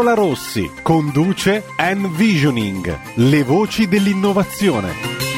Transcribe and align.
Carola 0.00 0.14
Rossi 0.14 0.70
conduce 0.82 1.62
Envisioning, 1.76 2.98
le 3.16 3.42
voci 3.42 3.86
dell'innovazione. 3.86 5.29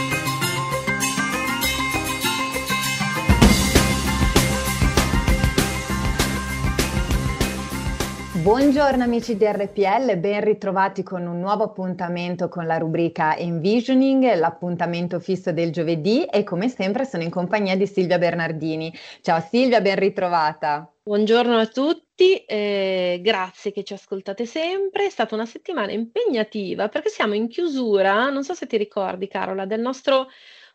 Buongiorno 8.42 9.04
amici 9.04 9.36
di 9.36 9.44
RPL, 9.44 10.16
ben 10.16 10.42
ritrovati 10.42 11.04
con 11.04 11.28
un 11.28 11.38
nuovo 11.38 11.62
appuntamento 11.62 12.48
con 12.48 12.66
la 12.66 12.76
rubrica 12.76 13.36
Envisioning, 13.36 14.34
l'appuntamento 14.34 15.20
fisso 15.20 15.52
del 15.52 15.70
giovedì 15.70 16.24
e 16.24 16.42
come 16.42 16.68
sempre 16.68 17.04
sono 17.04 17.22
in 17.22 17.30
compagnia 17.30 17.76
di 17.76 17.86
Silvia 17.86 18.18
Bernardini. 18.18 18.92
Ciao 19.20 19.38
Silvia, 19.48 19.80
ben 19.80 19.94
ritrovata. 19.94 20.92
Buongiorno 21.04 21.56
a 21.56 21.66
tutti, 21.66 22.38
eh, 22.38 23.20
grazie 23.22 23.70
che 23.70 23.84
ci 23.84 23.92
ascoltate 23.92 24.44
sempre. 24.44 25.06
È 25.06 25.10
stata 25.10 25.36
una 25.36 25.46
settimana 25.46 25.92
impegnativa 25.92 26.88
perché 26.88 27.10
siamo 27.10 27.34
in 27.34 27.46
chiusura, 27.46 28.28
non 28.28 28.42
so 28.42 28.54
se 28.54 28.66
ti 28.66 28.76
ricordi 28.76 29.28
Carola, 29.28 29.66
del 29.66 29.80
nostro 29.80 30.26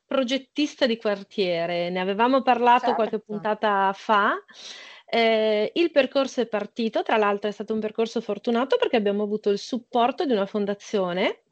progettista 0.06 0.86
di 0.86 0.96
quartiere. 0.96 1.90
Ne 1.90 2.00
avevamo 2.00 2.42
parlato 2.42 2.86
certo. 2.86 2.96
qualche 2.96 3.20
puntata 3.20 3.92
fa. 3.94 4.42
Eh, 5.10 5.72
il 5.76 5.92
percorso 5.92 6.42
è 6.42 6.48
partito, 6.48 7.02
tra 7.02 7.16
l'altro 7.18 7.50
è 7.50 7.54
stato 7.54 7.74
un 7.74 7.80
percorso 7.80 8.20
fortunato 8.20 8.78
perché 8.78 8.98
abbiamo 8.98 9.24
avuto 9.24 9.50
il 9.50 9.58
supporto 9.58 10.26
di 10.26 10.34
una 10.34 10.46
fondazione 10.46 11.44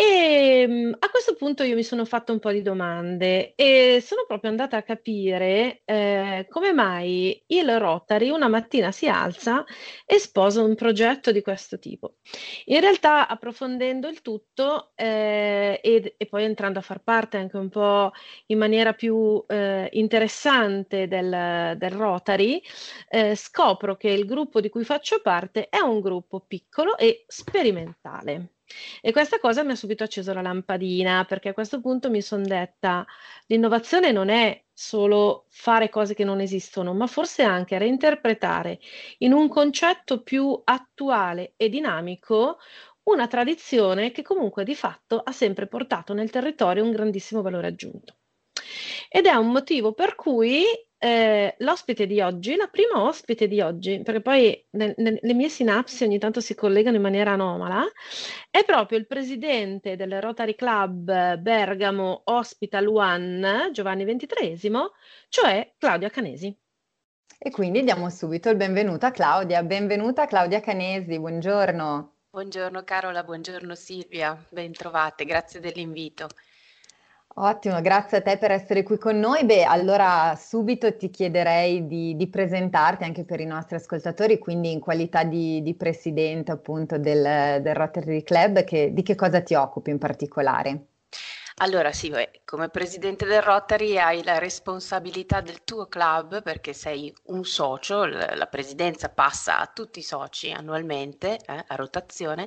e 0.00 0.62
ehm, 0.62 0.96
a 0.96 1.10
questo 1.10 1.34
punto 1.34 1.64
io 1.64 1.74
mi 1.74 1.82
sono 1.82 2.04
fatta 2.04 2.30
un 2.30 2.38
po' 2.38 2.52
di 2.52 2.62
domande 2.62 3.54
e 3.56 4.00
sono 4.00 4.26
proprio 4.28 4.50
andata 4.50 4.76
a 4.76 4.84
capire 4.84 5.82
eh, 5.84 6.46
come 6.48 6.72
mai 6.72 7.42
il 7.48 7.78
Rotary 7.80 8.30
una 8.30 8.46
mattina 8.46 8.92
si 8.92 9.08
alza 9.08 9.64
e 10.06 10.20
sposa 10.20 10.62
un 10.62 10.76
progetto 10.76 11.32
di 11.32 11.42
questo 11.42 11.80
tipo. 11.80 12.18
In 12.66 12.78
realtà, 12.80 13.26
approfondendo 13.26 14.06
il 14.06 14.22
tutto 14.22 14.92
eh, 14.94 15.80
e, 15.82 16.14
e, 16.16 16.26
poi 16.26 16.44
entrando 16.44 16.78
a 16.78 16.82
far 16.82 17.02
parte 17.02 17.36
anche 17.38 17.56
un 17.56 17.68
po' 17.68 18.12
in 18.46 18.58
maniera 18.58 18.92
più 18.92 19.44
eh, 19.48 19.88
interessante 19.94 21.08
del, 21.08 21.74
del 21.76 21.90
Rotary, 21.90 22.62
eh, 23.08 23.34
scopro 23.34 23.96
che 23.96 24.10
il 24.10 24.26
gruppo 24.26 24.60
di 24.60 24.68
cui 24.68 24.84
faccio 24.84 25.20
parte 25.20 25.68
è 25.68 25.80
un 25.80 26.00
gruppo 26.00 26.38
piccolo 26.46 26.96
e 26.96 27.24
sperimentale. 27.26 28.52
E 29.00 29.12
questa 29.12 29.38
cosa 29.38 29.62
mi 29.62 29.72
ha 29.72 29.76
subito 29.76 30.04
acceso 30.04 30.32
la 30.32 30.42
lampadina, 30.42 31.24
perché 31.24 31.50
a 31.50 31.54
questo 31.54 31.80
punto 31.80 32.10
mi 32.10 32.20
sono 32.20 32.44
detta, 32.44 33.06
l'innovazione 33.46 34.12
non 34.12 34.28
è 34.28 34.62
solo 34.72 35.46
fare 35.48 35.88
cose 35.88 36.14
che 36.14 36.24
non 36.24 36.40
esistono, 36.40 36.94
ma 36.94 37.06
forse 37.06 37.42
anche 37.42 37.78
reinterpretare 37.78 38.78
in 39.18 39.32
un 39.32 39.48
concetto 39.48 40.22
più 40.22 40.60
attuale 40.64 41.54
e 41.56 41.68
dinamico 41.68 42.58
una 43.04 43.26
tradizione 43.26 44.12
che 44.12 44.22
comunque 44.22 44.64
di 44.64 44.74
fatto 44.74 45.18
ha 45.18 45.32
sempre 45.32 45.66
portato 45.66 46.12
nel 46.12 46.30
territorio 46.30 46.84
un 46.84 46.90
grandissimo 46.90 47.42
valore 47.42 47.68
aggiunto. 47.68 48.16
Ed 49.08 49.26
è 49.26 49.34
un 49.34 49.50
motivo 49.50 49.94
per 49.94 50.14
cui 50.14 50.64
eh, 50.98 51.54
l'ospite 51.58 52.06
di 52.06 52.20
oggi, 52.20 52.56
la 52.56 52.66
prima 52.66 53.02
ospite 53.02 53.46
di 53.46 53.60
oggi, 53.60 54.02
perché 54.02 54.20
poi 54.20 54.66
nel, 54.70 54.94
nel, 54.96 55.18
le 55.20 55.34
mie 55.34 55.48
sinapsi 55.48 56.02
ogni 56.04 56.18
tanto 56.18 56.40
si 56.40 56.54
collegano 56.54 56.96
in 56.96 57.02
maniera 57.02 57.32
anomala, 57.32 57.84
è 58.50 58.64
proprio 58.64 58.98
il 58.98 59.06
presidente 59.06 59.96
del 59.96 60.20
Rotary 60.20 60.54
Club 60.54 61.36
Bergamo 61.36 62.22
Hospital 62.24 62.86
One, 62.88 63.70
Giovanni 63.72 64.04
XXIII, 64.04 64.72
cioè 65.28 65.74
Claudia 65.78 66.10
Canesi. 66.10 66.56
E 67.40 67.50
quindi 67.50 67.84
diamo 67.84 68.10
subito 68.10 68.50
il 68.50 68.56
benvenuto 68.56 69.06
a 69.06 69.12
Claudia. 69.12 69.62
Benvenuta 69.62 70.26
Claudia 70.26 70.60
Canesi, 70.60 71.20
buongiorno. 71.20 72.16
Buongiorno 72.30 72.82
Carola, 72.82 73.22
buongiorno 73.22 73.76
Silvia, 73.76 74.36
ben 74.50 74.72
trovate, 74.72 75.24
grazie 75.24 75.60
dell'invito. 75.60 76.26
Ottimo, 77.40 77.80
grazie 77.80 78.18
a 78.18 78.20
te 78.22 78.36
per 78.36 78.50
essere 78.50 78.82
qui 78.82 78.98
con 78.98 79.16
noi. 79.18 79.44
Beh, 79.44 79.62
allora 79.62 80.34
subito 80.36 80.96
ti 80.96 81.08
chiederei 81.08 81.86
di, 81.86 82.16
di 82.16 82.28
presentarti 82.28 83.04
anche 83.04 83.24
per 83.24 83.38
i 83.38 83.46
nostri 83.46 83.76
ascoltatori, 83.76 84.38
quindi 84.38 84.72
in 84.72 84.80
qualità 84.80 85.22
di, 85.22 85.62
di 85.62 85.74
presidente 85.76 86.50
appunto 86.50 86.98
del, 86.98 87.62
del 87.62 87.74
Rotary 87.76 88.24
Club, 88.24 88.64
che, 88.64 88.92
di 88.92 89.02
che 89.02 89.14
cosa 89.14 89.40
ti 89.40 89.54
occupi 89.54 89.90
in 89.90 89.98
particolare? 89.98 90.87
Allora 91.60 91.92
sì, 91.92 92.12
come 92.44 92.68
presidente 92.68 93.26
del 93.26 93.42
Rotary 93.42 93.98
hai 93.98 94.22
la 94.22 94.38
responsabilità 94.38 95.40
del 95.40 95.64
tuo 95.64 95.86
club 95.86 96.40
perché 96.40 96.72
sei 96.72 97.12
un 97.24 97.44
socio, 97.44 98.04
la 98.04 98.46
presidenza 98.46 99.08
passa 99.08 99.58
a 99.58 99.66
tutti 99.66 99.98
i 99.98 100.02
soci 100.04 100.52
annualmente 100.52 101.36
eh, 101.44 101.64
a 101.66 101.74
rotazione, 101.74 102.46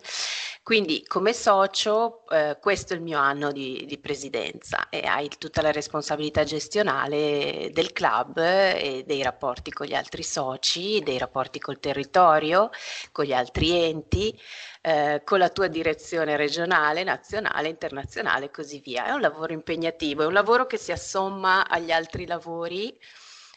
quindi 0.63 1.03
come 1.05 1.33
socio 1.33 2.25
eh, 2.29 2.57
questo 2.61 2.93
è 2.93 2.95
il 2.95 3.01
mio 3.01 3.19
anno 3.19 3.51
di, 3.51 3.83
di, 3.85 3.97
presidenza 3.97 4.87
e 4.87 5.01
hai 5.01 5.27
tutta 5.37 5.61
la 5.61 5.71
responsabilità 5.73 6.45
gestionale 6.45 7.69
del 7.73 7.91
club 7.91 8.37
e 8.37 9.03
dei 9.05 9.21
rapporti 9.23 9.71
con 9.71 9.87
gli 9.87 9.93
altri 9.93 10.23
soci, 10.23 11.01
dei 11.03 11.17
rapporti 11.17 11.59
col 11.59 11.81
territorio, 11.81 12.69
con 13.11 13.25
gli 13.25 13.33
altri 13.33 13.71
enti 13.71 14.39
eh, 14.81 15.21
con 15.23 15.39
la 15.39 15.49
tua 15.49 15.67
direzione 15.67 16.35
regionale, 16.35 17.03
nazionale, 17.03 17.69
internazionale 17.69 18.45
e 18.45 18.51
così 18.51 18.79
via. 18.79 19.05
È 19.05 19.11
un 19.11 19.21
lavoro 19.21 19.53
impegnativo, 19.53 20.23
è 20.23 20.25
un 20.25 20.33
lavoro 20.33 20.65
che 20.65 20.77
si 20.77 20.91
assomma 20.91 21.67
agli 21.67 21.91
altri 21.91 22.25
lavori 22.25 22.97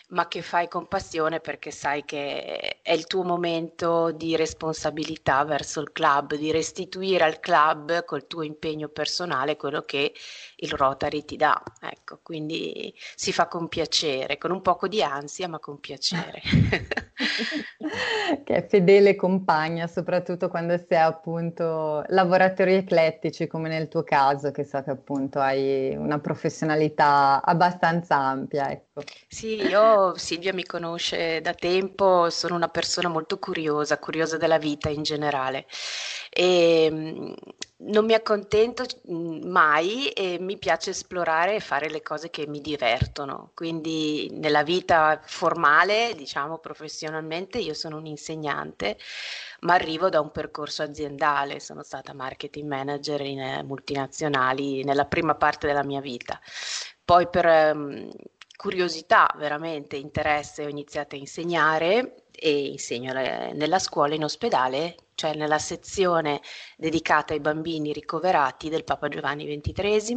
ma 0.08 0.28
che 0.28 0.42
fai 0.42 0.68
con 0.68 0.86
passione 0.86 1.40
perché 1.40 1.70
sai 1.70 2.04
che 2.04 2.80
è 2.82 2.92
il 2.92 3.06
tuo 3.06 3.22
momento 3.24 4.12
di 4.12 4.36
responsabilità 4.36 5.44
verso 5.44 5.80
il 5.80 5.92
club, 5.92 6.34
di 6.34 6.52
restituire 6.52 7.24
al 7.24 7.40
club 7.40 8.04
col 8.04 8.26
tuo 8.26 8.42
impegno 8.42 8.88
personale 8.88 9.56
quello 9.56 9.82
che 9.82 10.14
il 10.56 10.72
Rotary 10.72 11.24
ti 11.24 11.36
dà. 11.36 11.60
Ecco, 11.80 12.20
quindi 12.22 12.94
si 13.14 13.32
fa 13.32 13.48
con 13.48 13.68
piacere, 13.68 14.38
con 14.38 14.50
un 14.50 14.62
poco 14.62 14.88
di 14.88 15.02
ansia, 15.02 15.48
ma 15.48 15.58
con 15.58 15.80
piacere. 15.80 16.40
che 18.44 18.54
è 18.54 18.66
fedele 18.66 19.14
compagna, 19.14 19.86
soprattutto 19.86 20.48
quando 20.48 20.76
si 20.76 20.86
è 20.88 20.96
appunto 20.96 22.04
lavoratori 22.08 22.74
eclettici 22.74 23.46
come 23.46 23.68
nel 23.68 23.88
tuo 23.88 24.02
caso, 24.02 24.50
che 24.50 24.64
so 24.64 24.82
che 24.82 24.90
appunto 24.90 25.40
hai 25.40 25.94
una 25.96 26.18
professionalità 26.18 27.42
abbastanza 27.42 28.16
ampia. 28.16 28.70
Ecco. 28.70 29.02
Sì, 29.28 29.62
io 29.62 30.16
Silvia 30.16 30.52
mi 30.52 30.64
conosce 30.64 31.40
da 31.40 31.54
tempo, 31.54 32.30
sono 32.30 32.54
una 32.54 32.68
persona 32.68 33.08
molto 33.08 33.38
curiosa, 33.38 33.98
curiosa 33.98 34.36
della 34.36 34.58
vita 34.58 34.88
in 34.88 35.02
generale 35.02 35.66
e 36.30 36.86
ehm, 36.86 37.34
non 37.76 38.04
mi 38.04 38.14
accontento 38.14 38.84
mm, 39.10 39.48
mai 39.50 40.08
e 40.10 40.38
mi 40.38 40.56
piace 40.58 40.90
esplorare 40.90 41.56
e 41.56 41.60
fare 41.60 41.90
le 41.90 42.02
cose 42.02 42.30
che 42.30 42.46
mi 42.46 42.60
divertono. 42.60 43.50
Quindi 43.54 44.28
nella 44.32 44.62
vita 44.62 45.20
formale, 45.24 46.14
diciamo 46.16 46.58
professionalmente, 46.58 47.58
io 47.58 47.74
sono 47.74 47.96
un 47.96 48.06
insegnante, 48.06 48.96
ma 49.60 49.74
arrivo 49.74 50.08
da 50.08 50.20
un 50.20 50.30
percorso 50.30 50.82
aziendale, 50.82 51.60
sono 51.60 51.82
stata 51.82 52.14
marketing 52.14 52.68
manager 52.68 53.20
in 53.22 53.40
eh, 53.40 53.62
multinazionali 53.62 54.84
nella 54.84 55.06
prima 55.06 55.34
parte 55.34 55.66
della 55.66 55.84
mia 55.84 56.00
vita. 56.00 56.40
Poi 57.04 57.28
per 57.28 57.44
um, 57.74 58.10
curiosità, 58.56 59.30
veramente 59.36 59.96
interesse, 59.96 60.64
ho 60.64 60.68
iniziato 60.68 61.16
a 61.16 61.18
insegnare 61.18 62.24
e 62.30 62.66
insegno 62.66 63.12
nella 63.12 63.78
scuola 63.78 64.14
in 64.14 64.24
ospedale, 64.24 64.96
cioè 65.14 65.34
nella 65.34 65.58
sezione 65.58 66.40
dedicata 66.76 67.32
ai 67.32 67.40
bambini 67.40 67.92
ricoverati 67.92 68.68
del 68.68 68.84
Papa 68.84 69.08
Giovanni 69.08 69.46
XXIII. 69.46 70.16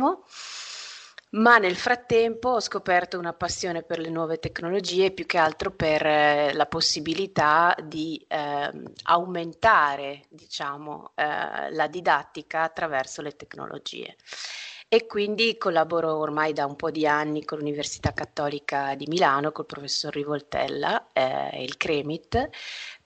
Ma 1.29 1.57
nel 1.57 1.75
frattempo 1.75 2.51
ho 2.51 2.59
scoperto 2.61 3.19
una 3.19 3.33
passione 3.33 3.83
per 3.83 3.99
le 3.99 4.09
nuove 4.09 4.39
tecnologie, 4.39 5.11
più 5.11 5.25
che 5.25 5.37
altro 5.37 5.71
per 5.71 6.05
eh, 6.05 6.53
la 6.53 6.65
possibilità 6.67 7.75
di 7.83 8.23
eh, 8.29 8.71
aumentare 9.03 10.23
diciamo, 10.29 11.11
eh, 11.15 11.69
la 11.71 11.87
didattica 11.87 12.63
attraverso 12.63 13.21
le 13.21 13.35
tecnologie 13.35 14.15
e 14.89 15.05
quindi 15.05 15.57
collaboro 15.57 16.15
ormai 16.15 16.53
da 16.53 16.65
un 16.65 16.77
po' 16.77 16.91
di 16.91 17.05
anni 17.05 17.43
con 17.43 17.57
l'Università 17.57 18.13
Cattolica 18.13 18.95
di 18.95 19.05
Milano, 19.07 19.51
col 19.51 19.65
professor 19.65 20.13
Rivoltella 20.13 21.07
e 21.11 21.49
eh, 21.51 21.63
il 21.63 21.75
CREMIT, 21.75 22.49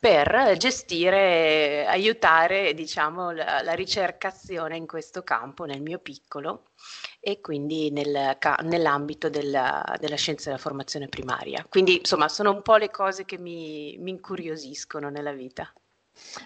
per 0.02 0.56
gestire, 0.58 1.86
aiutare 1.86 2.74
diciamo, 2.74 3.30
la, 3.30 3.62
la, 3.62 3.74
ricercazione 3.74 4.76
in 4.76 4.88
questo 4.88 5.22
campo 5.22 5.66
nel 5.66 5.80
mio 5.80 6.00
piccolo 6.00 6.72
e 7.20 7.40
quindi 7.40 7.92
nel, 7.92 8.36
nell'ambito 8.64 9.30
della, 9.30 9.96
della, 10.00 10.16
scienza 10.16 10.50
della 10.50 10.60
formazione 10.60 11.08
primaria. 11.08 11.64
Quindi 11.70 11.98
insomma 11.98 12.30
sono 12.30 12.50
un 12.50 12.64
po' 12.64 12.78
le 12.78 12.90
cose 12.90 13.26
che 13.26 13.38
mi, 13.38 13.96
mi 14.00 14.10
incuriosiscono 14.10 15.12
nella 15.12 15.34
vita. 15.34 15.72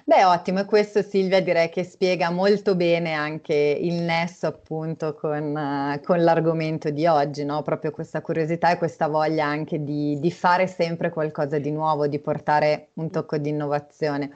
Beh, 0.04 0.24
ottimo, 0.24 0.60
e 0.60 0.66
questo 0.66 1.02
Silvia 1.02 1.42
direi 1.42 1.70
che 1.70 1.84
spiega 1.84 2.30
molto 2.30 2.76
bene 2.76 3.14
anche 3.14 3.54
il 3.54 3.96
nesso 3.96 4.48
appunto 4.48 5.14
con, 5.14 5.56
uh, 5.56 6.04
con 6.04 6.24
l'argomento 6.24 6.90
di 6.90 7.06
oggi, 7.06 7.44
no? 7.46 7.62
Proprio 7.62 7.92
questa 7.92 8.22
curiosità 8.22 8.72
e 8.72 8.78
questa 8.78 9.08
voglia 9.08 9.46
anche 9.46 9.84
di, 9.84 10.20
di 10.20 10.32
fare 10.32 10.68
sempre 10.68 11.10
qualcosa 11.10 11.60
di 11.60 11.72
nuovo, 11.72 12.08
di 12.08 12.20
portare 12.20 12.90
un 12.94 13.12
tocco 13.12 13.38
di 13.38 13.50
innovazione. 13.50 14.32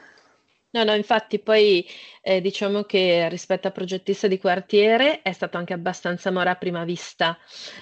No, 0.72 0.84
no, 0.84 0.94
infatti 0.94 1.40
poi 1.40 1.84
eh, 2.22 2.42
diciamo 2.42 2.84
che 2.84 3.28
rispetto 3.28 3.68
a 3.68 3.72
progettista 3.72 4.28
di 4.28 4.38
quartiere 4.38 5.24
è 5.24 5.32
stato 5.32 5.58
anche 5.58 5.74
abbastanza 5.74 6.30
amore 6.30 6.52
a 6.52 6.56
prima 6.56 6.84
vista, 6.84 7.36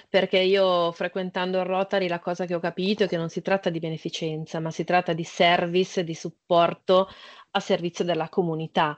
perché 0.07 0.39
io 0.39 0.93
frequentando 0.93 1.59
il 1.59 1.65
Rotary 1.65 2.07
la 2.07 2.19
cosa 2.19 2.45
che 2.45 2.55
ho 2.55 2.61
capito 2.61 3.03
è 3.03 3.07
che 3.09 3.17
non 3.17 3.27
si 3.27 3.41
tratta 3.41 3.69
di 3.69 3.79
beneficenza, 3.79 4.61
ma 4.61 4.71
si 4.71 4.85
tratta 4.85 5.11
di 5.11 5.25
service, 5.25 6.05
di 6.05 6.15
supporto 6.15 7.09
a 7.51 7.59
servizio 7.59 8.05
della 8.05 8.29
comunità. 8.29 8.97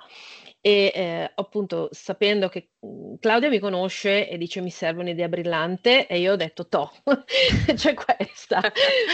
E 0.61 0.91
eh, 0.93 1.31
appunto 1.35 1.87
sapendo 1.91 2.49
che 2.49 2.71
mhmm, 2.79 3.19
Claudia 3.19 3.47
mi 3.47 3.59
conosce 3.59 4.27
e 4.27 4.37
dice 4.37 4.59
mi 4.59 4.69
serve 4.69 5.01
un'idea 5.01 5.29
brillante 5.29 6.05
e 6.05 6.19
io 6.19 6.33
ho 6.33 6.35
detto 6.35 6.67
to, 6.67 6.91
c'è 7.75 7.93
questa. 7.93 8.61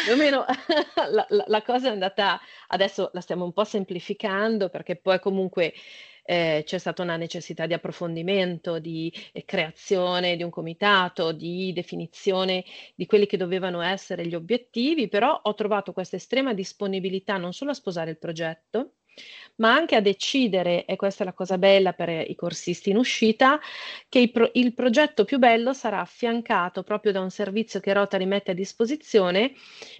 Più 0.06 0.14
o 0.14 0.16
meno 0.16 0.44
la, 1.12 1.26
la, 1.30 1.44
la 1.46 1.62
cosa 1.62 1.90
è 1.90 1.92
andata, 1.92 2.40
adesso 2.70 3.12
la 3.14 3.22
stiamo 3.22 3.46
un 3.46 3.54
po' 3.54 3.64
semplificando 3.64 4.70
perché 4.70 4.96
poi 4.96 5.20
comunque 5.20 5.74
eh, 6.26 6.64
c'è 6.66 6.78
stata 6.80 7.04
una 7.04 7.18
necessità 7.18 7.68
di 7.68 7.74
approfondimento, 7.74 8.80
di 8.80 9.14
eh, 9.32 9.46
creazione 9.46 10.36
di 10.36 10.44
un 10.44 10.50
comitato, 10.50 11.32
di 11.32 11.72
definizione 11.74 12.66
di 12.96 13.06
quelli 13.06 13.28
che 13.28 13.38
dovevano 13.38 13.82
essere 13.82 14.26
gli 14.26 14.34
obiettivi, 14.34 15.08
però 15.08 15.40
ho 15.44 15.54
trovato 15.54 15.94
questa 15.94 16.16
estrema 16.16 16.54
disponibilità 16.54 17.38
non 17.38 17.54
solo 17.54 17.72
a 17.72 17.76
sposare 17.76 18.10
il 18.10 18.18
progetto, 18.18 18.94
ma 19.58 19.74
anche 19.74 19.96
a 19.96 20.02
decidere, 20.02 20.86
e 20.86 20.96
questa 20.96 21.24
è 21.24 21.26
la 21.26 21.34
cosa 21.34 21.58
bella 21.58 21.94
per 21.94 22.10
i 22.10 22.36
corsisti 22.36 22.90
in 22.90 22.98
uscita, 22.98 23.60
che 24.10 24.20
il, 24.20 24.32
pro- 24.32 24.52
il 24.54 24.74
progetto 24.74 25.24
più 25.24 25.38
bello 25.38 25.74
sarà 25.74 26.02
affiancato 26.02 26.84
proprio 26.84 27.12
da 27.12 27.22
un 27.22 27.30
servizio 27.30 27.80
che 27.80 27.94
Rotary 27.94 28.26
mette 28.26 28.52
a 28.52 28.54
disposizione 28.54 29.54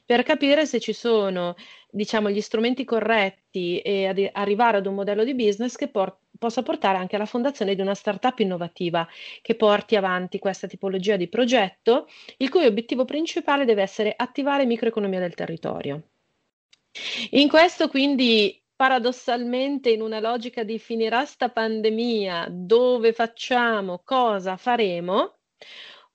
per 0.06 0.24
capire 0.24 0.66
se 0.66 0.80
ci 0.80 0.94
sono 0.94 1.56
diciamo, 1.90 2.30
gli 2.30 2.42
strumenti 2.42 2.84
corretti 2.84 3.80
e 3.80 4.08
ad 4.08 4.30
arrivare 4.34 4.78
ad 4.78 4.86
un 4.86 4.96
modello 4.96 5.24
di 5.24 5.34
business 5.34 5.76
che 5.76 5.88
por- 5.88 6.18
possa 6.38 6.62
portare 6.62 6.98
anche 6.98 7.16
alla 7.16 7.26
fondazione 7.26 7.76
di 7.76 7.82
una 7.82 7.96
startup 7.96 8.38
innovativa 8.40 9.08
che 9.42 9.56
porti 9.56 9.96
avanti 9.96 10.38
questa 10.38 10.68
tipologia 10.68 11.16
di 11.16 11.30
progetto, 11.30 12.08
il 12.38 12.50
cui 12.50 12.66
obiettivo 12.66 13.06
principale 13.06 13.64
deve 13.64 13.82
essere 13.82 14.14
attivare 14.16 14.66
microeconomia 14.66 15.20
del 15.20 15.34
territorio. 15.34 16.02
In 17.32 17.48
questo 17.48 17.88
quindi 17.88 18.62
paradossalmente 18.76 19.90
in 19.90 20.02
una 20.02 20.20
logica 20.20 20.64
di 20.64 20.78
finirà 20.80 21.26
sta 21.26 21.50
pandemia, 21.50 22.48
dove 22.50 23.14
facciamo, 23.14 24.02
cosa 24.04 24.58
faremo, 24.58 25.38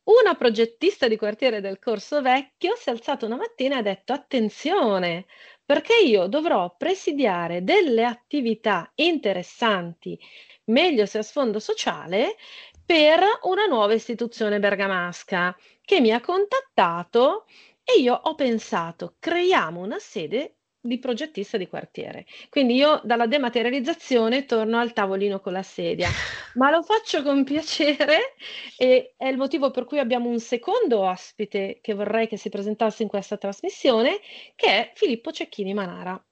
una 0.04 0.34
progettista 0.34 1.08
di 1.08 1.16
quartiere 1.16 1.60
del 1.60 1.78
Corso 1.78 2.20
Vecchio 2.20 2.74
si 2.76 2.88
è 2.88 2.92
alzata 2.92 3.26
una 3.26 3.36
mattina 3.36 3.76
e 3.76 3.78
ha 3.78 3.82
detto 3.82 4.12
attenzione, 4.12 5.26
perché 5.64 5.94
io 6.04 6.26
dovrò 6.26 6.74
presidiare 6.76 7.62
delle 7.62 8.04
attività 8.04 8.90
interessanti, 8.96 10.18
meglio 10.64 11.06
se 11.06 11.18
a 11.18 11.22
sfondo 11.22 11.60
sociale, 11.60 12.36
per 12.84 13.20
una 13.42 13.66
nuova 13.66 13.94
istituzione 13.94 14.58
bergamasca 14.58 15.56
che 15.82 16.00
mi 16.00 16.10
ha 16.12 16.20
contattato 16.20 17.46
e 17.84 18.00
io 18.00 18.14
ho 18.14 18.34
pensato 18.34 19.14
creiamo 19.18 19.80
una 19.80 19.98
sede 19.98 20.56
di 20.80 20.98
progettista 20.98 21.56
di 21.56 21.68
quartiere. 21.68 22.26
Quindi 22.48 22.74
io 22.74 23.00
dalla 23.04 23.26
dematerializzazione 23.26 24.46
torno 24.46 24.78
al 24.78 24.92
tavolino 24.92 25.40
con 25.40 25.52
la 25.52 25.62
sedia, 25.62 26.08
ma 26.54 26.70
lo 26.70 26.82
faccio 26.82 27.22
con 27.22 27.44
piacere 27.44 28.34
e 28.76 29.14
è 29.16 29.26
il 29.26 29.36
motivo 29.36 29.70
per 29.70 29.84
cui 29.84 29.98
abbiamo 29.98 30.28
un 30.28 30.40
secondo 30.40 31.00
ospite 31.00 31.78
che 31.82 31.94
vorrei 31.94 32.26
che 32.26 32.36
si 32.36 32.48
presentasse 32.48 33.02
in 33.02 33.08
questa 33.08 33.36
trasmissione, 33.36 34.20
che 34.56 34.66
è 34.66 34.92
Filippo 34.94 35.30
Cecchini 35.30 35.74
Manara. 35.74 36.22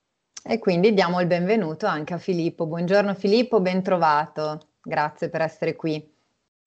E 0.43 0.59
quindi 0.59 0.95
diamo 0.95 1.21
il 1.21 1.27
benvenuto 1.27 1.87
anche 1.87 2.15
a 2.15 2.19
Filippo. 2.19 2.67
Buongiorno 2.67 3.15
Filippo, 3.15 3.61
ben 3.61 3.83
trovato. 3.83 4.69
Grazie 4.81 5.29
per 5.29 5.43
essere 5.43 5.77
qui. 5.77 6.17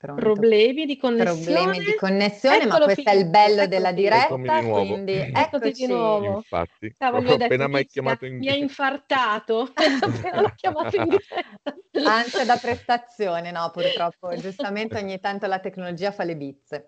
Pronto. 0.01 0.19
Problemi 0.19 0.87
di 0.87 0.97
connessione. 0.97 1.43
Problemi 1.43 1.85
di 1.85 1.95
connessione, 1.95 2.55
Eccolo 2.55 2.69
ma 2.69 2.83
questo 2.85 3.03
finito. 3.03 3.11
è 3.11 3.23
il 3.23 3.29
bello 3.29 3.67
della 3.67 3.91
diretta, 3.91 4.35
quindi 4.35 5.13
eccoci 5.31 5.71
di 5.73 5.85
nuovo. 5.85 6.37
Infatti, 6.37 6.95
Cavolo, 6.97 7.33
appena 7.35 7.67
mi 7.67 7.75
hai 7.75 7.85
chiamato 7.85 8.25
in 8.25 8.37
Mi 8.37 8.49
ha 8.49 8.55
infartato, 8.55 9.69
appena 9.77 10.41
l'ho 10.41 10.53
chiamato 10.55 10.95
in 10.95 11.03
diretta. 11.03 12.09
Ansia 12.09 12.45
da 12.45 12.57
prestazione, 12.57 13.51
no, 13.51 13.69
purtroppo, 13.71 14.35
giustamente 14.37 14.97
ogni 14.97 15.19
tanto 15.19 15.45
la 15.45 15.59
tecnologia 15.59 16.11
fa 16.11 16.23
le 16.23 16.35
bizze. 16.35 16.87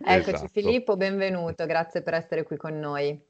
Eccoci 0.00 0.44
esatto. 0.44 0.50
Filippo, 0.52 0.96
benvenuto, 0.96 1.66
grazie 1.66 2.02
per 2.02 2.14
essere 2.14 2.44
qui 2.44 2.56
con 2.56 2.78
noi. 2.78 3.20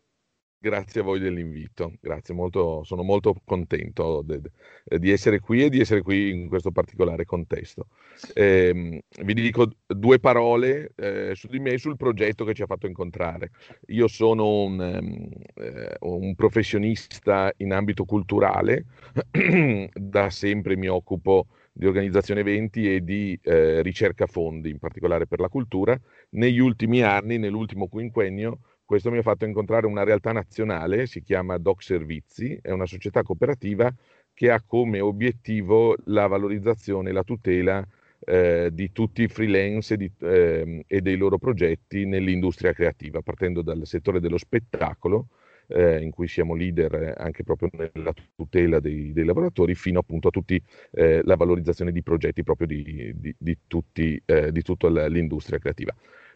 Grazie 0.62 1.00
a 1.00 1.02
voi 1.02 1.18
dell'invito, 1.18 1.94
grazie, 2.00 2.34
molto, 2.34 2.84
sono 2.84 3.02
molto 3.02 3.34
contento 3.44 4.22
de, 4.22 4.40
de, 4.40 4.98
di 5.00 5.10
essere 5.10 5.40
qui 5.40 5.64
e 5.64 5.68
di 5.68 5.80
essere 5.80 6.02
qui 6.02 6.30
in 6.30 6.46
questo 6.46 6.70
particolare 6.70 7.24
contesto. 7.24 7.88
Eh, 8.32 9.02
vi 9.24 9.34
dico 9.34 9.72
due 9.84 10.20
parole 10.20 10.92
eh, 10.94 11.32
su 11.34 11.48
di 11.48 11.58
me 11.58 11.72
e 11.72 11.78
sul 11.78 11.96
progetto 11.96 12.44
che 12.44 12.54
ci 12.54 12.62
ha 12.62 12.66
fatto 12.66 12.86
incontrare. 12.86 13.50
Io 13.88 14.06
sono 14.06 14.62
un, 14.62 14.78
um, 14.78 15.28
eh, 15.54 15.96
un 16.02 16.32
professionista 16.36 17.52
in 17.56 17.72
ambito 17.72 18.04
culturale, 18.04 18.84
da 19.92 20.30
sempre 20.30 20.76
mi 20.76 20.86
occupo 20.86 21.48
di 21.72 21.86
organizzazione 21.86 22.40
eventi 22.40 22.94
e 22.94 23.02
di 23.02 23.36
eh, 23.42 23.82
ricerca 23.82 24.26
fondi, 24.26 24.70
in 24.70 24.78
particolare 24.78 25.26
per 25.26 25.40
la 25.40 25.48
cultura. 25.48 26.00
Negli 26.30 26.60
ultimi 26.60 27.00
anni, 27.00 27.38
nell'ultimo 27.38 27.88
quinquennio, 27.88 28.58
questo 28.92 29.10
mi 29.10 29.16
ha 29.16 29.22
fatto 29.22 29.46
incontrare 29.46 29.86
una 29.86 30.04
realtà 30.04 30.32
nazionale, 30.32 31.06
si 31.06 31.22
chiama 31.22 31.56
Doc 31.56 31.82
Servizi, 31.82 32.58
è 32.60 32.72
una 32.72 32.84
società 32.84 33.22
cooperativa 33.22 33.90
che 34.34 34.50
ha 34.50 34.60
come 34.60 35.00
obiettivo 35.00 35.96
la 36.04 36.26
valorizzazione 36.26 37.08
e 37.08 37.12
la 37.14 37.22
tutela 37.22 37.82
eh, 38.18 38.68
di 38.70 38.92
tutti 38.92 39.22
i 39.22 39.28
freelance 39.28 39.94
e, 39.94 39.96
di, 39.96 40.12
eh, 40.18 40.84
e, 40.86 41.00
dei 41.00 41.16
loro 41.16 41.38
progetti 41.38 42.04
nell'industria 42.04 42.74
creativa, 42.74 43.22
partendo 43.22 43.62
dal 43.62 43.80
settore 43.86 44.20
dello 44.20 44.36
spettacolo, 44.36 45.28
eh, 45.68 46.02
in 46.02 46.10
cui 46.10 46.28
siamo 46.28 46.54
leader 46.54 47.14
anche 47.16 47.44
proprio 47.44 47.70
nella 47.72 48.12
tutela 48.36 48.78
dei, 48.78 49.14
dei 49.14 49.24
lavoratori, 49.24 49.74
fino 49.74 50.00
appunto 50.00 50.28
a 50.28 50.30
tutta 50.30 50.54
eh, 50.90 51.22
la 51.24 51.36
valorizzazione 51.36 51.92
di 51.92 52.02
progetti 52.02 52.42
proprio 52.42 52.66
di, 52.66 53.14
di, 53.16 53.34
di 53.38 53.58
tutti, 53.66 54.20
eh, 54.26 54.52
di 54.52 54.60
tutta 54.60 54.90
l'industria 55.08 55.58
creativa. 55.58 55.94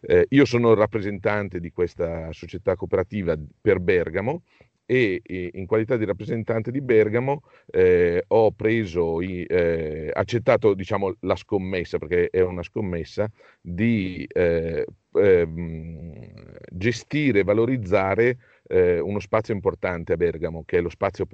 Eh, 0.08 0.26
io 0.30 0.44
sono 0.44 0.70
il 0.70 0.76
rappresentante 0.76 1.58
di 1.58 1.72
questa 1.72 2.32
società 2.32 2.76
cooperativa 2.76 3.36
per 3.60 3.80
Bergamo 3.80 4.42
e, 4.84 5.20
in 5.54 5.66
qualità 5.66 5.96
di 5.96 6.04
rappresentante 6.04 6.70
di 6.70 6.80
Bergamo 6.80 7.42
eh, 7.72 8.22
ho 8.28 8.52
preso, 8.52 9.20
i, 9.20 9.44
eh, 9.48 10.10
accettato 10.14 10.74
diciamo, 10.74 11.16
la 11.20 11.34
scommessa, 11.34 11.98
perché 11.98 12.28
è 12.30 12.40
una 12.40 12.62
scommessa, 12.62 13.28
di 13.60 14.24
eh, 14.32 14.86
ehm, 15.12 16.30
gestire 16.70 17.40
e 17.40 17.44
valorizzare 17.44 18.38
eh, 18.68 19.00
uno 19.00 19.18
spazio 19.18 19.54
importante 19.54 20.12
a 20.12 20.16
Bergamo, 20.16 20.62
che 20.64 20.78
è 20.78 20.80
lo 20.80 20.88
spazio 20.88 21.26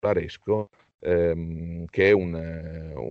polaresco 0.00 0.70
ehm, 1.00 1.84
che 1.90 2.08
è 2.08 2.12
un, 2.12 2.34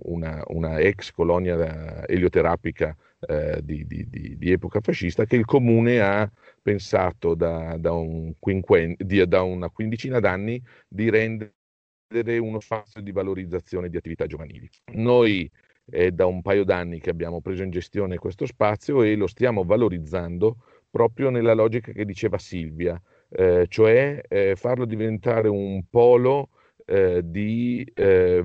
una, 0.02 0.42
una, 0.48 0.78
ex 0.80 1.12
colonia 1.12 2.06
elioterapica 2.06 2.96
eh, 3.26 3.60
di, 3.62 3.86
di, 3.86 4.36
di, 4.38 4.50
epoca 4.50 4.80
fascista 4.80 5.24
che 5.24 5.36
il 5.36 5.44
comune 5.44 6.00
ha 6.00 6.30
pensato 6.62 7.34
da, 7.34 7.76
da, 7.78 7.92
un 7.92 8.34
quinquen, 8.38 8.96
da 8.98 9.42
una 9.42 9.70
quindicina 9.70 10.20
d'anni 10.20 10.62
di 10.88 11.10
rendere 11.10 12.38
uno 12.38 12.60
spazio 12.60 13.00
di 13.00 13.12
valorizzazione 13.12 13.88
di 13.88 13.96
attività 13.96 14.26
giovanili. 14.26 14.68
Noi 14.92 15.50
è 15.84 16.10
da 16.10 16.26
un 16.26 16.40
paio 16.42 16.64
d'anni 16.64 17.00
che 17.00 17.10
abbiamo 17.10 17.40
preso 17.40 17.62
in 17.62 17.70
gestione 17.70 18.16
questo 18.16 18.46
spazio 18.46 19.02
e 19.02 19.16
lo 19.16 19.26
stiamo 19.26 19.64
valorizzando 19.64 20.56
proprio 20.90 21.30
nella 21.30 21.54
logica 21.54 21.92
che 21.92 22.04
diceva 22.04 22.38
Silvia, 22.38 23.00
eh, 23.28 23.66
cioè 23.68 24.20
eh, 24.28 24.54
farlo 24.56 24.84
diventare 24.84 25.48
un 25.48 25.82
polo 25.90 26.50
eh, 26.86 27.22
di, 27.24 27.86
eh, 27.94 28.44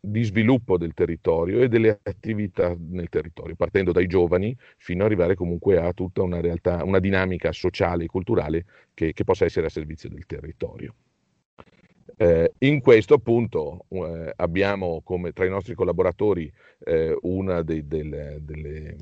di, 0.00 0.22
sviluppo 0.24 0.76
del 0.78 0.94
territorio 0.94 1.60
e 1.60 1.68
delle 1.68 2.00
attività 2.02 2.74
nel 2.78 3.08
territorio, 3.08 3.54
partendo 3.54 3.92
dai 3.92 4.06
giovani 4.06 4.56
fino 4.76 5.00
ad 5.00 5.06
arrivare 5.06 5.34
comunque 5.34 5.78
a 5.78 5.92
tutta 5.92 6.22
una 6.22 6.40
realtà, 6.40 6.82
una 6.84 6.98
dinamica 6.98 7.52
sociale 7.52 8.04
e 8.04 8.08
culturale 8.08 8.64
che, 8.94 9.12
che 9.12 9.24
possa 9.24 9.44
essere 9.44 9.66
a 9.66 9.70
servizio 9.70 10.08
del 10.08 10.26
territorio. 10.26 10.94
Eh, 12.18 12.52
in 12.60 12.80
questo 12.80 13.14
appunto 13.14 13.84
eh, 13.90 14.32
abbiamo 14.36 15.02
come 15.04 15.32
tra 15.32 15.44
i 15.44 15.50
nostri 15.50 15.74
collaboratori 15.74 16.50
eh, 16.84 17.16
una 17.22 17.62
dei, 17.62 17.86
delle, 17.86 18.38
delle, 18.40 18.96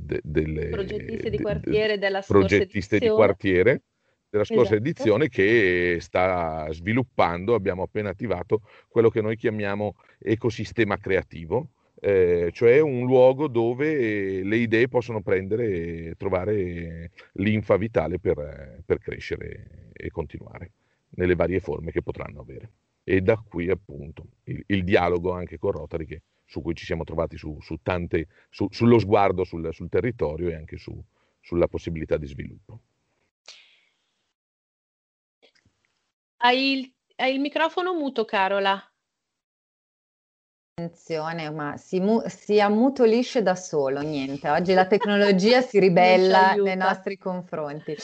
de, 0.00 0.20
delle 0.22 0.68
progettiste 0.68 1.28
di 1.28 1.38
quartiere 1.38 1.98
della 1.98 2.22
progettiste 2.22 2.98
di 2.98 3.08
quartiere 3.08 3.82
della 4.32 4.44
scorsa 4.44 4.74
esatto. 4.74 4.88
edizione 4.88 5.28
che 5.28 5.98
sta 6.00 6.66
sviluppando, 6.70 7.54
abbiamo 7.54 7.82
appena 7.82 8.08
attivato 8.08 8.62
quello 8.88 9.10
che 9.10 9.20
noi 9.20 9.36
chiamiamo 9.36 9.96
ecosistema 10.18 10.96
creativo, 10.96 11.68
eh, 12.00 12.48
cioè 12.50 12.80
un 12.80 13.04
luogo 13.04 13.46
dove 13.46 14.42
le 14.42 14.56
idee 14.56 14.88
possono 14.88 15.20
prendere 15.20 15.66
e 15.66 16.14
trovare 16.16 17.10
linfa 17.32 17.76
vitale 17.76 18.18
per, 18.18 18.80
per 18.86 19.00
crescere 19.00 19.90
e 19.92 20.08
continuare 20.08 20.70
nelle 21.10 21.34
varie 21.34 21.60
forme 21.60 21.92
che 21.92 22.00
potranno 22.00 22.40
avere. 22.40 22.70
E 23.04 23.20
da 23.20 23.36
qui 23.36 23.68
appunto 23.68 24.28
il, 24.44 24.62
il 24.66 24.82
dialogo 24.82 25.32
anche 25.32 25.58
con 25.58 25.72
Rotary 25.72 26.06
che, 26.06 26.22
su 26.46 26.62
cui 26.62 26.74
ci 26.74 26.86
siamo 26.86 27.04
trovati 27.04 27.36
su, 27.36 27.58
su 27.60 27.80
tante, 27.82 28.28
su, 28.48 28.66
sullo 28.70 28.98
sguardo 28.98 29.44
sul, 29.44 29.68
sul, 29.74 29.90
territorio 29.90 30.48
e 30.48 30.54
anche 30.54 30.78
sulla 30.78 31.68
possibilità 31.68 32.16
di 32.16 32.26
sviluppo. 32.26 32.80
Hai 36.44 36.58
il, 36.72 36.94
hai 37.16 37.32
il 37.34 37.40
microfono 37.40 37.94
muto, 37.94 38.24
Carola. 38.24 38.91
Attenzione, 40.74 41.50
ma 41.50 41.76
si, 41.76 42.00
mu- 42.00 42.26
si 42.28 42.58
ammutolisce 42.58 43.42
da 43.42 43.54
solo, 43.54 44.00
niente. 44.00 44.48
Oggi 44.48 44.72
la 44.72 44.86
tecnologia 44.86 45.60
si 45.60 45.78
ribella 45.78 46.54
nei 46.54 46.76
nostri 46.76 47.18
confronti. 47.18 47.94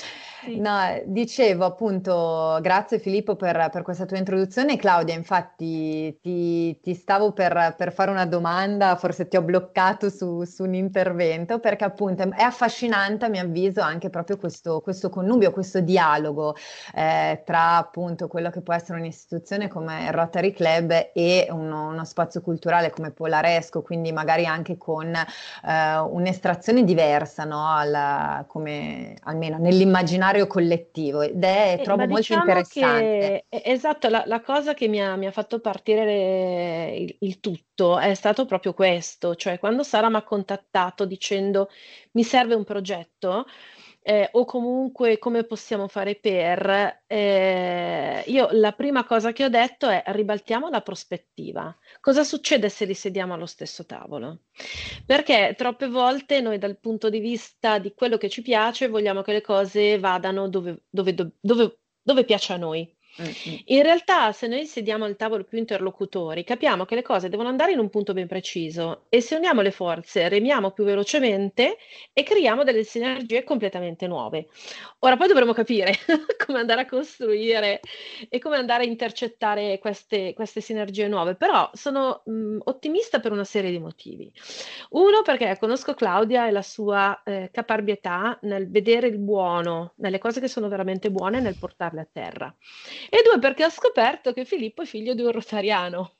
Sì. 0.44 0.60
No, 0.60 0.78
dicevo 1.06 1.64
appunto, 1.64 2.58
grazie 2.60 2.98
Filippo 2.98 3.36
per, 3.36 3.70
per, 3.72 3.80
questa 3.80 4.04
tua 4.04 4.18
introduzione. 4.18 4.76
Claudia, 4.76 5.14
infatti 5.14 6.18
ti, 6.20 6.78
ti 6.80 6.92
stavo 6.92 7.32
per, 7.32 7.74
per, 7.74 7.90
fare 7.90 8.10
una 8.10 8.26
domanda, 8.26 8.96
forse 8.96 9.28
ti 9.28 9.38
ho 9.38 9.42
bloccato 9.42 10.10
su, 10.10 10.44
su, 10.44 10.64
un 10.64 10.74
intervento, 10.74 11.60
perché 11.60 11.84
appunto 11.84 12.30
è 12.30 12.42
affascinante 12.42 13.24
a 13.24 13.28
mio 13.28 13.40
avviso 13.40 13.80
anche 13.80 14.10
proprio 14.10 14.36
questo, 14.36 14.80
questo 14.82 15.08
connubio, 15.08 15.52
questo 15.52 15.80
dialogo 15.80 16.54
eh, 16.94 17.42
tra 17.46 17.78
appunto 17.78 18.28
quello 18.28 18.50
che 18.50 18.60
può 18.60 18.74
essere 18.74 18.98
un'istituzione 18.98 19.68
come 19.68 20.04
il 20.04 20.12
Rotary 20.12 20.52
Club 20.52 21.12
e 21.14 21.48
uno, 21.50 21.88
uno 21.88 22.04
spazio 22.04 22.42
culturale 22.42 22.56
come 22.90 23.10
Polaresco, 23.10 23.82
quindi 23.82 24.12
magari 24.12 24.46
anche 24.46 24.76
con 24.76 25.14
eh, 25.14 25.98
un'estrazione 25.98 26.84
diversa, 26.84 27.44
no? 27.44 27.74
Alla, 27.74 28.44
come, 28.48 29.16
almeno 29.22 29.58
nell'immaginario 29.58 30.06
immaginario 30.08 30.46
collettivo 30.46 31.22
ed 31.22 31.42
è, 31.42 31.76
eh, 31.78 31.82
trovo 31.82 32.00
molto 32.00 32.16
diciamo 32.16 32.40
interessante. 32.40 33.44
Che, 33.48 33.62
esatto, 33.64 34.08
la, 34.08 34.22
la, 34.26 34.40
cosa 34.40 34.74
che 34.74 34.88
mi 34.88 35.02
ha, 35.02 35.16
mi 35.16 35.26
ha 35.26 35.30
fatto 35.30 35.60
partire 35.60 36.04
le, 36.04 36.96
il, 36.96 37.16
il, 37.20 37.40
tutto 37.40 37.98
è 37.98 38.14
stato 38.14 38.44
proprio 38.46 38.74
questo, 38.74 39.34
cioè 39.34 39.58
quando 39.58 39.82
Sara 39.82 40.08
mi 40.08 40.16
ha 40.16 40.22
contattato 40.22 41.04
dicendo 41.04 41.68
mi 42.12 42.22
serve 42.22 42.54
un 42.54 42.64
progetto, 42.64 43.46
eh, 44.08 44.30
o 44.32 44.46
comunque 44.46 45.18
come 45.18 45.44
possiamo 45.44 45.86
fare 45.86 46.14
per, 46.14 47.02
eh, 47.06 48.24
io 48.26 48.48
la 48.52 48.72
prima 48.72 49.04
cosa 49.04 49.32
che 49.32 49.44
ho 49.44 49.50
detto 49.50 49.86
è 49.86 50.02
ribaltiamo 50.06 50.70
la 50.70 50.80
prospettiva. 50.80 51.76
Cosa 52.00 52.24
succede 52.24 52.70
se 52.70 52.86
li 52.86 52.94
sediamo 52.94 53.34
allo 53.34 53.44
stesso 53.44 53.84
tavolo? 53.84 54.44
Perché 55.04 55.54
troppe 55.58 55.88
volte 55.88 56.40
noi 56.40 56.56
dal 56.56 56.78
punto 56.78 57.10
di 57.10 57.18
vista 57.18 57.78
di 57.78 57.92
quello 57.92 58.16
che 58.16 58.30
ci 58.30 58.40
piace 58.40 58.88
vogliamo 58.88 59.20
che 59.20 59.32
le 59.34 59.42
cose 59.42 59.98
vadano 59.98 60.48
dove, 60.48 60.84
dove, 60.88 61.14
dove, 61.38 61.80
dove 62.00 62.24
piace 62.24 62.54
a 62.54 62.56
noi. 62.56 62.90
In 63.64 63.82
realtà, 63.82 64.30
se 64.30 64.46
noi 64.46 64.64
sediamo 64.66 65.04
al 65.04 65.16
tavolo 65.16 65.42
più 65.42 65.58
interlocutori, 65.58 66.44
capiamo 66.44 66.84
che 66.84 66.94
le 66.94 67.02
cose 67.02 67.28
devono 67.28 67.48
andare 67.48 67.72
in 67.72 67.80
un 67.80 67.90
punto 67.90 68.12
ben 68.12 68.28
preciso 68.28 69.06
e 69.08 69.20
se 69.20 69.34
uniamo 69.34 69.60
le 69.60 69.72
forze, 69.72 70.28
remiamo 70.28 70.70
più 70.70 70.84
velocemente 70.84 71.78
e 72.12 72.22
creiamo 72.22 72.62
delle 72.62 72.84
sinergie 72.84 73.42
completamente 73.42 74.06
nuove. 74.06 74.46
Ora 75.00 75.16
poi 75.16 75.26
dovremo 75.26 75.52
capire 75.52 75.94
come 76.46 76.60
andare 76.60 76.82
a 76.82 76.86
costruire 76.86 77.80
e 78.28 78.38
come 78.38 78.56
andare 78.56 78.84
a 78.84 78.86
intercettare 78.86 79.78
queste, 79.80 80.32
queste 80.34 80.60
sinergie 80.60 81.08
nuove, 81.08 81.34
però 81.34 81.68
sono 81.72 82.22
mh, 82.24 82.58
ottimista 82.64 83.18
per 83.18 83.32
una 83.32 83.44
serie 83.44 83.72
di 83.72 83.80
motivi. 83.80 84.32
Uno, 84.90 85.22
perché 85.22 85.56
conosco 85.58 85.94
Claudia 85.94 86.46
e 86.46 86.52
la 86.52 86.62
sua 86.62 87.20
eh, 87.24 87.50
caparbietà 87.52 88.38
nel 88.42 88.70
vedere 88.70 89.08
il 89.08 89.18
buono, 89.18 89.94
nelle 89.96 90.18
cose 90.18 90.38
che 90.38 90.48
sono 90.48 90.68
veramente 90.68 91.10
buone, 91.10 91.40
nel 91.40 91.56
portarle 91.58 92.00
a 92.00 92.08
terra 92.10 92.54
e 93.08 93.22
due 93.24 93.38
perché 93.38 93.64
ho 93.64 93.70
scoperto 93.70 94.32
che 94.32 94.44
Filippo 94.44 94.82
è 94.82 94.86
figlio 94.86 95.14
di 95.14 95.22
un 95.22 95.32
rotariano. 95.32 96.14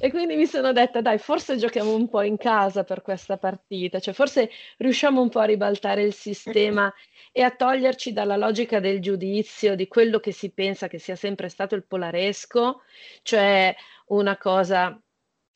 E 0.00 0.10
quindi 0.10 0.34
mi 0.34 0.46
sono 0.46 0.72
detta, 0.72 1.02
dai, 1.02 1.18
forse 1.18 1.56
giochiamo 1.56 1.94
un 1.94 2.08
po' 2.08 2.22
in 2.22 2.38
casa 2.38 2.84
per 2.84 3.02
questa 3.02 3.36
partita, 3.36 4.00
cioè 4.00 4.14
forse 4.14 4.50
riusciamo 4.78 5.20
un 5.20 5.28
po' 5.28 5.40
a 5.40 5.44
ribaltare 5.44 6.02
il 6.02 6.14
sistema 6.14 6.92
e 7.30 7.42
a 7.42 7.50
toglierci 7.50 8.12
dalla 8.12 8.36
logica 8.36 8.80
del 8.80 9.00
giudizio 9.00 9.74
di 9.76 9.88
quello 9.88 10.20
che 10.20 10.32
si 10.32 10.52
pensa 10.52 10.88
che 10.88 10.98
sia 10.98 11.16
sempre 11.16 11.48
stato 11.48 11.74
il 11.74 11.84
polaresco, 11.84 12.82
cioè 13.22 13.74
una 14.06 14.36
cosa 14.38 14.98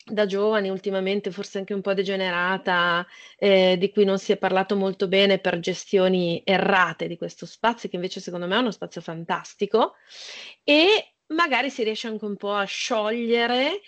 da 0.08 0.24
giovani, 0.24 0.70
ultimamente 0.70 1.32
forse 1.32 1.58
anche 1.58 1.74
un 1.74 1.80
po' 1.80 1.92
degenerata, 1.92 3.04
eh, 3.36 3.76
di 3.76 3.90
cui 3.90 4.04
non 4.04 4.18
si 4.18 4.32
è 4.32 4.36
parlato 4.36 4.76
molto 4.76 5.08
bene 5.08 5.38
per 5.38 5.58
gestioni 5.58 6.42
errate 6.44 7.08
di 7.08 7.16
questo 7.16 7.44
spazio, 7.44 7.88
che 7.88 7.96
invece 7.96 8.20
secondo 8.20 8.46
me 8.46 8.54
è 8.56 8.60
uno 8.60 8.70
spazio 8.70 9.00
fantastico, 9.00 9.94
e 10.62 11.14
magari 11.28 11.70
si 11.70 11.82
riesce 11.82 12.06
anche 12.06 12.24
un 12.24 12.36
po' 12.36 12.52
a 12.52 12.64
sciogliere 12.64 13.80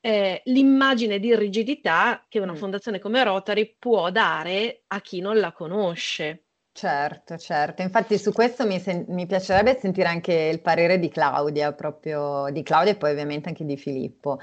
eh, 0.00 0.42
l'immagine 0.44 1.18
di 1.18 1.34
rigidità 1.34 2.24
che 2.28 2.38
una 2.38 2.52
mm. 2.52 2.56
fondazione 2.56 2.98
come 3.00 3.24
Rotary 3.24 3.74
può 3.76 4.10
dare 4.10 4.82
a 4.88 5.00
chi 5.00 5.20
non 5.20 5.38
la 5.38 5.50
conosce. 5.50 6.44
Certo, 6.72 7.36
certo. 7.36 7.82
Infatti 7.82 8.18
su 8.18 8.32
questo 8.32 8.66
mi, 8.66 8.78
sen- 8.80 9.06
mi 9.08 9.26
piacerebbe 9.26 9.78
sentire 9.78 10.08
anche 10.08 10.32
il 10.52 10.60
parere 10.60 10.98
di 10.98 11.08
Claudia, 11.08 11.72
proprio 11.72 12.46
di 12.50 12.62
Claudia 12.62 12.92
e 12.92 12.96
poi 12.96 13.12
ovviamente 13.12 13.48
anche 13.48 13.64
di 13.64 13.76
Filippo. 13.76 14.38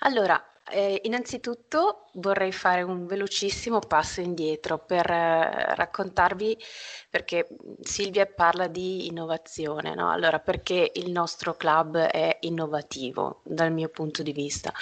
Allora, 0.00 0.40
eh, 0.70 1.00
innanzitutto 1.04 2.07
vorrei 2.18 2.52
fare 2.52 2.82
un 2.82 3.06
velocissimo 3.06 3.78
passo 3.80 4.20
indietro 4.20 4.78
per 4.78 5.10
eh, 5.10 5.74
raccontarvi 5.74 6.56
perché 7.10 7.48
Silvia 7.80 8.26
parla 8.26 8.66
di 8.66 9.06
innovazione, 9.06 9.94
no? 9.94 10.10
Allora, 10.10 10.38
perché 10.40 10.90
il 10.94 11.10
nostro 11.10 11.54
club 11.54 11.96
è 11.96 12.36
innovativo 12.40 13.40
dal 13.44 13.72
mio 13.72 13.88
punto 13.88 14.22
di 14.22 14.32
vista? 14.32 14.72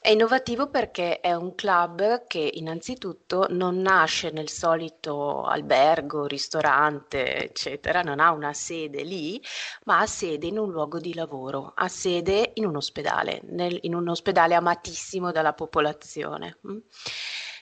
È 0.00 0.10
innovativo 0.10 0.68
perché 0.70 1.20
è 1.20 1.34
un 1.34 1.54
club 1.54 2.26
che 2.26 2.50
innanzitutto 2.54 3.46
non 3.50 3.80
nasce 3.80 4.30
nel 4.30 4.48
solito 4.48 5.44
albergo, 5.44 6.26
ristorante, 6.26 7.44
eccetera, 7.44 8.02
non 8.02 8.18
ha 8.20 8.32
una 8.32 8.52
sede 8.52 9.02
lì, 9.04 9.40
ma 9.84 10.00
ha 10.00 10.06
sede 10.06 10.46
in 10.46 10.58
un 10.58 10.70
luogo 10.70 10.98
di 10.98 11.14
lavoro, 11.14 11.72
ha 11.76 11.88
sede 11.88 12.52
in 12.54 12.66
un 12.66 12.76
ospedale, 12.76 13.40
nel, 13.44 13.78
in 13.82 13.94
un 13.94 14.08
ospedale 14.08 14.54
amatissimo 14.54 15.30
dalla 15.32 15.52
popolazione. 15.52 16.58
Mm? 16.66 16.77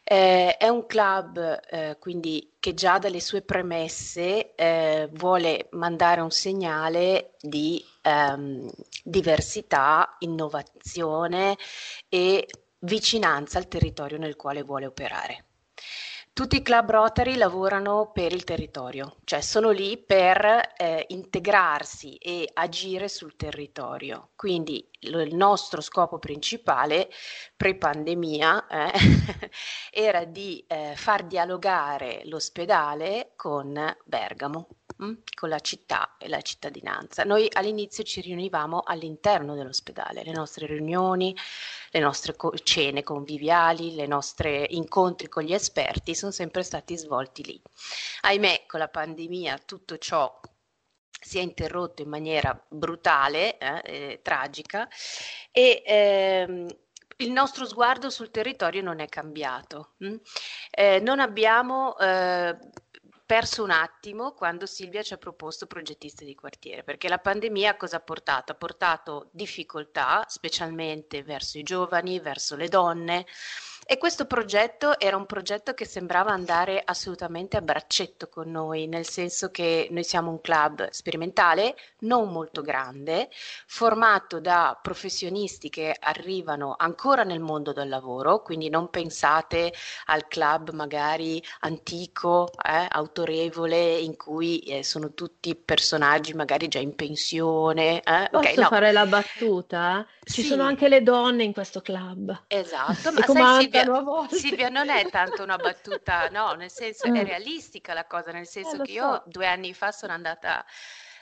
Eh, 0.09 0.57
è 0.57 0.69
un 0.69 0.87
club 0.87 1.61
eh, 1.69 1.97
quindi 1.99 2.55
che 2.61 2.75
già 2.75 2.99
dalle 2.99 3.21
sue 3.21 3.43
premesse 3.43 4.55
eh, 4.55 5.09
vuole 5.13 5.67
mandare 5.73 6.21
un 6.21 6.31
segnale 6.31 7.35
di 7.41 7.85
ehm, 8.03 8.71
diversità, 9.03 10.15
innovazione 10.21 11.57
e 12.09 12.47
vicinanza 12.81 13.59
al 13.59 13.67
territorio 13.67 14.19
nel 14.19 14.37
quale 14.37 14.63
vuole 14.63 14.87
operare. 14.87 15.46
Tutti 16.37 16.57
i 16.57 16.63
club 16.63 16.91
Rotary 16.91 17.37
lavorano 17.37 18.11
per 18.13 18.35
il 18.35 18.45
territorio, 18.45 19.17
cioè 19.25 19.41
sono 19.41 19.71
lì 19.71 19.97
per 19.97 20.75
eh, 20.77 21.07
integrarsi 21.09 22.17
e 22.17 22.51
agire 22.53 23.09
sul 23.09 23.37
territorio. 23.37 24.33
Quindi 24.37 24.87
lo, 25.09 25.23
il 25.23 25.35
nostro 25.35 25.81
scopo 25.81 26.19
principale 26.19 27.09
pre-pandemia 27.57 28.67
eh, 28.67 28.93
era 29.91 30.27
di 30.27 30.63
eh, 30.69 30.93
far 30.95 31.25
dialogare 31.25 32.21
l'ospedale 32.25 33.33
con 33.35 33.97
Bergamo. 34.05 34.69
Mm, 35.03 35.13
con 35.35 35.51
la 35.51 35.59
città 35.61 36.17
e 36.19 36.27
la 36.27 36.41
cittadinanza. 36.41 37.23
Noi 37.25 37.49
all'inizio 37.53 38.03
ci 38.03 38.23
riunivamo 38.23 38.83
all'interno 38.83 39.55
dell'ospedale, 39.55 40.25
le 40.25 40.33
nostre 40.33 40.67
riunioni, 40.67 41.37
le 41.91 42.01
nostre 42.01 42.35
co- 42.35 42.57
cene 42.57 43.03
conviviali, 43.03 44.01
i 44.01 44.07
nostri 44.07 44.75
incontri 44.75 45.29
con 45.29 45.43
gli 45.43 45.53
esperti 45.53 46.15
sono 46.15 46.33
sempre 46.33 46.63
stati 46.63 46.97
svolti 46.97 47.45
lì. 47.45 47.61
Ahimè, 48.23 48.65
con 48.67 48.81
la 48.81 48.89
pandemia 48.89 49.59
tutto 49.67 49.99
ciò 49.99 50.41
si 51.21 51.39
è 51.39 51.43
interrotto 51.43 52.01
in 52.01 52.09
maniera 52.09 52.59
brutale, 52.69 53.59
eh, 53.59 53.83
eh, 53.85 54.21
tragica, 54.23 54.89
e 55.51 55.83
ehm, 55.85 56.67
il 57.19 57.31
nostro 57.33 57.67
sguardo 57.67 58.11
sul 58.11 58.31
territorio 58.31 58.83
non 58.83 59.01
è 59.01 59.07
cambiato. 59.09 59.95
Hm? 59.99 60.17
Eh, 60.71 61.01
non 61.01 61.21
abbiamo 61.21 61.97
eh, 61.99 62.57
perso 63.27 63.65
un 63.65 63.71
attimo 63.71 64.33
quando 64.33 64.67
Silvia 64.67 65.03
ci 65.03 65.13
ha 65.13 65.19
proposto 65.19 65.67
progettiste 65.67 66.25
di 66.25 66.37
quartiere, 66.37 66.85
perché 66.85 67.09
la 67.09 67.19
pandemia 67.19 67.77
cosa 67.77 67.97
ha 67.97 68.01
portato? 68.01 68.53
Ha 68.53 68.55
portato 68.55 69.29
difficoltà, 69.33 70.25
specialmente 70.29 71.25
verso 71.25 71.59
i 71.59 71.65
giovani, 71.65 72.21
verso 72.21 72.55
le 72.55 72.69
donne. 72.69 73.27
E 73.89 73.99
questo 73.99 74.25
progetto 74.27 74.99
era 74.99 75.17
un 75.17 75.27
progetto 75.27 75.73
che 75.73 75.85
sembrava 75.87 76.33
andare 76.33 76.83
assolutamente 76.85 77.57
a 77.57 77.61
braccetto 77.61 78.29
con 78.29 78.51
noi, 78.51 78.89
nel 78.89 79.07
senso 79.07 79.53
che 79.53 79.87
noi 79.93 80.03
siamo 80.03 80.29
un 80.29 80.41
club 80.41 80.91
sperimentale, 80.91 81.77
non 82.01 82.33
molto 82.33 82.63
grande, 82.63 83.29
formato 83.67 84.41
da 84.41 84.77
professionisti 84.83 85.69
che 85.71 85.95
arrivano 86.01 86.75
ancora 86.77 87.23
nel 87.23 87.39
mondo 87.39 87.73
del 87.73 87.89
lavoro, 87.89 88.43
quindi 88.43 88.69
non 88.69 88.91
pensate 88.91 89.73
al 90.07 90.27
club 90.27 90.71
magari 90.73 91.41
antico, 91.61 92.51
eh, 92.65 92.87
autorevole, 92.91 93.99
in 93.99 94.17
cui 94.17 94.59
eh, 94.61 94.83
sono 94.83 95.15
tutti 95.15 95.55
personaggi 95.55 96.35
magari 96.35 96.67
già 96.67 96.81
in 96.81 96.97
pensione. 96.97 98.03
Eh? 98.03 98.29
Posso 98.33 98.51
okay, 98.51 98.57
no. 98.57 98.67
fare 98.67 98.91
la 98.91 99.07
battuta? 99.07 100.05
Ci 100.29 100.43
Sì. 100.43 100.43
sono 100.43 100.65
anche 100.65 100.89
le 100.89 101.03
donne 101.05 101.45
in 101.45 101.53
questo 101.53 101.81
club. 101.83 102.47
Esatto, 102.49 103.13
ma 103.13 103.27
sai 103.27 103.69
Silvia. 103.85 104.29
Silvia 104.29 104.69
non 104.69 104.89
è 104.89 105.09
tanto 105.11 105.43
una 105.43 105.59
battuta, 105.59 106.29
no, 106.29 106.53
nel 106.55 106.71
senso 106.71 107.07
è 107.13 107.19
Eh. 107.19 107.25
realistica 107.25 107.93
la 107.95 108.07
cosa, 108.07 108.31
nel 108.33 108.47
senso 108.47 108.77
Eh, 108.77 108.83
che 108.83 108.93
io 108.93 109.13
so. 109.15 109.23
due 109.27 109.47
anni 109.47 109.75
fa 109.75 109.93
sono 109.93 110.13
andata 110.13 110.65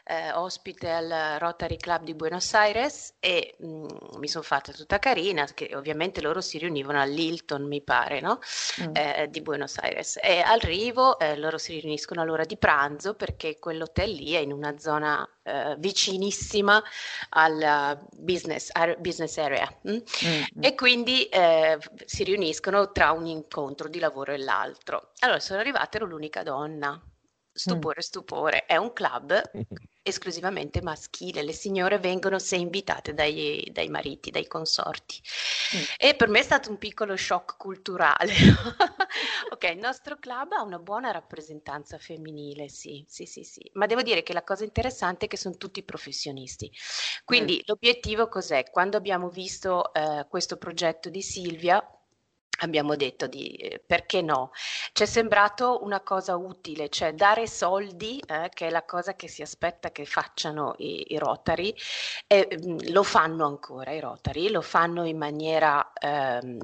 eh, 0.04 0.32
ospite 0.32 0.90
al 0.90 1.38
Rotary 1.38 1.76
Club 1.76 2.04
di 2.04 2.14
Buenos 2.14 2.52
Aires 2.54 3.14
e 3.20 3.56
mh, 3.58 4.18
mi 4.18 4.28
sono 4.28 4.44
fatta 4.44 4.72
tutta 4.72 4.98
carina, 4.98 5.46
che 5.54 5.70
ovviamente 5.74 6.20
loro 6.20 6.40
si 6.40 6.58
riunivano 6.58 7.00
all'Hilton, 7.00 7.66
mi 7.66 7.82
pare, 7.82 8.20
no? 8.20 8.38
Mm. 8.82 8.94
Eh, 8.94 9.28
di 9.30 9.40
Buenos 9.40 9.78
Aires. 9.78 10.18
E 10.22 10.40
arrivo, 10.40 11.18
eh, 11.18 11.36
loro 11.36 11.58
si 11.58 11.78
riuniscono 11.78 12.20
all'ora 12.20 12.44
di 12.44 12.56
pranzo 12.56 13.14
perché 13.14 13.58
quell'hotel 13.58 14.10
lì 14.10 14.32
è 14.32 14.38
in 14.40 14.52
una 14.52 14.78
zona 14.78 15.26
eh, 15.42 15.74
vicinissima 15.78 16.82
al 17.30 18.06
business, 18.12 18.68
ar- 18.72 18.98
business 18.98 19.36
area. 19.38 19.68
mm? 19.88 19.92
Mm, 19.92 19.96
mm. 19.96 20.62
E 20.62 20.74
quindi 20.74 21.24
eh, 21.28 21.78
si 22.04 22.24
riuniscono 22.24 22.92
tra 22.92 23.12
un 23.12 23.26
incontro 23.26 23.88
di 23.88 23.98
lavoro 23.98 24.32
e 24.32 24.38
l'altro. 24.38 25.12
Allora 25.20 25.40
sono 25.40 25.60
arrivata, 25.60 25.96
ero 25.96 26.06
l'unica 26.06 26.42
donna. 26.42 27.00
Stupore, 27.56 28.02
stupore. 28.02 28.66
È 28.66 28.76
un 28.76 28.92
club 28.92 29.40
esclusivamente 30.02 30.82
maschile. 30.82 31.44
Le 31.44 31.52
signore 31.52 32.00
vengono 32.00 32.40
se 32.40 32.56
invitate 32.56 33.14
dai, 33.14 33.70
dai 33.72 33.88
mariti, 33.88 34.32
dai 34.32 34.48
consorti. 34.48 35.20
Mm. 35.76 35.82
E 35.96 36.14
per 36.16 36.28
me 36.28 36.40
è 36.40 36.42
stato 36.42 36.70
un 36.70 36.78
piccolo 36.78 37.16
shock 37.16 37.56
culturale. 37.56 38.32
Ok, 39.54 39.70
il 39.70 39.78
nostro 39.78 40.18
club 40.18 40.52
ha 40.52 40.62
una 40.62 40.80
buona 40.80 41.12
rappresentanza 41.12 41.96
femminile, 41.98 42.68
sì, 42.68 43.04
sì, 43.06 43.24
sì, 43.24 43.44
sì. 43.44 43.70
Ma 43.74 43.86
devo 43.86 44.02
dire 44.02 44.24
che 44.24 44.32
la 44.32 44.42
cosa 44.42 44.64
interessante 44.64 45.26
è 45.26 45.28
che 45.28 45.36
sono 45.36 45.56
tutti 45.56 45.84
professionisti. 45.84 46.72
Quindi 47.24 47.62
l'obiettivo 47.66 48.28
cos'è? 48.28 48.64
Quando 48.70 48.96
abbiamo 48.96 49.28
visto 49.28 49.92
eh, 49.94 50.26
questo 50.28 50.56
progetto 50.56 51.08
di 51.08 51.22
Silvia, 51.22 51.80
abbiamo 52.64 52.96
detto 52.96 53.26
di 53.26 53.52
eh, 53.54 53.82
perché 53.84 54.22
no? 54.22 54.50
Ci 54.92 55.02
è 55.02 55.06
sembrato 55.06 55.82
una 55.82 56.00
cosa 56.00 56.36
utile, 56.36 56.88
cioè 56.88 57.14
dare 57.14 57.46
soldi, 57.46 58.20
eh, 58.26 58.50
che 58.52 58.66
è 58.66 58.70
la 58.70 58.84
cosa 58.84 59.14
che 59.14 59.28
si 59.28 59.42
aspetta 59.42 59.90
che 59.90 60.04
facciano 60.04 60.74
i, 60.78 61.12
i 61.12 61.18
Rotary, 61.18 61.74
e, 62.26 62.48
mm, 62.66 62.78
lo 62.90 63.02
fanno 63.02 63.46
ancora 63.46 63.92
i 63.92 64.00
Rotary, 64.00 64.48
lo 64.48 64.60
fanno 64.62 65.04
in 65.04 65.18
maniera 65.18 65.92
ehm, 65.94 66.58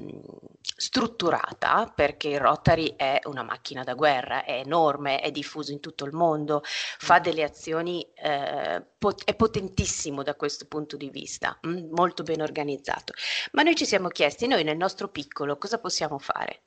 strutturata, 0.61 1.91
perché 1.93 2.29
il 2.29 2.39
Rotary 2.39 2.95
è 2.95 3.19
una 3.25 3.43
macchina 3.43 3.83
da 3.83 3.93
guerra, 3.93 4.43
è 4.43 4.59
enorme, 4.59 5.19
è 5.19 5.31
diffuso 5.31 5.71
in 5.71 5.79
tutto 5.79 6.05
il 6.05 6.13
mondo, 6.13 6.61
fa 6.63 7.19
delle 7.19 7.43
azioni, 7.43 8.05
eh, 8.15 8.83
pot- 8.97 9.23
è 9.23 9.35
potentissimo 9.35 10.23
da 10.23 10.35
questo 10.35 10.65
punto 10.67 10.97
di 10.97 11.09
vista, 11.09 11.57
mm, 11.67 11.91
molto 11.91 12.23
ben 12.23 12.41
organizzato. 12.41 13.13
Ma 13.51 13.63
noi 13.63 13.75
ci 13.75 13.85
siamo 13.85 14.07
chiesti, 14.09 14.47
noi 14.47 14.63
nel 14.63 14.77
nostro 14.77 15.07
piccolo, 15.09 15.57
cosa 15.57 15.77
possiamo 15.77 15.90
fare? 16.19 16.63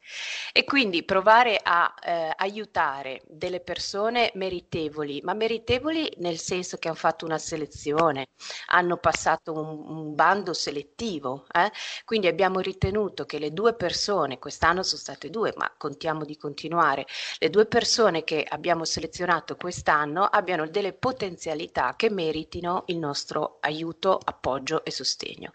E 0.53 0.65
quindi 0.65 1.03
provare 1.03 1.59
a 1.63 1.93
eh, 2.03 2.31
aiutare 2.37 3.23
delle 3.27 3.61
persone 3.61 4.31
meritevoli, 4.35 5.21
ma 5.23 5.35
meritevoli 5.35 6.13
nel 6.19 6.39
senso 6.39 6.77
che 6.77 6.89
hanno 6.89 6.97
fatto 6.97 7.25
una 7.25 7.39
selezione, 7.39 8.29
hanno 8.67 8.99
passato 8.99 9.53
un, 9.53 9.97
un 9.97 10.15
bando 10.15 10.53
selettivo, 10.53 11.47
eh? 11.53 11.71
quindi 12.05 12.27
abbiamo 12.27 12.61
ritenuto 12.61 13.25
che 13.25 13.39
le 13.39 13.53
due 13.53 13.75
persone, 13.75 14.39
quest'anno 14.39 14.83
sono 14.83 15.01
state 15.01 15.31
due, 15.31 15.53
ma 15.57 15.73
contiamo 15.77 16.25
di 16.25 16.37
continuare, 16.37 17.07
le 17.39 17.51
due 17.51 17.67
persone 17.67 18.25
che 18.25 18.45
abbiamo 18.49 18.85
selezionato 18.85 19.57
quest'anno 19.57 20.25
abbiano 20.25 20.69
delle 20.69 20.93
potenzialità 20.93 21.95
che 21.97 22.11
meritino 22.11 22.85
il 22.87 22.99
nostro 22.99 23.59
aiuto, 23.61 24.21
appoggio 24.23 24.85
e 24.85 24.91
sostegno. 24.91 25.53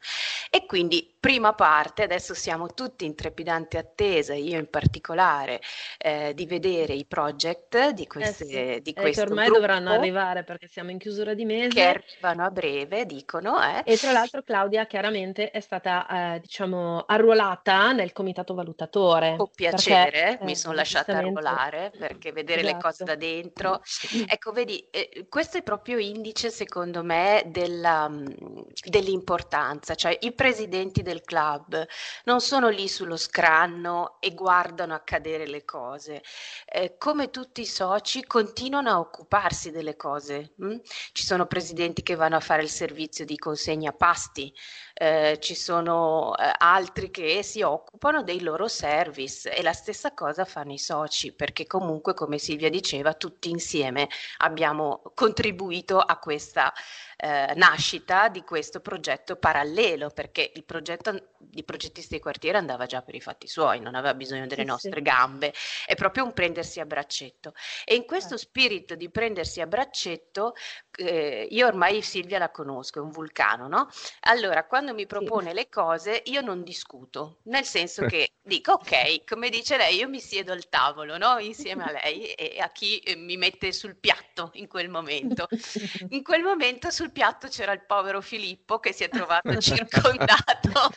E 0.50 0.66
quindi 0.66 1.16
prima 1.20 1.54
parte, 1.54 2.04
adesso 2.04 2.34
siamo 2.34 2.74
tutti 2.74 3.06
in 3.06 3.16
trepidante 3.50 3.78
attesa, 3.78 4.34
io 4.36 4.58
in 4.60 4.70
particolare, 4.70 5.62
eh, 5.98 6.34
di 6.36 6.46
vedere 6.46 6.94
i 6.94 7.06
project 7.06 7.90
di, 7.92 8.04
Eh 8.04 8.08
queste, 8.08 8.76
sì, 8.76 8.82
di 8.82 8.94
e 8.94 8.94
che 8.94 9.02
questo 9.02 9.22
ormai 9.22 9.46
gruppo 9.46 9.52
dovranno 9.52 9.92
arrivare 9.92 10.44
perché 10.44 10.68
siamo 10.68 10.92
in 10.92 10.98
chiusura 11.00 11.34
di 11.34 11.46
che 11.46 11.46
mese. 11.46 11.84
arrivano 11.86 12.46
a 12.46 12.52
breve, 12.52 13.06
dicono, 13.06 13.62
eh. 13.62 13.82
E 13.86 13.98
tra 13.98 14.12
l'altro 14.12 14.44
Claudia 14.44 14.86
chiaramente 14.86 15.52
è 15.52 15.60
stata, 15.60 16.36
eh, 16.36 16.40
diciamo, 16.40 17.04
arruolata 17.08 17.92
nel 17.92 18.12
comitato 18.14 18.54
valutatore. 18.54 19.36
Con 19.36 19.50
perché, 19.54 19.54
piacere, 19.56 20.40
mi 20.42 20.52
eh, 20.52 20.56
sono 20.56 20.74
lasciata 20.76 21.18
arruolare 21.18 21.92
perché 21.98 22.32
vedere 22.32 22.62
le 22.64 22.78
cose 22.78 23.04
Esatto. 23.04 23.06
da 23.06 23.16
dentro. 23.16 23.82
Ecco, 24.32 24.52
vedi, 24.52 24.88
eh, 24.92 25.26
questo 25.30 25.58
è 25.58 25.64
proprio 25.64 25.98
indice, 25.98 26.50
secondo 26.52 27.04
me, 27.04 27.44
della, 27.48 28.08
mh, 28.08 28.66
dell'importanza, 28.90 29.96
cioè 29.96 30.16
i 30.22 30.34
presidenti 30.34 31.02
del 31.02 31.22
club 31.22 31.86
non 32.26 32.42
sono 32.42 32.70
lì 32.70 32.88
sullo 32.88 33.16
scranno 33.40 34.18
e 34.20 34.34
guardano 34.34 34.94
accadere 34.94 35.48
le 35.48 35.64
cose. 35.64 36.22
Eh, 36.66 36.98
come 36.98 37.30
tutti 37.30 37.62
i 37.62 37.66
soci, 37.66 38.26
continuano 38.26 38.90
a 38.90 39.00
occuparsi 39.00 39.72
delle 39.72 39.96
cose. 39.96 40.52
mh? 40.58 40.76
Ci 41.14 41.24
sono 41.26 41.46
presidenti 41.46 42.04
che 42.04 42.16
vanno 42.16 42.36
a 42.36 42.42
fare 42.42 42.64
il 42.64 42.70
servizio 42.70 43.24
di 43.24 43.38
consegna 43.38 43.94
pasti, 43.94 44.54
eh, 44.94 45.38
ci 45.40 45.56
sono 45.56 46.36
eh, 46.36 46.52
altri 46.58 47.10
che 47.12 47.42
si 47.42 47.62
occupano 47.62 48.24
dei 48.24 48.42
loro 48.42 48.68
service 48.68 49.54
e 49.56 49.62
la 49.64 49.74
stessa 49.74 50.14
cosa 50.14 50.44
fanno 50.44 50.74
i 50.74 50.78
soci, 50.78 51.34
perché 51.34 51.66
comunque, 51.66 52.14
come 52.14 52.38
Silvia 52.38 52.70
diceva, 52.70 53.14
tutti 53.14 53.50
insieme 53.50 54.10
abbiamo 54.40 55.02
contribuito 55.16 55.98
a 56.00 56.18
questa 56.18 56.74
eh, 57.22 57.54
nascita 57.56 58.30
di 58.30 58.44
questo 58.44 58.80
progetto 58.80 59.36
parallelo, 59.36 60.10
perché 60.10 60.52
il 60.56 60.64
progetto 60.64 61.32
di 61.38 61.64
progettisti 61.64 62.16
di 62.16 62.22
quartiere 62.22 62.58
andava 62.58 62.86
già 62.86 63.02
per 63.02 63.16
i 63.16 63.22
fatti 63.22 63.48
suoi, 63.48 63.82
non 63.82 63.96
aveva 63.96 64.14
bisogno 64.14 64.48
delle 64.48 64.64
Sì, 64.64 64.68
sì. 64.78 64.92
nostre 64.92 65.02
gambe, 65.02 65.54
è 65.86 65.96
proprio 65.96 66.24
un 66.24 66.34
prendersi 66.34 66.80
a 66.80 66.86
braccetto. 66.86 67.54
E 67.84 67.96
in 67.96 68.06
questo 68.06 68.38
spirito 68.38 68.96
di 68.96 69.10
prendersi 69.10 69.60
a 69.60 69.68
braccetto, 69.68 70.54
eh, 70.98 71.48
io 71.50 71.68
ormai 71.68 72.02
Silvia 72.02 72.38
la 72.40 72.52
conosco, 72.52 73.00
è 73.00 73.02
un 73.02 73.12
vulcano, 73.12 73.68
no? 73.68 73.90
Allora, 74.22 74.66
quando 74.66 74.94
mi 74.94 75.06
propone 75.06 75.54
le 75.54 75.68
cose, 75.70 76.22
io 76.26 76.42
non 76.42 76.64
discuto, 76.64 77.40
nel 77.44 77.66
senso 77.66 78.04
che 78.06 78.30
dico, 78.42 78.74
ok, 78.74 79.24
come 79.26 79.50
dice 79.50 79.78
lei, 79.78 79.98
io 79.98 80.08
mi 80.10 80.20
siedo 80.20 80.52
al 80.54 80.70
tavolo, 80.70 81.18
no? 81.18 81.38
Insieme 81.40 81.84
a 81.84 81.92
lei 81.92 82.32
e 82.34 82.60
a 82.60 82.70
chi 82.72 82.98
eh, 83.00 83.16
mi 83.16 83.38
mette 83.38 83.72
sul 83.74 83.98
piatto 83.98 84.52
in 84.54 84.68
quel 84.68 84.90
momento. 84.90 85.48
In 86.10 86.24
quel 86.24 86.42
momento 86.44 86.90
sul 86.90 87.09
piatto 87.12 87.48
c'era 87.48 87.72
il 87.72 87.86
povero 87.86 88.22
Filippo 88.22 88.80
che 88.80 88.94
si 88.94 89.04
è 89.04 89.10
trovato 89.10 89.56
circondato 89.62 90.90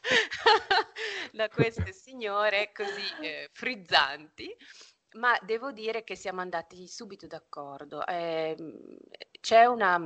da 1.33 1.49
queste 1.49 1.93
signore 1.93 2.73
così 2.73 3.23
eh, 3.23 3.49
frizzanti. 3.53 4.55
Ma 5.15 5.39
devo 5.43 5.73
dire 5.73 6.05
che 6.05 6.17
siamo 6.17 6.41
andati 6.41 6.89
subito 6.89 7.27
d'accordo. 7.27 8.07
Ehm, 8.07 8.97
c'è 9.41 9.67
una, 9.67 10.01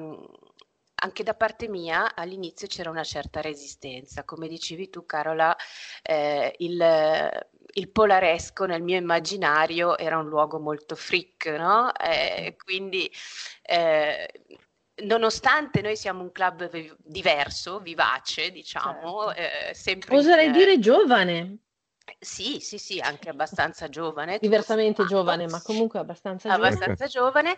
anche 0.99 1.23
da 1.23 1.35
parte 1.35 1.69
mia 1.69 2.15
all'inizio 2.15 2.67
c'era 2.67 2.91
una 2.91 3.05
certa 3.05 3.41
resistenza. 3.41 4.25
Come 4.25 4.49
dicevi 4.49 4.91
tu, 4.91 5.07
Carola, 5.07 5.57
eh, 6.03 6.55
il, 6.59 7.47
il 7.75 7.91
Polaresco 7.91 8.65
nel 8.67 8.83
mio 8.83 8.97
immaginario 8.97 9.97
era 9.99 10.19
un 10.19 10.29
luogo 10.29 10.59
molto 10.59 10.95
freak, 10.97 11.47
no? 11.47 11.95
Eh, 11.95 12.57
quindi 12.57 13.11
eh, 13.63 14.29
nonostante 15.03 15.81
noi 15.83 15.97
siamo 15.97 16.23
un 16.23 16.33
club 16.33 16.69
vi- 16.71 16.95
diverso, 16.99 17.81
vivace, 17.81 18.51
diciamo, 18.51 19.33
Certo. 19.33 19.71
eh, 19.71 19.75
sempre 19.75 20.15
in- 20.15 20.21
Oserei 20.21 20.51
dire 20.51 20.79
giovane. 20.79 21.59
Sì, 22.21 22.61
sì, 22.61 22.79
sì, 22.79 23.01
anche 23.01 23.29
abbastanza 23.29 23.89
giovane. 23.89 24.39
Diversamente 24.39 25.05
giovane, 25.07 25.49
ma 25.49 25.61
comunque 25.61 25.99
abbastanza 25.99 26.49
giovane. 26.49 26.69
Abbastanza 26.75 27.07
giovane. 27.07 27.57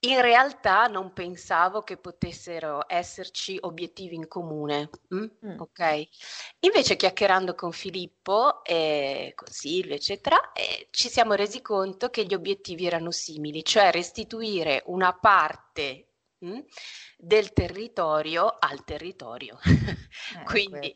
In 0.00 0.20
realtà 0.20 0.86
non 0.86 1.14
pensavo 1.14 1.80
che 1.80 1.96
potessero 1.96 2.84
esserci 2.86 3.56
obiettivi 3.58 4.14
in 4.14 4.28
comune. 4.28 4.90
Mm? 5.14 5.24
Mm. 5.46 5.60
Ok. 5.60 6.08
Invece 6.60 6.96
chiacchierando 6.96 7.54
con 7.54 7.72
Filippo 7.72 8.62
e 8.64 9.32
con 9.34 9.48
Silvia, 9.48 9.94
eccetera, 9.94 10.52
eh, 10.52 10.88
ci 10.90 11.08
siamo 11.08 11.32
resi 11.32 11.62
conto 11.62 12.10
che 12.10 12.24
gli 12.26 12.34
obiettivi 12.34 12.84
erano 12.86 13.10
simili, 13.10 13.64
cioè 13.64 13.90
restituire 13.90 14.82
una 14.86 15.14
parte 15.14 16.08
mm, 16.42 16.62
del 17.16 17.52
territorio 17.52 18.56
al 18.58 18.84
territorio. 18.84 19.58
Eh, 20.34 20.42
Quindi 20.44 20.92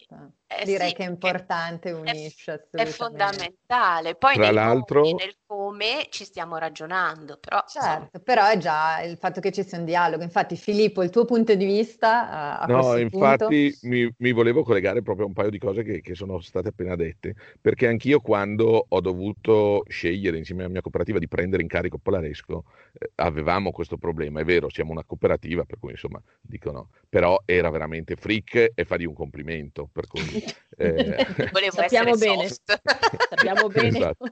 eh, 0.48 0.64
direi 0.64 0.88
sì, 0.88 0.94
che 0.94 1.04
è 1.04 1.09
importante 1.09 1.92
unisce 1.92 2.66
è, 2.72 2.83
è 2.83 2.87
fondamentale. 2.87 4.16
Poi 4.16 4.35
Tra 4.35 4.46
nel 4.46 4.54
l'altro... 4.54 5.02
Come, 5.02 5.24
nel 5.24 5.37
come 5.50 6.06
ci 6.11 6.24
stiamo 6.24 6.59
ragionando, 6.59 7.37
però 7.38 7.62
certo, 7.66 8.02
insomma... 8.02 8.22
però 8.24 8.48
è 8.48 8.56
già 8.56 9.02
il 9.02 9.16
fatto 9.16 9.40
che 9.40 9.52
ci 9.52 9.64
sia 9.64 9.78
un 9.78 9.85
dialogo. 9.85 10.22
Infatti, 10.22 10.56
Filippo, 10.56 11.02
il 11.02 11.11
tuo 11.11 11.24
punto 11.24 11.54
di 11.54 11.64
vista 11.64 12.59
a 12.61 12.66
No, 12.66 12.96
infatti 12.96 13.70
punto... 13.70 13.88
mi, 13.88 14.12
mi, 14.18 14.33
volevo 14.33 14.62
collegare 14.62 15.02
proprio 15.02 15.26
a 15.26 15.28
un 15.28 15.35
paio 15.35 15.50
di 15.50 15.59
cose 15.59 15.83
che, 15.83 16.00
che, 16.00 16.14
sono 16.14 16.40
state 16.40 16.68
appena 16.68 16.96
dette, 16.96 17.35
perché 17.61 17.87
anch'io 17.87 18.20
quando 18.20 18.87
ho 18.88 19.00
dovuto 19.00 19.85
scegliere 19.88 20.38
insieme 20.38 20.62
alla 20.62 20.70
mia 20.70 20.83
cooperativa 20.83 21.18
di 21.18 21.28
prendere 21.28 21.62
in 21.62 21.68
carico 21.68 21.98
Polaresco, 21.98 22.64
eh, 22.98 23.11
avevamo 23.16 23.70
questo 23.70 23.96
problema. 23.96 24.40
È 24.40 24.44
vero, 24.44 24.68
siamo 24.70 24.92
una 24.92 25.04
cooperativa, 25.04 25.64
per 25.64 25.78
cui 25.78 25.90
insomma 25.90 26.10
dicono, 26.40 26.90
però 27.09 27.40
era 27.44 27.70
veramente 27.70 28.16
freak 28.16 28.73
e 28.75 28.85
fa 28.85 28.96
di 28.96 29.05
un 29.05 29.14
complimento, 29.14 29.88
per 29.92 30.07
cui 30.07 30.23
eh, 30.77 31.27
sappiamo 31.70 32.14
bene, 32.16 32.49
sappiamo 33.29 33.68
bene. 33.68 33.88
Esatto. 33.88 34.25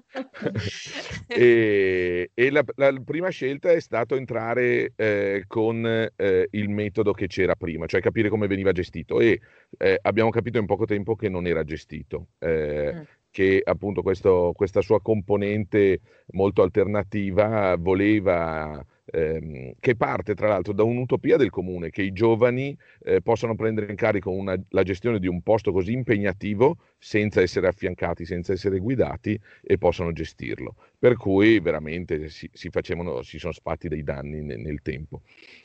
e, 1.27 2.31
e 2.35 2.51
la, 2.51 2.65
la, 2.77 2.93
prima 3.05 3.29
scelta 3.29 3.71
è 3.71 3.81
stato 3.81 4.17
entrare 4.17 4.93
eh, 4.97 5.45
con 5.47 5.85
eh, 6.15 6.49
il 6.51 6.69
metodo 6.69 7.13
che 7.13 7.27
c'era 7.27 7.55
prima, 7.55 7.87
cioè 7.87 8.01
capire 8.01 8.29
come 8.29 8.47
veniva 8.47 8.73
gestito 8.73 9.21
e 9.21 9.41
eh, 9.77 9.99
abbiamo 10.03 10.31
capito 10.31 10.59
in 10.59 10.67
poco 10.67 10.85
tempo 10.85 11.15
che 11.15 11.29
non 11.29 11.47
era 11.47 11.65
gestito. 11.65 12.29
Eh, 12.39 12.93
mm 12.95 13.03
che 13.31 13.61
appunto 13.63 14.03
questo, 14.03 14.53
questa 14.57 14.81
sua 14.81 15.01
componente 15.01 16.01
molto 16.33 16.63
alternativa 16.63 17.77
voleva 17.77 18.85
ehm, 19.11 19.73
che 19.81 19.97
parte 19.97 20.35
tra 20.35 20.49
l'altro 20.49 20.73
da 20.73 20.83
un'utopia 20.83 21.37
del 21.37 21.51
comune, 21.51 21.91
che 21.91 22.03
i 22.03 22.13
giovani 22.13 22.77
eh, 23.05 23.21
possano 23.23 23.55
prendere 23.55 23.91
in 23.91 23.97
carico 23.97 24.31
una, 24.31 24.57
la 24.71 24.83
gestione 24.83 25.19
di 25.19 25.27
un 25.27 25.43
posto 25.43 25.73
così 25.73 25.93
impegnativo 25.93 26.77
senza 26.99 27.41
essere 27.41 27.69
affiancati, 27.69 28.25
senza 28.25 28.53
essere 28.53 28.79
guidati 28.79 29.39
e 29.63 29.79
possano 29.79 30.13
gestirlo. 30.13 30.77
Per 31.01 31.17
cui 31.17 31.61
veramente 31.61 32.29
si, 32.29 32.51
si, 32.53 32.71
facevano, 32.71 33.23
si 33.23 33.39
sono 33.39 33.53
sfatti 33.53 33.87
dei 33.87 34.03
danni 34.03 34.43
nel, 34.43 34.59
nel 34.59 34.83
tempo. 34.83 35.23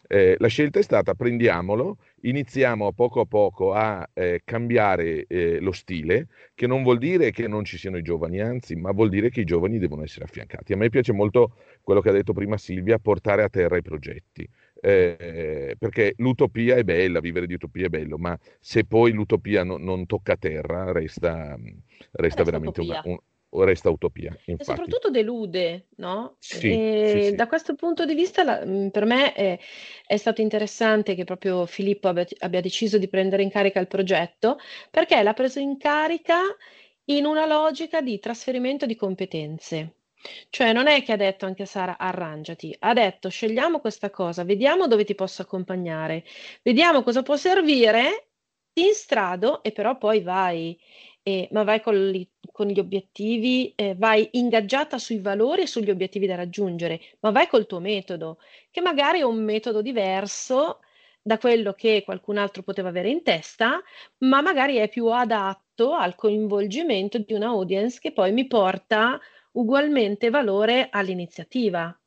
Eh, 0.07 0.35
la 0.37 0.47
scelta 0.47 0.77
è 0.77 0.83
stata 0.83 1.15
prendiamolo, 1.15 1.97
iniziamo 2.21 2.85
a 2.85 2.91
poco 2.91 3.21
a 3.21 3.25
poco 3.25 3.73
a 3.73 4.07
eh, 4.13 4.41
cambiare 4.43 5.25
eh, 5.25 5.59
lo 5.59 5.71
stile, 5.71 6.27
che 6.53 6.67
non 6.67 6.83
vuol 6.83 6.99
dire 6.99 7.31
che 7.31 7.47
non 7.47 7.63
ci 7.65 7.79
siano 7.79 7.97
i 7.97 8.03
giovani, 8.03 8.41
anzi, 8.41 8.75
ma 8.75 8.91
vuol 8.91 9.09
dire 9.09 9.31
che 9.31 9.41
i 9.41 9.43
giovani 9.43 9.79
devono 9.79 10.03
essere 10.03 10.25
affiancati. 10.25 10.73
A 10.73 10.77
me 10.77 10.89
piace 10.89 11.13
molto 11.13 11.55
quello 11.81 11.99
che 12.01 12.09
ha 12.09 12.13
detto 12.13 12.33
prima 12.33 12.57
Silvia, 12.57 12.99
portare 12.99 13.41
a 13.41 13.49
terra 13.49 13.77
i 13.77 13.81
progetti. 13.81 14.47
Eh, 14.85 15.75
perché 15.79 16.13
l'utopia 16.17 16.75
è 16.75 16.83
bella, 16.83 17.21
vivere 17.21 17.47
di 17.47 17.53
utopia 17.53 17.85
è 17.85 17.89
bello, 17.89 18.17
ma 18.17 18.37
se 18.59 18.83
poi 18.83 19.13
l'utopia 19.13 19.63
no, 19.63 19.77
non 19.77 20.05
tocca 20.05 20.35
terra, 20.35 20.91
resta, 20.91 21.57
resta 22.11 22.43
veramente 22.43 22.81
una, 22.81 23.01
un, 23.05 23.17
resta 23.63 23.89
utopia. 23.89 24.35
Infatti. 24.45 24.61
E 24.61 24.63
soprattutto 24.63 25.09
delude, 25.09 25.87
no? 25.97 26.35
Sì, 26.39 26.59
sì, 26.59 27.23
sì. 27.23 27.35
Da 27.35 27.47
questo 27.47 27.75
punto 27.75 28.05
di 28.05 28.15
vista, 28.15 28.43
la, 28.43 28.57
per 28.91 29.05
me 29.05 29.33
è, 29.33 29.59
è, 30.05 30.17
stato 30.17 30.41
interessante 30.41 31.15
che 31.15 31.23
proprio 31.23 31.65
Filippo 31.65 32.07
abbia, 32.07 32.25
abbia, 32.39 32.61
deciso 32.61 32.97
di 32.97 33.07
prendere 33.07 33.43
in 33.43 33.49
carica 33.49 33.79
il 33.79 33.87
progetto, 33.87 34.57
perché 34.89 35.21
l'ha 35.21 35.33
preso 35.33 35.59
in 35.59 35.77
carica 35.77 36.39
in 37.05 37.25
una 37.25 37.45
logica 37.45 38.01
di 38.01 38.19
trasferimento 38.19 38.85
di 38.85 38.95
competenze. 38.95 39.95
Cioè 40.49 40.71
non 40.71 40.87
è 40.87 41.03
che 41.03 41.11
ha 41.11 41.17
detto 41.17 41.45
anche 41.45 41.65
Sara 41.65 41.97
arrangiati, 41.97 42.73
ha 42.79 42.93
detto 42.93 43.29
scegliamo 43.29 43.79
questa 43.79 44.09
cosa, 44.09 44.45
vediamo 44.45 44.87
dove 44.87 45.03
ti 45.03 45.15
posso 45.15 45.41
accompagnare, 45.41 46.23
vediamo 46.61 47.03
cosa 47.03 47.23
può 47.23 47.35
servire, 47.35 48.29
ti 48.71 48.85
instrado 48.85 49.61
e 49.63 49.71
però 49.73 49.97
poi 49.97 50.21
vai, 50.21 50.79
eh, 51.23 51.49
ma 51.51 51.63
vai 51.63 51.81
con, 51.81 52.11
con 52.53 52.67
gli 52.67 52.79
obiettivi, 52.79 53.73
eh, 53.75 53.95
vai 53.97 54.29
ingaggiata 54.33 54.99
sui 54.99 55.17
valori 55.19 55.63
e 55.63 55.67
sugli 55.67 55.89
obiettivi 55.89 56.27
da 56.27 56.35
raggiungere, 56.35 57.01
ma 57.21 57.31
vai 57.31 57.47
col 57.47 57.65
tuo 57.65 57.79
metodo, 57.79 58.37
che 58.69 58.79
magari 58.79 59.19
è 59.19 59.23
un 59.23 59.43
metodo 59.43 59.81
diverso 59.81 60.79
da 61.19 61.39
quello 61.39 61.73
che 61.73 62.03
qualcun 62.05 62.37
altro 62.37 62.61
poteva 62.61 62.89
avere 62.89 63.09
in 63.09 63.23
testa, 63.23 63.81
ma 64.19 64.41
magari 64.41 64.75
è 64.75 64.87
più 64.87 65.07
adatto 65.07 65.93
al 65.93 66.13
coinvolgimento 66.13 67.17
di 67.17 67.33
una 67.33 67.47
audience 67.47 67.97
che 67.99 68.13
poi 68.13 68.31
mi 68.31 68.45
porta 68.45 69.19
ugualmente 69.53 70.29
valore 70.29 70.89
all'iniziativa. 70.91 71.97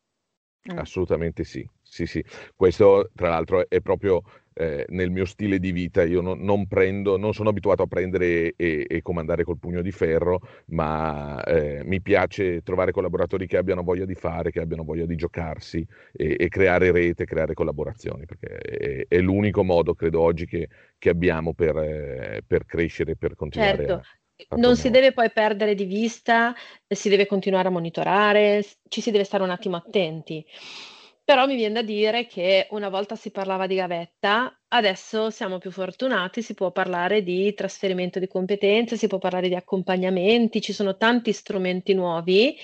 Mm. 0.72 0.78
Assolutamente 0.78 1.42
sì, 1.42 1.68
sì, 1.82 2.06
sì. 2.06 2.24
Questo 2.54 3.10
tra 3.16 3.30
l'altro 3.30 3.68
è 3.68 3.80
proprio 3.80 4.22
eh, 4.58 4.86
nel 4.88 5.10
mio 5.10 5.26
stile 5.26 5.58
di 5.58 5.70
vita, 5.70 6.02
io 6.02 6.22
non, 6.22 6.40
non, 6.40 6.66
prendo, 6.66 7.18
non 7.18 7.34
sono 7.34 7.50
abituato 7.50 7.82
a 7.82 7.86
prendere 7.86 8.54
e, 8.56 8.86
e, 8.88 9.02
comandare 9.02 9.44
col 9.44 9.58
pugno 9.58 9.82
di 9.82 9.92
ferro, 9.92 10.40
ma 10.68 11.42
eh, 11.44 11.82
mi 11.84 12.00
piace 12.00 12.62
trovare 12.62 12.90
collaboratori 12.90 13.46
che 13.46 13.58
abbiano 13.58 13.82
voglia 13.82 14.06
di 14.06 14.14
fare, 14.14 14.50
che 14.50 14.60
abbiano 14.60 14.82
voglia 14.82 15.04
di 15.04 15.14
giocarsi 15.14 15.86
e, 16.10 16.36
e 16.38 16.48
creare 16.48 16.90
rete, 16.90 17.26
creare 17.26 17.52
collaborazioni, 17.52 18.24
perché 18.24 18.56
è, 18.56 19.04
è, 19.06 19.18
l'unico 19.18 19.62
modo, 19.62 19.94
credo, 19.94 20.22
oggi 20.22 20.46
che, 20.46 20.68
che 20.96 21.10
abbiamo 21.10 21.52
per, 21.52 21.76
eh, 21.76 22.42
per 22.46 22.64
crescere, 22.64 23.14
per 23.14 23.34
continuare 23.34 23.76
certo. 23.76 23.92
a 23.92 24.02
non 24.56 24.76
si 24.76 24.90
deve 24.90 25.12
poi 25.12 25.30
perdere 25.30 25.74
di 25.74 25.84
vista, 25.84 26.54
si 26.86 27.08
deve 27.08 27.26
continuare 27.26 27.68
a 27.68 27.70
monitorare, 27.70 28.64
ci 28.88 29.00
si 29.00 29.10
deve 29.10 29.24
stare 29.24 29.42
un 29.42 29.50
attimo 29.50 29.76
attenti. 29.76 30.44
Però 31.26 31.44
mi 31.48 31.56
viene 31.56 31.74
da 31.74 31.82
dire 31.82 32.26
che 32.28 32.68
una 32.70 32.88
volta 32.88 33.16
si 33.16 33.32
parlava 33.32 33.66
di 33.66 33.74
gavetta, 33.74 34.56
adesso 34.68 35.28
siamo 35.30 35.58
più 35.58 35.72
fortunati, 35.72 36.40
si 36.40 36.54
può 36.54 36.70
parlare 36.70 37.24
di 37.24 37.52
trasferimento 37.52 38.20
di 38.20 38.28
competenze, 38.28 38.96
si 38.96 39.08
può 39.08 39.18
parlare 39.18 39.48
di 39.48 39.56
accompagnamenti, 39.56 40.60
ci 40.60 40.72
sono 40.72 40.96
tanti 40.96 41.32
strumenti 41.32 41.94
nuovi. 41.94 42.56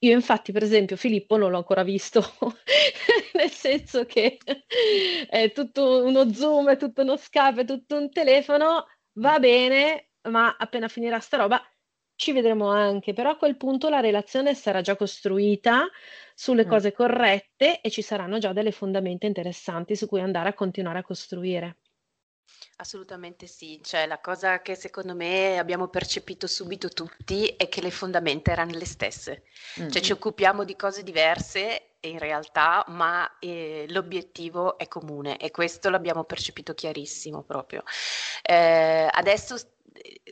Io 0.00 0.12
infatti, 0.12 0.50
per 0.50 0.64
esempio, 0.64 0.96
Filippo 0.96 1.36
non 1.36 1.52
l'ho 1.52 1.58
ancora 1.58 1.84
visto, 1.84 2.20
nel 3.34 3.50
senso 3.50 4.04
che 4.06 4.38
è 5.28 5.52
tutto 5.52 6.02
uno 6.02 6.32
Zoom, 6.32 6.68
è 6.70 6.76
tutto 6.76 7.02
uno 7.02 7.16
Skype, 7.16 7.60
è 7.60 7.64
tutto 7.64 7.96
un 7.96 8.10
telefono, 8.10 8.86
va 9.18 9.38
bene, 9.38 10.10
ma 10.22 10.56
appena 10.58 10.88
finirà 10.88 11.20
sta 11.20 11.36
roba 11.36 11.62
ci 12.20 12.32
vedremo 12.32 12.68
anche, 12.68 13.14
però 13.14 13.30
a 13.30 13.36
quel 13.36 13.56
punto 13.56 13.88
la 13.88 14.00
relazione 14.00 14.54
sarà 14.54 14.82
già 14.82 14.94
costruita 14.94 15.88
sulle 16.34 16.66
mm. 16.66 16.68
cose 16.68 16.92
corrette 16.92 17.80
e 17.80 17.90
ci 17.90 18.02
saranno 18.02 18.36
già 18.36 18.52
delle 18.52 18.72
fondamenta 18.72 19.24
interessanti 19.24 19.96
su 19.96 20.06
cui 20.06 20.20
andare 20.20 20.50
a 20.50 20.52
continuare 20.52 20.98
a 20.98 21.02
costruire. 21.02 21.78
Assolutamente 22.76 23.46
sì, 23.46 23.80
cioè 23.82 24.06
la 24.06 24.20
cosa 24.20 24.60
che 24.60 24.74
secondo 24.74 25.14
me 25.14 25.58
abbiamo 25.58 25.88
percepito 25.88 26.46
subito 26.46 26.90
tutti 26.90 27.46
è 27.56 27.70
che 27.70 27.80
le 27.80 27.90
fondamenta 27.90 28.52
erano 28.52 28.72
le 28.72 28.84
stesse, 28.84 29.44
mm. 29.80 29.88
cioè 29.88 30.02
ci 30.02 30.12
occupiamo 30.12 30.64
di 30.64 30.76
cose 30.76 31.02
diverse 31.02 31.92
in 32.00 32.18
realtà, 32.18 32.84
ma 32.88 33.38
eh, 33.38 33.86
l'obiettivo 33.88 34.76
è 34.76 34.88
comune 34.88 35.38
e 35.38 35.50
questo 35.50 35.88
l'abbiamo 35.88 36.24
percepito 36.24 36.74
chiarissimo 36.74 37.42
proprio. 37.44 37.82
Eh, 38.42 39.08
adesso 39.10 39.56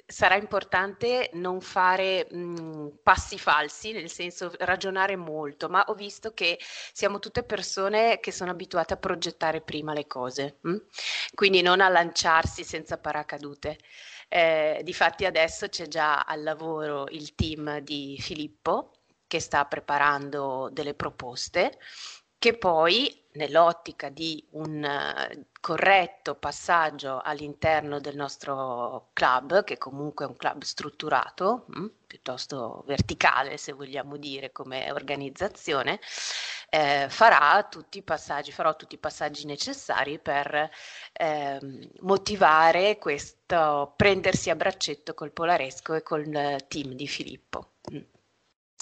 sarà 0.06 0.36
importante 0.36 1.30
non 1.34 1.60
fare 1.60 2.26
mh, 2.30 2.98
passi 3.02 3.38
falsi, 3.38 3.92
nel 3.92 4.10
senso 4.10 4.52
ragionare 4.58 5.16
molto, 5.16 5.68
ma 5.68 5.84
ho 5.88 5.94
visto 5.94 6.32
che 6.32 6.58
siamo 6.92 7.18
tutte 7.18 7.42
persone 7.42 8.20
che 8.20 8.32
sono 8.32 8.50
abituate 8.50 8.94
a 8.94 8.96
progettare 8.96 9.60
prima 9.60 9.92
le 9.92 10.06
cose, 10.06 10.58
mh? 10.62 10.76
quindi 11.34 11.62
non 11.62 11.80
a 11.80 11.88
lanciarsi 11.88 12.64
senza 12.64 12.98
paracadute. 12.98 13.78
Eh, 14.28 14.80
difatti 14.84 15.24
adesso 15.24 15.68
c'è 15.68 15.88
già 15.88 16.20
al 16.20 16.42
lavoro 16.42 17.06
il 17.10 17.34
team 17.34 17.78
di 17.80 18.16
Filippo 18.20 18.92
che 19.26 19.40
sta 19.40 19.64
preparando 19.64 20.68
delle 20.70 20.94
proposte 20.94 21.78
che 22.38 22.56
poi 22.56 23.24
nell'ottica 23.32 24.10
di 24.10 24.46
un 24.52 24.84
corretto 25.68 26.34
passaggio 26.34 27.20
all'interno 27.22 28.00
del 28.00 28.16
nostro 28.16 29.10
club, 29.12 29.64
che 29.64 29.76
comunque 29.76 30.24
è 30.24 30.28
un 30.28 30.36
club 30.36 30.62
strutturato, 30.62 31.66
mh, 31.66 31.80
mm, 31.80 31.86
piuttosto 32.06 32.84
verticale 32.86 33.58
se 33.58 33.74
vogliamo 33.74 34.16
dire 34.16 34.50
come 34.50 34.90
organizzazione, 34.90 36.00
eh, 36.70 37.08
farà 37.10 37.62
tutti 37.70 37.98
i 37.98 38.02
passaggi, 38.02 38.50
farò 38.50 38.76
tutti 38.76 38.94
i 38.94 38.98
passaggi 38.98 39.44
necessari 39.44 40.18
per 40.18 40.70
eh, 41.12 41.58
motivare 42.00 42.96
questo 42.96 43.92
prendersi 43.94 44.48
a 44.48 44.56
braccetto 44.56 45.12
col 45.12 45.32
Polaresco 45.32 45.92
e 45.92 46.02
col 46.02 46.64
team 46.66 46.92
di 46.94 47.06
Filippo. 47.06 47.72
Mm. 47.92 48.00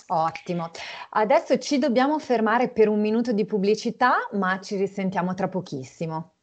Ottimo. 0.08 0.70
Adesso 1.10 1.58
ci 1.58 1.78
dobbiamo 1.78 2.20
fermare 2.20 2.68
per 2.68 2.86
un 2.86 3.00
minuto 3.00 3.32
di 3.32 3.44
pubblicità, 3.44 4.28
ma 4.34 4.60
ci 4.60 4.76
risentiamo 4.76 5.34
tra 5.34 5.48
pochissimo. 5.48 6.35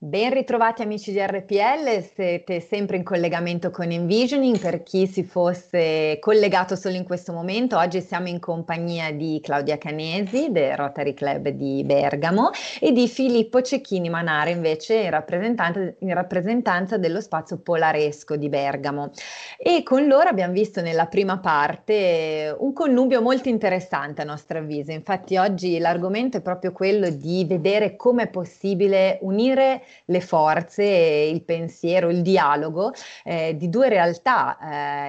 Ben 0.00 0.32
ritrovati 0.32 0.82
amici 0.82 1.10
di 1.10 1.18
RPL, 1.18 2.04
siete 2.14 2.60
sempre 2.60 2.96
in 2.98 3.02
collegamento 3.02 3.72
con 3.72 3.90
Envisioning. 3.90 4.56
Per 4.56 4.84
chi 4.84 5.08
si 5.08 5.24
fosse 5.24 6.18
collegato 6.20 6.76
solo 6.76 6.94
in 6.94 7.02
questo 7.02 7.32
momento, 7.32 7.76
oggi 7.76 8.00
siamo 8.00 8.28
in 8.28 8.38
compagnia 8.38 9.10
di 9.10 9.40
Claudia 9.42 9.76
Canesi 9.76 10.52
del 10.52 10.76
Rotary 10.76 11.14
Club 11.14 11.48
di 11.48 11.82
Bergamo 11.84 12.50
e 12.78 12.92
di 12.92 13.08
Filippo 13.08 13.60
Cecchini 13.60 14.08
Manare, 14.08 14.52
invece 14.52 14.94
in, 15.00 15.94
in 15.98 16.14
rappresentanza 16.14 16.96
dello 16.96 17.20
spazio 17.20 17.58
polaresco 17.58 18.36
di 18.36 18.48
Bergamo. 18.48 19.10
E 19.58 19.82
con 19.82 20.06
loro 20.06 20.28
abbiamo 20.28 20.52
visto 20.52 20.80
nella 20.80 21.06
prima 21.06 21.40
parte 21.40 22.54
un 22.56 22.72
connubio 22.72 23.20
molto 23.20 23.48
interessante 23.48 24.22
a 24.22 24.24
nostro 24.24 24.58
avviso. 24.58 24.92
Infatti 24.92 25.36
oggi 25.36 25.76
l'argomento 25.78 26.36
è 26.36 26.40
proprio 26.40 26.70
quello 26.70 27.10
di 27.10 27.44
vedere 27.48 27.96
come 27.96 28.22
è 28.22 28.28
possibile 28.28 29.18
unire 29.22 29.82
le 30.06 30.20
forze, 30.20 30.84
il 30.84 31.42
pensiero, 31.42 32.08
il 32.10 32.22
dialogo 32.22 32.92
eh, 33.24 33.56
di 33.56 33.68
due 33.68 33.88
realtà 33.88 34.58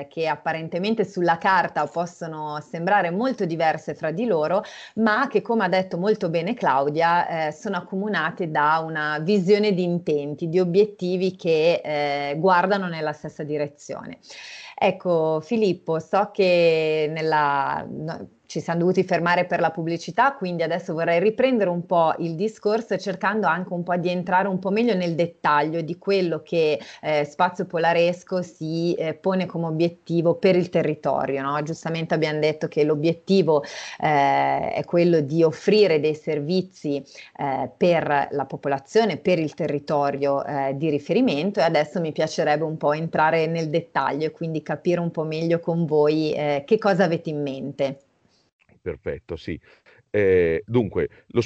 eh, 0.02 0.08
che 0.08 0.28
apparentemente 0.28 1.06
sulla 1.06 1.38
carta 1.38 1.86
possono 1.88 2.60
sembrare 2.62 3.12
molto 3.12 3.46
diverse 3.46 3.96
fra 3.96 4.12
di 4.12 4.26
loro, 4.26 4.64
ma 4.96 5.28
che 5.28 5.42
come 5.42 5.66
ha 5.66 5.70
detto 5.70 5.98
molto 5.98 6.30
bene 6.30 6.54
Claudia, 6.54 7.48
eh, 7.48 7.52
sono 7.52 7.78
accomunate 7.78 8.50
da 8.52 8.82
una 8.86 9.20
visione 9.20 9.74
di 9.74 9.84
intenti, 9.84 10.50
di 10.50 10.60
obiettivi 10.60 11.36
che 11.36 11.82
eh, 11.84 12.36
guardano 12.38 12.88
nella 12.88 13.14
stessa 13.14 13.44
direzione. 13.44 14.20
Ecco, 14.76 15.42
Filippo, 15.42 16.00
so 16.00 16.30
che 16.32 17.10
nella 17.12 17.86
ci 18.50 18.62
siamo 18.62 18.80
dovuti 18.80 19.04
fermare 19.04 19.46
per 19.46 19.60
la 19.60 19.70
pubblicità, 19.70 20.34
quindi 20.34 20.64
adesso 20.64 20.94
vorrei 20.94 21.20
riprendere 21.20 21.70
un 21.70 21.86
po' 21.86 22.16
il 22.18 22.34
discorso 22.34 22.98
cercando 22.98 23.46
anche 23.46 23.72
un 23.74 23.84
po' 23.84 23.96
di 23.96 24.10
entrare 24.10 24.48
un 24.48 24.58
po' 24.58 24.72
meglio 24.72 24.96
nel 24.96 25.14
dettaglio 25.14 25.82
di 25.82 26.00
quello 26.00 26.42
che 26.44 26.80
eh, 27.04 27.26
Spazio 27.26 27.68
Polaresco 27.68 28.42
si 28.42 28.96
eh, 28.96 29.14
pone 29.14 29.46
come 29.46 29.68
obiettivo 29.68 30.34
per 30.34 30.56
il 30.56 30.70
territorio. 30.70 31.44
No? 31.44 31.62
Giustamente 31.62 32.16
abbiamo 32.16 32.40
detto 32.40 32.68
che 32.68 32.84
l'obiettivo 32.84 33.62
eh, 34.00 34.72
è 34.74 34.82
quello 34.84 35.20
di 35.20 35.44
offrire 35.44 36.00
dei 36.00 36.16
servizi 36.16 37.04
eh, 37.38 37.70
per 37.78 38.30
la 38.32 38.46
popolazione, 38.48 39.18
per 39.18 39.38
il 39.38 39.54
territorio 39.54 40.44
eh, 40.44 40.74
di 40.76 40.90
riferimento 40.90 41.60
e 41.60 41.64
adesso 41.64 42.00
mi 42.00 42.12
piacerebbe 42.12 42.64
un 42.64 42.78
po' 42.78 42.94
entrare 42.94 43.46
nel 43.46 43.70
dettaglio 43.70 44.26
e 44.26 44.32
quindi 44.32 44.64
capire 44.64 45.02
un 45.02 45.12
po' 45.12 45.24
meglio 45.24 45.60
con 45.60 45.86
voi 45.86 46.32
eh, 46.32 46.64
che 46.66 46.80
cosa 46.80 47.04
avete 47.04 47.30
in 47.30 47.44
mente 47.44 48.00
perfetto, 48.90 49.36
sì. 49.36 49.60
Eh, 50.10 50.64
dunque, 50.66 51.10
lo 51.28 51.42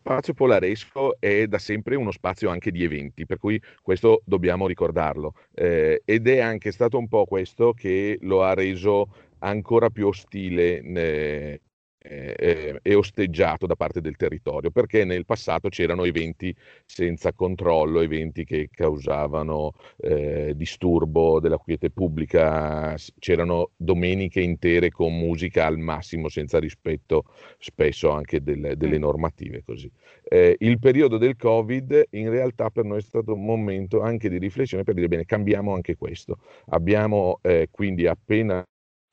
spazio 0.00 0.34
polaresco 0.34 1.18
è 1.20 1.46
da 1.46 1.58
sempre 1.58 1.96
uno 1.96 2.10
spazio 2.10 2.50
anche 2.50 2.70
di 2.70 2.84
eventi, 2.84 3.26
per 3.26 3.38
cui 3.38 3.60
questo 3.82 4.22
dobbiamo 4.24 4.66
ricordarlo. 4.66 5.32
Eh, 5.54 6.02
ed 6.04 6.28
è 6.28 6.40
anche 6.40 6.72
stato 6.72 6.98
un 6.98 7.08
po' 7.08 7.24
questo 7.26 7.72
che 7.72 8.18
lo 8.22 8.42
ha 8.44 8.54
reso 8.54 9.06
ancora 9.40 9.90
più 9.90 10.08
ostile 10.08 10.80
eh, 10.82 11.60
eh, 12.08 12.78
e 12.82 12.94
osteggiato 12.94 13.66
da 13.66 13.76
parte 13.76 14.00
del 14.00 14.16
territorio, 14.16 14.70
perché 14.70 15.04
nel 15.04 15.26
passato 15.26 15.68
c'erano 15.68 16.04
eventi 16.04 16.54
senza 16.86 17.32
controllo, 17.32 18.00
eventi 18.00 18.44
che 18.44 18.68
causavano 18.72 19.72
eh, 19.98 20.52
disturbo 20.56 21.40
della 21.40 21.58
quiete 21.58 21.90
pubblica, 21.90 22.96
c'erano 23.18 23.70
domeniche 23.76 24.40
intere 24.40 24.90
con 24.90 25.16
musica 25.16 25.66
al 25.66 25.78
massimo 25.78 26.28
senza 26.28 26.58
rispetto 26.58 27.24
spesso 27.58 28.10
anche 28.10 28.42
del, 28.42 28.74
delle 28.76 28.98
mm. 28.98 29.00
normative. 29.00 29.62
Così. 29.64 29.90
Eh, 30.22 30.56
il 30.60 30.78
periodo 30.78 31.18
del 31.18 31.36
Covid 31.36 32.06
in 32.10 32.30
realtà 32.30 32.70
per 32.70 32.84
noi 32.84 32.98
è 32.98 33.02
stato 33.02 33.34
un 33.34 33.44
momento 33.44 34.00
anche 34.00 34.28
di 34.28 34.38
riflessione 34.38 34.84
per 34.84 34.94
dire 34.94 35.08
bene, 35.08 35.24
cambiamo 35.24 35.74
anche 35.74 35.96
questo. 35.96 36.38
Abbiamo 36.66 37.38
eh, 37.42 37.68
quindi 37.70 38.06
appena 38.06 38.64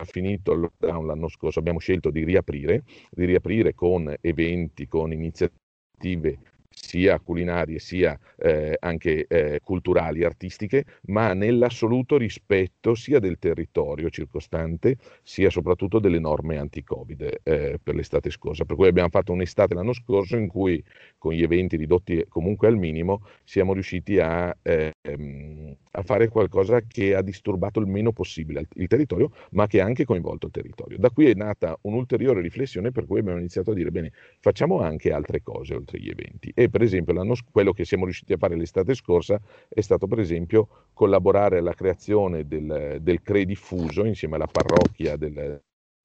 finito 0.04 0.52
il 0.52 0.60
lockdown 0.60 1.06
l'anno 1.06 1.30
scorso, 1.30 1.60
abbiamo 1.60 1.80
scelto 1.80 2.10
di 2.10 2.24
riaprire, 2.24 2.84
di 3.10 3.26
riaprire 3.26 3.74
con 3.74 4.14
eventi, 4.20 4.88
con 4.88 5.14
iniziative 5.14 6.40
sia 6.76 7.20
culinarie 7.20 7.80
sia 7.80 8.18
eh, 8.38 8.76
anche 8.80 9.26
eh, 9.28 9.60
culturali, 9.64 10.24
artistiche, 10.24 10.86
ma 11.08 11.34
nell'assoluto 11.34 12.18
rispetto 12.18 12.94
sia 12.96 13.20
del 13.20 13.40
territorio 13.40 14.10
circostante, 14.10 14.98
sia 15.24 15.50
soprattutto 15.50 16.00
delle 16.00 16.20
norme 16.20 16.58
anti-Covid 16.58 17.40
eh, 17.44 17.80
per 17.82 17.96
l'estate 17.96 18.30
scorsa. 18.30 18.66
Per 18.66 18.76
cui 18.76 18.88
abbiamo 18.88 19.10
fatto 19.10 19.32
un'estate 19.32 19.74
l'anno 19.74 19.94
scorso 19.94 20.36
in 20.36 20.48
cui 20.48 20.84
con 21.18 21.34
gli 21.34 21.42
eventi 21.42 21.78
ridotti 21.78 22.24
comunque 22.28 22.68
al 22.68 22.78
minimo 22.78 23.22
siamo 23.44 23.74
riusciti 23.74 24.20
a, 24.20 24.56
ehm, 24.62 25.76
a 25.92 26.02
fare 26.04 26.28
qualcosa 26.28 26.82
che 26.82 27.16
ha 27.16 27.22
disturbato 27.22 27.80
il 27.80 27.88
meno 27.88 28.12
possibile 28.12 28.68
il 28.76 28.88
territorio, 28.88 29.32
ma 29.52 29.68
che 29.68 29.82
ha 29.82 29.86
anche 29.86 30.06
coinvolto 30.06 30.48
il 30.48 30.52
territorio. 30.52 30.98
Da 30.98 31.10
qui 31.10 31.30
è 31.30 31.34
nata 31.34 31.78
un'ulteriore 31.82 32.42
riflessione 32.42 32.92
per 32.92 33.06
cui 33.06 33.20
abbiamo 33.20 33.40
iniziato 33.40 33.72
a 33.72 33.74
dire 33.74 33.92
bene, 33.92 34.12
facciamo 34.40 34.82
anche 34.82 35.12
altre 35.12 35.42
cose 35.42 35.74
oltre 35.74 36.00
gli 36.00 36.10
eventi. 36.10 36.52
E 36.54 36.65
per 36.70 36.82
esempio 36.82 37.14
quello 37.52 37.74
che 37.74 37.86
siamo 37.86 38.04
riusciti 38.06 38.34
a 38.34 38.38
fare 38.38 38.56
l'estate 38.56 38.94
scorsa 38.94 39.40
è 39.68 39.82
stato 39.82 40.08
per 40.08 40.20
esempio 40.20 40.90
collaborare 40.94 41.58
alla 41.60 41.74
creazione 41.74 42.48
del, 42.48 42.98
del 43.02 43.22
CRE 43.22 43.46
diffuso 43.46 44.04
insieme 44.06 44.36
alla 44.36 44.48
parrocchia 44.48 45.16
del, 45.18 45.62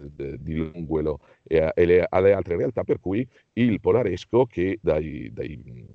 di 0.08 0.54
Longuelo 0.54 1.20
e, 1.42 1.72
e 1.74 2.06
alle 2.08 2.32
altre 2.32 2.56
realtà, 2.56 2.84
per 2.84 3.00
cui 3.00 3.26
il 3.54 3.80
polaresco, 3.80 4.46
che 4.46 4.78
dai, 4.80 5.30
dai, 5.32 5.86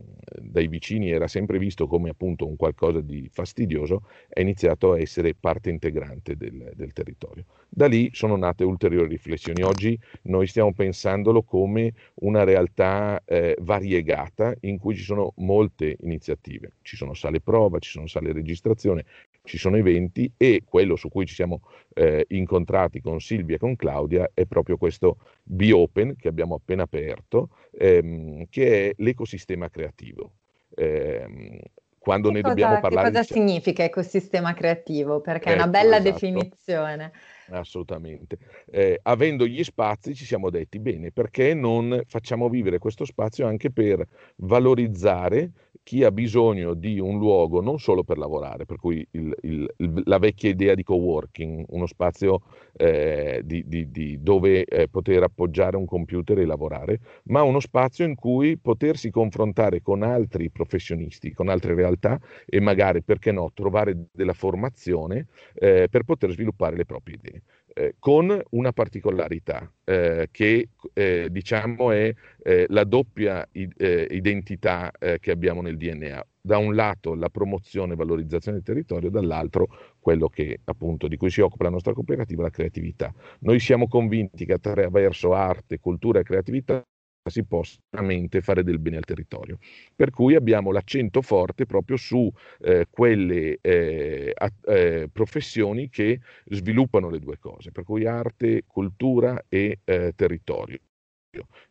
dai, 0.42 0.68
vicini 0.68 1.12
era 1.12 1.28
sempre 1.28 1.58
visto 1.58 1.88
come 1.88 2.10
appunto 2.10 2.46
un 2.46 2.56
qualcosa 2.56 3.02
di 3.02 3.28
fastidioso, 3.32 4.04
è 4.28 4.42
iniziato 4.42 4.92
a 4.94 5.00
essere 5.00 5.34
parte 5.34 5.70
integrante 5.70 6.36
del, 6.36 6.72
del 6.76 6.94
territorio. 6.94 7.46
Da 7.68 7.88
lì 7.88 8.10
sono 8.14 8.36
nate 8.36 8.64
ulteriori 8.64 9.08
riflessioni. 9.08 9.62
Oggi 9.62 9.98
noi 10.24 10.48
stiamo 10.48 10.74
pensandolo 10.74 11.44
come 11.44 11.94
una 12.16 12.44
realtà 12.44 13.22
eh, 13.26 13.58
variegata 13.62 14.54
in 14.62 14.78
cui 14.78 14.96
ci 14.96 15.04
sono 15.04 15.34
molte 15.38 15.98
iniziative. 16.02 16.74
Ci 16.82 16.96
sono 16.96 17.14
sale 17.14 17.42
prova, 17.42 17.80
ci 17.80 17.90
sono 17.90 18.08
sale 18.08 18.32
registrazione, 18.32 19.06
ci 19.46 19.58
sono 19.58 19.78
eventi 19.78 20.32
e 20.36 20.64
quello 20.68 20.96
su 20.96 21.10
cui 21.10 21.26
ci 21.26 21.34
siamo 21.34 21.62
eh, 21.94 22.26
incontrati 22.30 23.00
con 23.02 23.22
Silvia 23.22 23.56
e 23.56 23.60
con 23.60 23.76
Claudia 23.76 24.30
è 24.34 24.46
proprio 24.46 24.78
questo 24.78 25.18
Biopen 25.44 26.16
che 26.18 26.28
abbiamo 26.28 26.56
appena 26.56 26.84
aperto, 26.84 27.50
ehm, 27.72 28.46
che 28.50 28.90
è 28.90 28.94
l'ecosistema 28.98 29.70
creativo. 29.70 30.32
Eh, 30.76 31.62
quando 31.98 32.28
che 32.28 32.36
ne 32.36 32.42
cosa, 32.42 32.54
dobbiamo 32.54 32.80
parlare... 32.80 33.10
Che 33.10 33.18
cosa 33.18 33.34
significa 33.34 33.84
ecosistema 33.84 34.54
creativo? 34.54 35.22
Perché 35.22 35.50
ecco, 35.50 35.50
è 35.50 35.54
una 35.54 35.64
ecco, 35.64 35.72
bella 35.72 35.98
esatto. 35.98 36.12
definizione. 36.12 37.12
Assolutamente. 37.50 38.38
Eh, 38.72 39.00
avendo 39.04 39.46
gli 39.46 39.64
spazi 39.64 40.16
ci 40.16 40.26
siamo 40.26 40.50
detti, 40.50 40.80
bene, 40.80 41.12
perché 41.12 41.54
non 41.54 42.02
facciamo 42.08 42.50
vivere 42.50 42.80
questo 42.80 43.06
spazio 43.06 43.46
anche 43.46 43.70
per 43.72 44.04
valorizzare 44.38 45.52
chi 45.84 46.04
ha 46.04 46.12
bisogno 46.12 46.74
di 46.74 46.98
un 47.00 47.20
luogo 47.20 47.62
non 47.62 47.78
solo 47.78 48.04
per 48.04 48.18
lavorare, 48.18 48.66
per 48.66 48.78
cui 48.78 49.08
il, 49.12 49.36
il, 49.42 50.02
la 50.06 50.18
vecchia 50.18 50.50
idea 50.50 50.74
di 50.74 50.82
coworking, 50.82 51.66
uno 51.70 51.86
spazio 51.86 52.42
eh, 52.76 53.42
di, 53.44 53.64
di, 53.68 53.92
di 53.92 54.18
dove 54.24 54.66
eh, 54.66 54.88
poter 54.88 55.22
appoggiare 55.22 55.78
un 55.78 55.86
computer 55.86 56.40
e 56.40 56.46
lavorare, 56.46 57.00
ma 57.26 57.44
uno 57.44 57.60
spazio 57.60 58.04
in 58.06 58.16
cui 58.16 58.58
potersi 58.58 59.12
confrontare 59.12 59.84
con 59.84 60.02
altri 60.02 60.50
professionisti, 60.50 61.32
con 61.34 61.50
altre 61.50 61.76
realtà 61.76 62.20
e 62.48 62.60
magari, 62.60 63.04
perché 63.04 63.32
no, 63.32 63.52
trovare 63.54 64.08
della 64.12 64.34
formazione 64.34 65.28
eh, 65.54 65.88
per 65.90 66.04
poter 66.04 66.32
sviluppare 66.32 66.76
le 66.76 66.86
proprie 66.86 67.18
idee 67.18 67.35
eh, 67.78 67.96
con 68.00 68.42
una 68.52 68.72
particolarità 68.72 69.70
eh, 69.84 70.30
che 70.32 70.70
eh, 70.94 71.28
diciamo 71.30 71.92
è 71.92 72.14
eh, 72.42 72.66
la 72.70 72.86
doppia 72.86 73.46
eh, 73.52 74.08
identità 74.12 74.92
che 75.20 75.32
abbiamo 75.32 75.62
nel 75.62 75.78
DNA. 75.78 76.26
Da 76.40 76.58
un 76.58 76.76
lato 76.76 77.16
la 77.16 77.30
promozione 77.30 77.94
e 77.94 77.96
valorizzazione 77.96 78.58
del 78.58 78.66
territorio, 78.66 79.10
dall'altro 79.10 79.68
quello 80.00 80.30
che, 80.30 80.60
appunto, 80.66 81.08
di 81.08 81.18
cui 81.18 81.32
si 81.32 81.42
occupa 81.42 81.66
la 81.66 81.72
nostra 81.72 81.94
cooperativa, 81.94 82.44
la 82.44 82.50
creatività. 82.50 83.12
Noi 83.40 83.60
siamo 83.60 83.88
convinti 83.88 84.46
che 84.46 84.54
attraverso 84.54 85.34
arte, 85.34 85.80
cultura 85.80 86.20
e 86.20 86.24
creatività 86.24 86.86
si 87.30 87.44
possa 87.44 87.80
veramente 87.90 88.42
fare 88.42 88.64
del 88.64 88.80
bene 88.80 88.98
al 88.98 89.04
territorio. 89.06 89.58
Per 89.96 90.12
cui 90.12 90.36
abbiamo 90.36 90.72
l'accento 90.72 91.22
forte 91.22 91.66
proprio 91.66 91.98
su 91.98 92.32
eh, 92.60 92.88
quelle 92.90 93.58
eh, 93.62 94.32
a, 94.36 94.52
eh, 94.68 95.10
professioni 95.12 95.90
che 95.90 96.20
sviluppano 96.46 97.10
le 97.10 97.20
due 97.20 97.38
cose, 97.40 97.72
per 97.72 97.84
cui 97.84 98.06
arte, 98.06 98.64
cultura 98.68 99.44
e 99.50 99.80
eh, 99.84 100.14
territorio. 100.16 100.80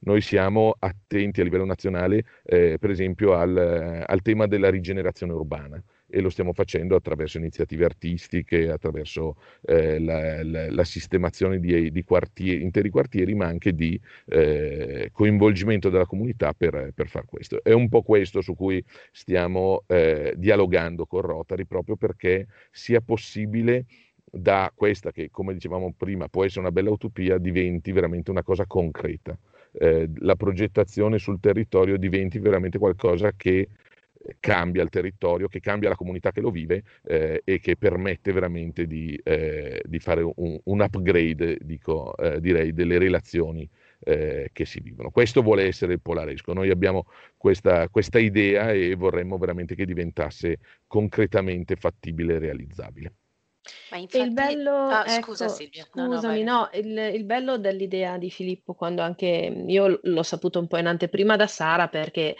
Noi 0.00 0.20
siamo 0.20 0.74
attenti 0.78 1.40
a 1.40 1.44
livello 1.44 1.64
nazionale, 1.64 2.24
eh, 2.42 2.76
per 2.78 2.90
esempio, 2.90 3.34
al, 3.34 4.04
al 4.06 4.20
tema 4.20 4.46
della 4.46 4.68
rigenerazione 4.68 5.32
urbana 5.32 5.82
e 6.14 6.20
lo 6.20 6.30
stiamo 6.30 6.52
facendo 6.52 6.94
attraverso 6.94 7.38
iniziative 7.38 7.84
artistiche, 7.84 8.70
attraverso 8.70 9.36
eh, 9.62 9.98
la, 9.98 10.44
la, 10.44 10.70
la, 10.70 10.84
sistemazione 10.84 11.58
di, 11.58 11.90
di 11.90 12.04
quartieri, 12.04 12.62
interi 12.62 12.88
quartieri, 12.88 13.34
ma 13.34 13.46
anche 13.46 13.74
di 13.74 14.00
eh, 14.26 15.10
coinvolgimento 15.12 15.90
della 15.90 16.06
comunità 16.06 16.52
per, 16.52 16.92
per 16.94 17.08
far 17.08 17.24
questo. 17.26 17.64
È 17.64 17.72
un 17.72 17.88
po' 17.88 18.02
questo 18.02 18.42
su 18.42 18.54
cui 18.54 18.82
stiamo 19.10 19.82
eh, 19.88 20.34
dialogando 20.36 21.04
con 21.04 21.22
Rotary, 21.22 21.64
proprio 21.64 21.96
perché 21.96 22.46
sia 22.70 23.00
possibile 23.00 23.86
da 24.22 24.72
questa 24.72 25.10
che, 25.10 25.30
come 25.32 25.52
dicevamo 25.52 25.94
prima, 25.96 26.28
può 26.28 26.44
essere 26.44 26.60
una 26.60 26.72
bella 26.72 26.90
utopia, 26.90 27.38
diventi 27.38 27.90
veramente 27.90 28.30
una 28.30 28.44
cosa 28.44 28.66
concreta. 28.66 29.36
Eh, 29.72 30.08
la 30.18 30.36
progettazione 30.36 31.18
sul 31.18 31.40
territorio 31.40 31.96
diventi 31.96 32.38
veramente 32.38 32.78
qualcosa 32.78 33.32
che 33.32 33.68
cambia 34.40 34.82
il 34.82 34.88
territorio, 34.88 35.48
che 35.48 35.60
cambia 35.60 35.88
la 35.88 35.96
comunità 35.96 36.30
che 36.30 36.40
lo 36.40 36.50
vive 36.50 36.82
eh, 37.04 37.42
e 37.44 37.60
che 37.60 37.76
permette 37.76 38.32
veramente 38.32 38.86
di, 38.86 39.18
eh, 39.22 39.82
di 39.84 39.98
fare 39.98 40.22
un, 40.22 40.58
un 40.62 40.80
upgrade, 40.80 41.58
dico, 41.60 42.16
eh, 42.16 42.40
direi, 42.40 42.72
delle 42.72 42.98
relazioni 42.98 43.68
eh, 44.00 44.50
che 44.52 44.64
si 44.64 44.80
vivono. 44.80 45.10
Questo 45.10 45.42
vuole 45.42 45.64
essere 45.64 45.94
il 45.94 46.00
Polaresco. 46.00 46.52
Noi 46.52 46.70
abbiamo 46.70 47.06
questa, 47.36 47.88
questa 47.88 48.18
idea 48.18 48.72
e 48.72 48.94
vorremmo 48.94 49.38
veramente 49.38 49.74
che 49.74 49.86
diventasse 49.86 50.58
concretamente 50.86 51.76
fattibile 51.76 52.34
e 52.34 52.38
realizzabile. 52.38 53.12
Ma 53.90 53.96
infatti... 53.96 54.22
Il 54.22 54.32
bello, 54.32 54.88
ah, 54.88 55.04
ecco, 55.06 55.30
scusa 55.30 55.48
Silvia. 55.48 55.84
Scusami, 55.84 56.42
no, 56.42 56.52
no, 56.52 56.58
no 56.60 56.70
il, 56.74 57.14
il, 57.14 57.24
bello 57.24 57.56
dell'idea 57.56 58.18
di 58.18 58.30
Filippo, 58.30 58.74
quando 58.74 59.02
anche 59.02 59.64
io 59.66 59.98
l'ho 60.02 60.22
saputo 60.22 60.58
un 60.58 60.66
po' 60.66 60.76
in 60.76 60.86
anteprima 60.86 61.36
da 61.36 61.46
Sara, 61.46 61.88
perché 61.88 62.36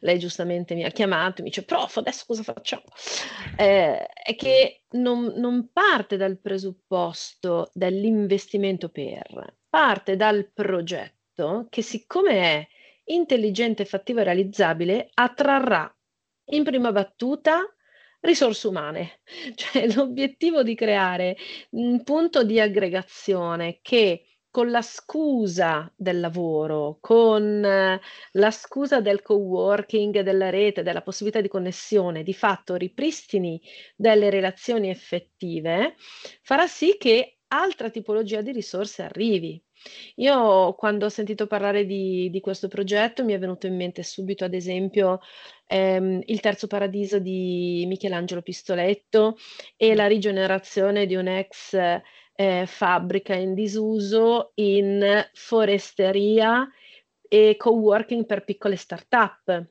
lei 0.00 0.18
giustamente 0.18 0.74
mi 0.74 0.84
ha 0.84 0.90
chiamato 0.90 1.40
e 1.40 1.44
mi 1.44 1.48
dice, 1.48 1.64
prof, 1.64 1.96
adesso 1.96 2.24
cosa 2.26 2.42
facciamo? 2.42 2.84
Eh, 3.56 4.06
è 4.06 4.34
che 4.36 4.82
non, 4.90 5.32
non 5.36 5.70
parte 5.72 6.16
dal 6.16 6.38
presupposto 6.38 7.70
dell'investimento 7.72 8.90
per, 8.90 9.56
parte 9.68 10.16
dal 10.16 10.50
progetto 10.52 11.66
che 11.70 11.82
siccome 11.82 12.32
è 12.32 12.68
intelligente, 13.04 13.84
fattivo 13.84 14.20
e 14.20 14.24
realizzabile, 14.24 15.10
attrarrà 15.14 15.90
in 16.50 16.64
prima 16.64 16.92
battuta 16.92 17.72
risorse 18.20 18.66
umane, 18.68 19.20
cioè 19.54 19.92
l'obiettivo 19.92 20.62
di 20.62 20.74
creare 20.74 21.36
un 21.70 22.02
punto 22.02 22.44
di 22.44 22.60
aggregazione 22.60 23.78
che 23.82 24.24
con 24.50 24.70
la 24.70 24.82
scusa 24.82 25.92
del 25.96 26.20
lavoro, 26.20 26.98
con 27.00 27.60
la 27.60 28.50
scusa 28.50 29.00
del 29.00 29.22
co-working, 29.22 30.20
della 30.20 30.50
rete, 30.50 30.82
della 30.82 31.02
possibilità 31.02 31.40
di 31.40 31.48
connessione, 31.48 32.22
di 32.22 32.34
fatto 32.34 32.74
ripristini 32.74 33.60
delle 33.94 34.30
relazioni 34.30 34.88
effettive, 34.90 35.94
farà 36.42 36.66
sì 36.66 36.96
che 36.98 37.38
altra 37.48 37.90
tipologia 37.90 38.40
di 38.40 38.52
risorse 38.52 39.02
arrivi. 39.02 39.62
Io 40.16 40.74
quando 40.74 41.06
ho 41.06 41.08
sentito 41.08 41.46
parlare 41.46 41.84
di, 41.86 42.28
di 42.30 42.40
questo 42.40 42.68
progetto 42.68 43.24
mi 43.24 43.32
è 43.32 43.38
venuto 43.38 43.66
in 43.66 43.76
mente 43.76 44.02
subito, 44.02 44.44
ad 44.44 44.54
esempio, 44.54 45.20
ehm, 45.66 46.20
Il 46.26 46.40
terzo 46.40 46.66
paradiso 46.66 47.18
di 47.18 47.84
Michelangelo 47.86 48.42
Pistoletto 48.42 49.36
e 49.76 49.94
la 49.94 50.06
rigenerazione 50.06 51.06
di 51.06 51.14
un'ex 51.14 51.74
eh, 52.34 52.66
fabbrica 52.66 53.34
in 53.34 53.54
disuso 53.54 54.52
in 54.54 55.28
foresteria 55.32 56.68
e 57.28 57.56
co-working 57.56 58.24
per 58.26 58.44
piccole 58.44 58.76
start-up 58.76 59.66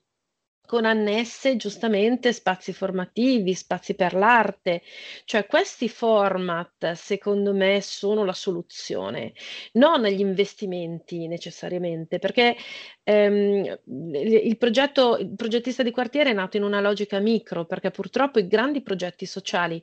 con 0.67 0.83
annesse 0.83 1.55
giustamente 1.55 2.33
spazi 2.33 2.73
formativi, 2.73 3.53
spazi 3.53 3.95
per 3.95 4.13
l'arte, 4.13 4.81
cioè 5.23 5.45
questi 5.47 5.87
format 5.87 6.91
secondo 6.91 7.53
me 7.53 7.79
sono 7.81 8.25
la 8.25 8.33
soluzione, 8.33 9.31
non 9.73 10.03
gli 10.03 10.19
investimenti 10.19 11.27
necessariamente, 11.27 12.19
perché 12.19 12.57
ehm, 13.03 13.79
il, 14.13 14.57
progetto, 14.57 15.17
il 15.17 15.33
progettista 15.35 15.83
di 15.83 15.91
quartiere 15.91 16.31
è 16.31 16.33
nato 16.33 16.57
in 16.57 16.63
una 16.63 16.81
logica 16.81 17.19
micro, 17.19 17.65
perché 17.65 17.89
purtroppo 17.89 18.39
i 18.39 18.47
grandi 18.47 18.81
progetti 18.81 19.25
sociali 19.25 19.81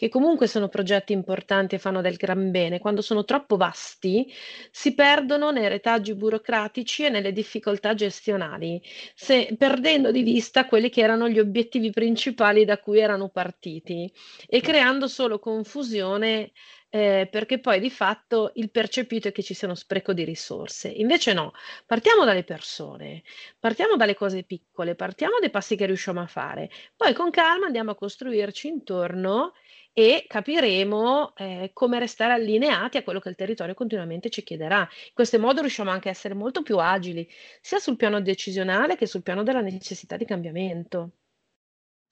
che 0.00 0.08
comunque 0.08 0.46
sono 0.46 0.68
progetti 0.68 1.12
importanti 1.12 1.74
e 1.74 1.78
fanno 1.78 2.00
del 2.00 2.16
gran 2.16 2.50
bene, 2.50 2.78
quando 2.78 3.02
sono 3.02 3.26
troppo 3.26 3.58
vasti 3.58 4.32
si 4.70 4.94
perdono 4.94 5.50
nei 5.50 5.68
retaggi 5.68 6.14
burocratici 6.14 7.04
e 7.04 7.10
nelle 7.10 7.32
difficoltà 7.32 7.92
gestionali, 7.92 8.80
se, 9.14 9.54
perdendo 9.58 10.10
di 10.10 10.22
vista 10.22 10.64
quelli 10.64 10.88
che 10.88 11.02
erano 11.02 11.28
gli 11.28 11.38
obiettivi 11.38 11.90
principali 11.90 12.64
da 12.64 12.78
cui 12.78 12.98
erano 12.98 13.28
partiti 13.28 14.10
e 14.46 14.62
creando 14.62 15.06
solo 15.06 15.38
confusione 15.38 16.52
eh, 16.88 17.28
perché 17.30 17.60
poi 17.60 17.78
di 17.78 17.90
fatto 17.90 18.52
il 18.54 18.70
percepito 18.70 19.28
è 19.28 19.32
che 19.32 19.42
ci 19.42 19.52
sia 19.52 19.68
uno 19.68 19.76
spreco 19.76 20.14
di 20.14 20.24
risorse. 20.24 20.88
Invece 20.88 21.34
no, 21.34 21.52
partiamo 21.86 22.24
dalle 22.24 22.42
persone, 22.42 23.22
partiamo 23.58 23.96
dalle 23.96 24.14
cose 24.14 24.44
piccole, 24.44 24.94
partiamo 24.94 25.38
dai 25.40 25.50
passi 25.50 25.76
che 25.76 25.84
riusciamo 25.86 26.20
a 26.20 26.26
fare, 26.26 26.70
poi 26.96 27.12
con 27.12 27.30
calma 27.30 27.66
andiamo 27.66 27.90
a 27.90 27.94
costruirci 27.96 28.66
intorno 28.66 29.52
e 29.92 30.24
capiremo 30.26 31.34
eh, 31.36 31.70
come 31.72 31.98
restare 31.98 32.32
allineati 32.32 32.96
a 32.96 33.02
quello 33.02 33.18
che 33.18 33.28
il 33.28 33.34
territorio 33.34 33.74
continuamente 33.74 34.30
ci 34.30 34.42
chiederà. 34.42 34.80
In 34.80 35.12
questo 35.14 35.38
modo 35.38 35.60
riusciamo 35.60 35.90
anche 35.90 36.08
a 36.08 36.12
essere 36.12 36.34
molto 36.34 36.62
più 36.62 36.78
agili, 36.78 37.28
sia 37.60 37.78
sul 37.78 37.96
piano 37.96 38.20
decisionale 38.20 38.96
che 38.96 39.06
sul 39.06 39.22
piano 39.22 39.42
della 39.42 39.60
necessità 39.60 40.16
di 40.16 40.24
cambiamento. 40.24 41.10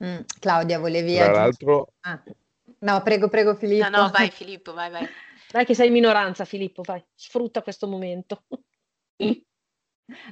Mm, 0.05 0.21
Claudia, 0.41 0.79
volevi 0.79 1.15
Tra 1.15 1.31
l'altro... 1.31 1.93
Ah. 2.01 2.23
No, 2.81 3.03
prego, 3.03 3.29
prego 3.29 3.55
Filippo. 3.55 3.89
No, 3.89 4.03
no, 4.03 4.11
vai 4.11 4.31
Filippo, 4.31 4.73
vai, 4.73 4.91
vai. 4.91 5.07
Dai 5.51 5.65
che 5.65 5.75
sei 5.75 5.87
in 5.87 5.95
minoranza 5.95 6.45
Filippo, 6.45 6.83
vai, 6.83 7.03
sfrutta 7.15 7.63
questo 7.63 7.89
momento. 7.89 8.45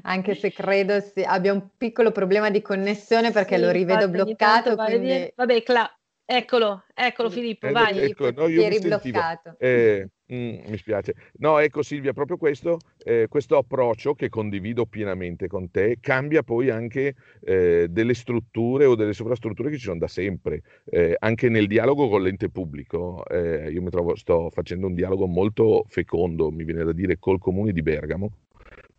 Anche 0.02 0.34
se 0.34 0.52
credo 0.52 1.00
si 1.00 1.22
abbia 1.22 1.52
un 1.52 1.68
piccolo 1.76 2.10
problema 2.10 2.50
di 2.50 2.62
connessione 2.62 3.30
perché 3.30 3.56
sì, 3.56 3.62
lo 3.62 3.70
rivedo 3.70 4.08
bloccato. 4.08 4.74
Quindi... 4.76 5.32
Vabbè, 5.34 5.62
Cla- 5.62 5.98
Eccolo, 6.28 6.82
eccolo 6.92 7.30
Filippo, 7.30 7.68
eh, 7.68 7.70
vai. 7.70 7.98
Ecco, 8.00 8.32
no, 8.32 8.48
io 8.48 8.62
eri 8.62 8.80
bloccato. 8.80 9.54
Eh, 9.60 10.08
mm, 10.32 10.58
mi 10.66 10.76
spiace. 10.76 11.14
No, 11.34 11.60
ecco 11.60 11.84
Silvia, 11.84 12.12
proprio 12.12 12.36
questo, 12.36 12.80
eh, 13.04 13.26
questo 13.28 13.56
approccio 13.56 14.14
che 14.14 14.28
condivido 14.28 14.86
pienamente 14.86 15.46
con 15.46 15.70
te 15.70 15.98
cambia 16.00 16.42
poi 16.42 16.68
anche 16.68 17.14
eh, 17.42 17.86
delle 17.88 18.14
strutture 18.14 18.86
o 18.86 18.96
delle 18.96 19.12
sovrastrutture 19.12 19.70
che 19.70 19.76
ci 19.76 19.84
sono 19.84 19.98
da 19.98 20.08
sempre. 20.08 20.62
Eh, 20.86 21.14
anche 21.16 21.48
nel 21.48 21.68
dialogo 21.68 22.08
con 22.08 22.22
l'ente 22.22 22.50
pubblico, 22.50 23.24
eh, 23.28 23.70
io 23.70 23.80
mi 23.80 23.90
trovo, 23.90 24.16
sto 24.16 24.50
facendo 24.50 24.88
un 24.88 24.94
dialogo 24.94 25.26
molto 25.26 25.84
fecondo, 25.86 26.50
mi 26.50 26.64
viene 26.64 26.82
da 26.82 26.92
dire, 26.92 27.20
col 27.20 27.38
comune 27.38 27.70
di 27.70 27.82
Bergamo 27.82 28.32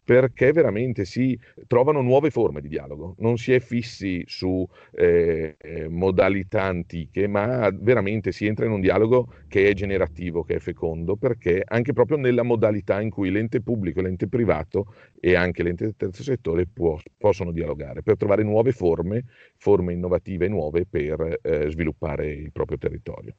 perché 0.08 0.54
veramente 0.54 1.04
si 1.04 1.38
trovano 1.67 2.02
nuove 2.02 2.30
forme 2.30 2.62
di 2.62 2.70
dialogo, 2.70 3.15
non 3.17 3.36
si 3.36 3.52
è 3.52 3.60
fissi 3.60 4.24
su 4.26 4.65
eh, 4.93 5.58
eh, 5.60 5.89
modalità 5.89 6.63
antiche, 6.63 7.28
ma 7.28 7.70
veramente 7.74 8.32
si 8.32 8.46
entra 8.46 8.65
in 8.65 8.72
un 8.72 8.80
dialogo 8.80 9.34
che 9.50 9.67
è 9.67 9.74
generativo, 9.74 10.43
che 10.43 10.56
è 10.56 10.60
fecondo, 10.60 11.17
perché 11.17 11.62
anche 11.65 11.91
proprio 11.91 12.15
nella 12.15 12.43
modalità 12.43 13.02
in 13.02 13.10
cui 13.10 13.32
l'ente 13.32 13.60
pubblico, 13.60 14.00
l'ente 14.00 14.30
privato 14.30 14.93
e 15.20 15.36
anche 15.36 15.62
l'ente 15.62 15.84
del 15.84 15.98
terzo 15.98 16.24
settore 16.24 16.67
può, 16.67 16.98
possono 17.17 17.52
dialogare, 17.52 18.02
per 18.02 18.15
trovare 18.15 18.43
nuove 18.43 18.72
forme, 18.72 19.26
forme 19.58 19.91
innovative 19.91 20.48
nuove 20.48 20.86
per 20.86 21.39
eh, 21.41 21.70
sviluppare 21.70 22.32
il 22.32 22.54
proprio 22.54 22.78
territorio. 22.78 23.36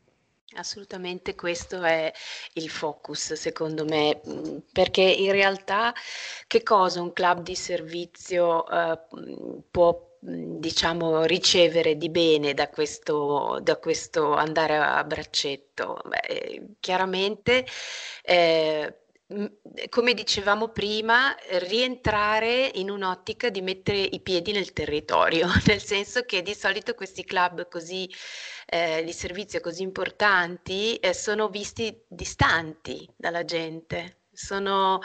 Assolutamente 0.56 1.34
questo 1.34 1.82
è 1.82 2.10
il 2.54 2.70
focus, 2.70 3.34
secondo 3.34 3.84
me, 3.84 4.18
mhmm, 4.24 4.62
perché 4.72 5.02
in 5.02 5.30
realtà 5.30 5.92
che 6.46 6.62
cosa 6.62 7.02
un 7.02 7.12
club 7.12 7.42
di 7.42 7.54
servizio 7.54 8.66
eh, 8.68 8.98
può 9.70 10.16
mhmm, 10.20 10.58
diciamo 10.58 11.24
ricevere 11.24 11.96
di 11.96 12.08
bene 12.08 12.54
da 12.54 12.68
questo, 12.70 13.58
da 13.62 13.76
questo 13.76 14.32
andare 14.34 14.76
a 14.78 15.04
braccetto? 15.04 16.00
Beh, 16.06 16.76
chiaramente 16.80 17.66
eh, 18.22 18.94
come 19.90 20.14
dicevamo 20.14 20.68
prima, 20.68 21.36
rientrare 21.58 22.70
in 22.76 22.88
un'ottica 22.90 23.50
di 23.50 23.60
mettere 23.60 23.98
i 23.98 24.20
piedi 24.20 24.52
nel 24.52 24.72
territorio, 24.72 25.46
nel 25.66 25.82
senso 25.82 26.22
che 26.22 26.40
di 26.42 26.54
solito 26.54 26.94
questi 26.94 27.24
club 27.24 27.68
così 27.68 28.10
eh, 28.70 29.02
di 29.02 29.12
servizio 29.12 29.60
così 29.60 29.82
importanti 29.82 30.96
eh, 30.96 31.14
sono 31.14 31.48
visti 31.48 32.04
distanti 32.06 33.08
dalla 33.16 33.44
gente, 33.44 34.24
sono 34.30 35.00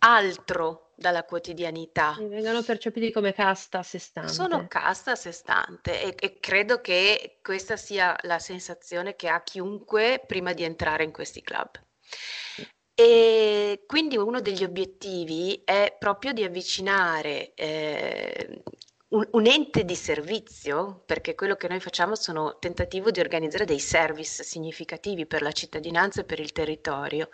altro 0.00 0.92
dalla 0.96 1.24
quotidianità. 1.24 2.16
E 2.18 2.26
vengono 2.26 2.62
percepiti 2.62 3.12
come 3.12 3.32
casta 3.32 3.78
a 3.78 3.82
sé 3.82 3.98
stante. 3.98 4.32
Sono 4.32 4.66
casta 4.66 5.12
a 5.12 5.16
sé 5.16 5.30
stante 5.30 6.02
e, 6.02 6.14
e 6.18 6.40
credo 6.40 6.80
che 6.80 7.38
questa 7.42 7.76
sia 7.76 8.16
la 8.22 8.38
sensazione 8.38 9.14
che 9.14 9.28
ha 9.28 9.42
chiunque 9.42 10.22
prima 10.26 10.52
di 10.52 10.64
entrare 10.64 11.04
in 11.04 11.12
questi 11.12 11.42
club. 11.42 11.80
E 12.98 13.84
quindi 13.86 14.16
uno 14.16 14.40
degli 14.40 14.64
obiettivi 14.64 15.60
è 15.64 15.94
proprio 15.98 16.32
di 16.32 16.42
avvicinare 16.42 17.52
eh, 17.54 18.62
un, 19.08 19.28
un, 19.32 19.46
ente 19.46 19.84
di 19.84 19.94
servizio, 19.94 21.02
perché 21.06 21.34
quello 21.34 21.54
che 21.54 21.68
noi 21.68 21.80
facciamo 21.80 22.16
sono 22.16 22.58
tentativo 22.58 23.10
di 23.10 23.20
organizzare 23.20 23.64
dei 23.64 23.78
service 23.78 24.42
significativi 24.42 25.26
per 25.26 25.42
la 25.42 25.52
cittadinanza 25.52 26.22
e 26.22 26.24
per 26.24 26.40
il 26.40 26.52
territorio. 26.52 27.28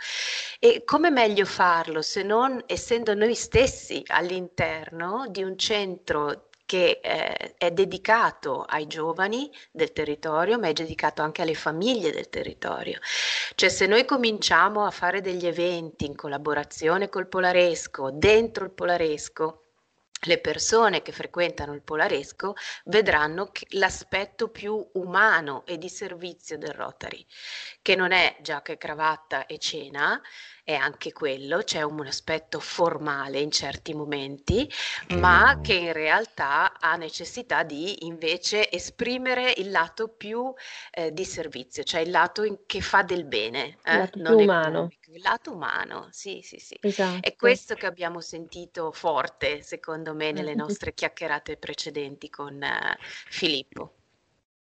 E 0.59 0.85
come 0.85 1.11
meglio 1.11 1.47
farlo 1.47 2.03
se 2.03 2.23
non 2.23 2.63
essendo 2.67 3.15
noi 3.15 3.35
stessi 3.35 4.03
all'interno 4.09 5.27
di 5.29 5.43
un 5.43 5.57
centro 5.57 6.49
che 6.73 7.01
eh, 7.03 7.55
è 7.59 7.71
dedicato 7.71 8.63
ai 8.63 8.87
giovani 8.87 9.51
del 9.71 9.93
territorio, 9.93 10.59
ma 10.59 10.69
è 10.69 10.73
dedicato 10.73 11.21
anche 11.21 11.43
alle 11.43 11.55
famiglie 11.55 12.11
del 12.13 12.29
territorio. 12.31 12.99
Cioè 13.55 13.69
se 13.69 13.87
noi 13.87 14.05
cominciamo 14.07 14.87
a 14.87 14.91
fare 14.91 15.21
degli 15.21 15.47
eventi 15.47 16.07
in 16.07 16.17
collaborazione 16.17 17.09
col 17.11 17.29
Polaresco, 17.29 18.11
dentro 18.11 18.65
il 18.65 18.71
Polaresco, 18.71 19.62
le 20.27 20.39
persone 20.39 21.03
che 21.03 21.13
frequentano 21.13 21.75
il 21.75 21.83
Polaresco 21.83 22.55
vedranno 22.85 23.51
l'aspetto 23.71 24.49
più 24.49 24.91
umano 24.93 25.65
e 25.67 25.79
di 25.79 25.89
servizio 25.89 26.59
del 26.59 26.73
Rotary, 26.73 27.25
che 27.81 27.97
non 27.97 28.13
è 28.13 28.37
giacca 28.41 28.73
e 28.73 28.79
cravatta 28.79 29.47
e 29.47 29.59
cena, 29.59 30.21
è 30.65 30.75
anche 30.75 31.13
quello, 31.13 31.59
c'è 31.63 31.83
un 31.83 32.07
aspetto 32.07 32.61
formale 32.61 33.41
in 33.41 33.51
certi 33.51 33.95
momenti, 33.95 34.71
ma 35.19 35.59
che 35.61 35.75
in 35.75 35.93
realtà 35.93 36.79
ha 36.79 36.95
necessità 36.97 37.65
di 37.65 38.07
invece 38.07 38.71
esprimere 38.71 39.53
il 39.57 39.71
lato 39.71 40.09
più 40.09 40.53
eh, 40.93 41.13
di 41.13 41.25
servizio, 41.25 41.83
cioè 41.83 42.03
il 42.03 42.11
lato 42.11 42.45
in, 42.45 42.61
che 42.67 42.81
fa 42.81 43.03
del 43.03 43.25
bene, 43.25 43.79
eh? 43.83 43.93
il 43.93 43.99
lato 43.99 44.19
non 44.19 44.35
umano. 44.35 44.91
Il 45.09 45.21
lato 45.21 45.53
umano, 45.53 46.09
sì, 46.11 46.41
sì, 46.43 46.59
sì. 46.59 46.77
Esatto. 46.81 47.27
È 47.27 47.35
questo 47.35 47.75
che 47.75 47.87
abbiamo 47.87 48.21
sentito 48.21 48.93
forte, 48.93 49.63
secondo 49.63 50.15
me, 50.15 50.33
nelle 50.33 50.55
nostre 50.55 50.95
chiacchierate 50.95 51.57
precedenti 51.57 52.31
con 52.31 52.55
uh, 52.55 53.03
Filippo. 53.29 54.02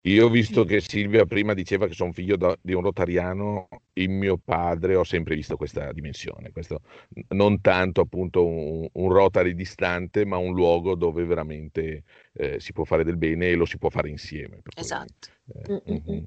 Io 0.04 0.26
ho 0.26 0.28
visto 0.28 0.64
che 0.64 0.80
Silvia 0.80 1.24
prima 1.26 1.54
diceva 1.54 1.86
che 1.86 1.94
sono 1.94 2.12
figlio 2.12 2.36
da, 2.36 2.56
di 2.60 2.72
un 2.72 2.82
rotariano, 2.82 3.68
in 3.94 4.18
mio 4.18 4.36
padre 4.36 4.96
ho 4.96 5.04
sempre 5.04 5.36
visto 5.36 5.56
questa 5.56 5.92
dimensione, 5.92 6.50
questo, 6.50 6.80
non 7.28 7.60
tanto 7.60 8.00
appunto 8.00 8.44
un, 8.44 8.88
un, 8.90 9.12
Rotary 9.12 9.54
distante, 9.54 10.24
ma 10.24 10.38
un 10.38 10.54
luogo 10.54 10.96
dove 10.96 11.24
veramente 11.24 12.02
eh, 12.32 12.58
si 12.58 12.72
può 12.72 12.82
fare 12.82 13.04
del 13.04 13.16
bene 13.16 13.48
e 13.48 13.54
lo 13.54 13.64
si 13.64 13.78
può 13.78 13.90
fare 13.90 14.08
insieme. 14.08 14.62
Esatto. 14.74 15.28
Cui, 15.44 15.76
eh, 15.76 15.92
mm-hmm. 15.92 16.22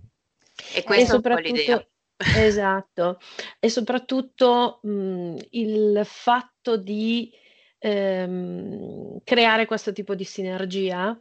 E 0.73 0.84
questa 0.84 1.13
è 1.13 1.15
un 1.17 1.21
po' 1.21 1.38
l'idea. 1.38 1.88
Esatto, 2.17 3.19
e 3.59 3.67
soprattutto 3.67 4.80
mh, 4.84 5.36
il 5.49 6.01
fatto 6.05 6.78
di 6.78 7.30
ehm, 7.78 9.19
creare 9.26 9.65
questo 9.65 9.91
tipo 9.91 10.15
di 10.15 10.23
sinergia 10.23 11.17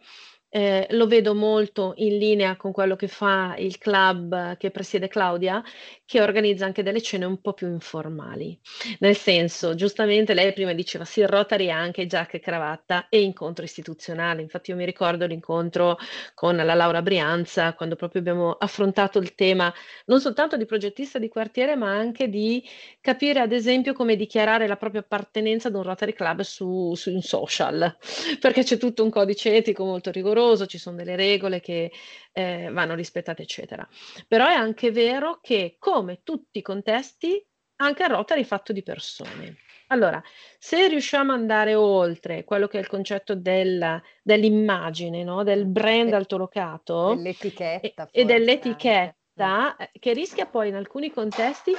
eh, 0.57 0.87
lo 0.91 1.09
vedo 1.09 1.35
molto 1.35 1.95
in 1.97 2.17
linea 2.17 2.55
con 2.55 2.71
quello 2.71 2.95
che 2.95 3.09
fa 3.09 3.57
il 3.59 3.77
club 3.77 4.57
che 4.57 4.71
presiede 4.71 5.09
Claudia, 5.09 5.61
che 6.05 6.21
organizza 6.21 6.65
anche 6.65 6.85
delle 6.85 7.03
cene 7.03 7.25
un 7.25 7.41
po' 7.41 7.55
più 7.55 7.67
informali. 7.67 8.57
Nel 9.01 9.17
senso, 9.17 9.75
giustamente 9.75 10.33
lei 10.33 10.53
prima 10.53 10.73
diceva 10.73 11.05
sì, 11.05 11.27
Rotary 11.27 11.71
ha 11.71 11.79
anche 11.79 12.07
giacca 12.07 12.37
e 12.37 12.41
cravatta 12.41 13.09
e 13.09 13.23
incontro 13.23 13.65
istituzionale. 13.65 14.43
Infatti 14.43 14.71
io 14.71 14.77
mi 14.77 14.85
ricordo 14.85 15.27
l'incontro 15.27 15.99
con 16.35 16.55
la 16.55 16.75
Laura 16.75 17.03
Brianza, 17.03 17.75
quando 17.75 17.97
proprio 17.97 18.21
abbiamo 18.21 18.53
affrontato 18.53 19.19
il 19.19 19.35
tema 19.35 19.75
non 20.07 20.21
soltanto 20.21 20.57
di 20.57 20.67
progettista 20.67 21.19
di 21.19 21.29
quartiere, 21.29 21.75
ma 21.75 21.91
anche 21.91 22.29
di 22.29 22.63
capire 23.01 23.41
ad 23.41 23.51
esempio 23.51 23.93
come 23.93 24.15
dichiarare 24.15 24.69
la 24.69 24.77
propria 24.77 25.01
appartenenza 25.01 25.67
ad 25.67 25.75
un 25.75 25.83
Rotary 25.83 26.13
Club 26.13 26.43
su, 26.43 26.95
su 26.95 27.13
un 27.13 27.23
social, 27.23 27.97
perché 28.39 28.63
c'è 28.63 28.77
tutto 28.77 29.03
un 29.03 29.11
codice 29.11 29.57
etico 29.57 29.85
molto 29.85 30.13
rigoroso 30.13 30.43
rigoroso, 30.45 30.67
ci 30.67 30.79
sono 30.79 30.97
delle 30.97 31.17
regole 31.17 31.61
che 31.61 31.91
eh, 32.33 32.69
vanno 32.71 32.95
rispettate, 32.95 33.43
eccetera. 33.43 33.87
Però 34.29 34.47
è 34.47 34.53
anche 34.55 34.91
vero 34.91 35.39
che, 35.41 35.77
come 35.79 36.21
tutti 36.23 36.59
i 36.59 36.63
contesti, 36.63 37.45
anche 37.77 38.03
a 38.03 38.09
Rotary 38.09 38.43
è 38.43 38.45
fatto 38.45 38.73
di 38.73 38.83
persone. 38.83 39.59
Allora, 39.89 40.23
se 40.59 40.89
riusciamo 40.89 41.33
ad 41.33 41.41
andare 41.41 41.75
oltre 41.75 42.45
quello 42.45 42.67
che 42.67 42.79
è 42.79 42.81
il 42.81 42.87
concetto 42.87 43.35
della, 43.35 44.01
dell'immagine, 44.23 45.23
no? 45.23 45.43
del 45.43 45.67
brand 45.67 46.13
altolocato 46.13 47.15
dell'etichetta 47.15 48.09
e, 48.11 48.23
e 48.23 48.25
dell'etichetta, 48.25 49.77
eh, 49.77 49.91
che 49.99 50.13
rischia 50.15 50.47
poi 50.47 50.69
in 50.69 50.75
alcuni 50.75 51.11
contesti 51.11 51.73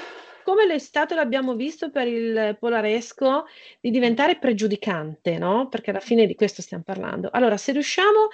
come 0.45 0.67
l'estate 0.67 1.15
l'abbiamo 1.15 1.55
visto 1.55 1.89
per 1.89 2.07
il 2.07 2.55
polaresco, 2.59 3.47
di 3.79 3.89
diventare 3.89 4.37
pregiudicante, 4.37 5.39
no? 5.39 5.67
Perché 5.69 5.89
alla 5.89 5.99
fine 5.99 6.27
di 6.27 6.35
questo 6.35 6.61
stiamo 6.61 6.83
parlando. 6.83 7.29
Allora, 7.31 7.57
se 7.57 7.71
riusciamo 7.71 8.27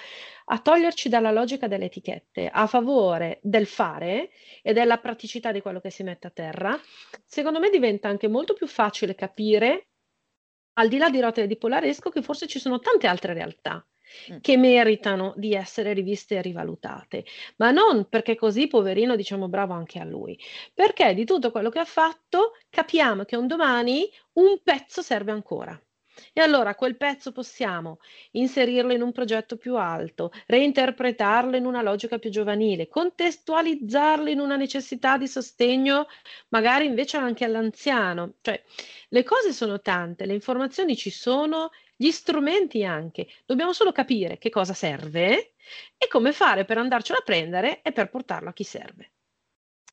a 0.48 0.60
toglierci 0.60 1.08
dalla 1.08 1.32
logica 1.32 1.70
delle 1.70 1.86
etichette 1.86 2.50
a 2.52 2.68
favore 2.68 3.40
del 3.42 3.66
fare 3.66 4.32
e 4.62 4.74
della 4.74 4.98
praticità 4.98 5.54
di 5.54 5.62
quello 5.62 5.80
che 5.80 5.90
si 5.90 6.04
mette 6.04 6.28
a 6.28 6.32
terra, 6.32 6.78
secondo 7.24 7.60
me 7.60 7.70
diventa 7.70 8.10
anche 8.10 8.28
molto 8.28 8.54
più 8.56 8.68
facile 8.68 9.16
capire, 9.16 9.88
al 10.74 10.90
di 10.90 10.98
là 10.98 11.10
di 11.10 11.22
Rotary 11.22 11.46
e 11.46 11.48
di 11.48 11.58
Polaresco, 11.58 12.10
che 12.10 12.22
forse 12.22 12.46
ci 12.46 12.60
sono 12.60 12.80
tante 12.80 13.08
altre 13.08 13.32
realtà 13.34 13.86
Mm. 14.32 14.38
che 14.42 14.58
meritano 14.58 15.34
di 15.36 15.54
essere 15.54 15.94
riviste 15.94 16.36
e 16.38 16.42
rivalutate, 16.42 17.26
ma 17.58 17.72
non 17.72 18.08
perché 18.10 18.36
così 18.36 18.68
poverino 18.68 19.16
diciamo 19.16 19.48
bravo 19.48 19.74
anche 19.74 20.00
a 20.00 20.04
lui, 20.04 20.38
perché 20.74 21.14
di 21.14 21.26
tutto 21.26 21.52
quello 21.52 21.70
che 21.70 21.80
ha 21.80 21.86
fatto 21.86 22.54
capiamo 22.70 23.24
che 23.24 23.36
un 23.36 23.48
domani 23.48 24.10
un 24.34 24.60
pezzo 24.64 25.02
serve 25.02 25.32
ancora. 25.32 25.80
E 26.34 26.42
allora 26.42 26.76
quel 26.76 26.98
pezzo 26.98 27.32
possiamo 27.32 28.00
inserirlo 28.32 28.94
in 28.94 29.02
un 29.02 29.12
progetto 29.12 29.58
più 29.58 29.76
alto, 29.78 30.32
reinterpretarlo 30.46 31.56
in 31.56 31.66
una 31.66 31.82
logica 31.82 32.20
più 32.20 32.30
giovanile, 32.30 32.88
contestualizzarlo 32.88 34.30
in 34.30 34.40
una 34.40 34.56
necessità 34.58 35.18
di 35.18 35.28
sostegno, 35.28 36.08
magari 36.50 36.86
invece 36.86 37.18
anche 37.18 37.46
all'anziano. 37.46 38.34
Cioè, 38.42 38.62
le 39.10 39.24
cose 39.24 39.54
sono 39.54 39.82
tante, 39.82 40.26
le 40.26 40.34
informazioni 40.34 40.96
ci 40.96 41.10
sono 41.10 41.72
gli 42.02 42.10
strumenti 42.10 42.84
anche. 42.84 43.28
Dobbiamo 43.46 43.74
solo 43.74 43.92
capire 43.92 44.40
che 44.40 44.50
cosa 44.50 44.74
serve 44.74 45.54
e 45.96 46.08
come 46.10 46.32
fare 46.32 46.66
per 46.66 46.80
andarcelo 46.80 47.20
a 47.20 47.24
prendere 47.24 47.84
e 47.84 47.92
per 47.92 48.10
portarlo 48.10 48.50
a 48.50 48.54
chi 48.54 48.64
serve. 48.64 49.12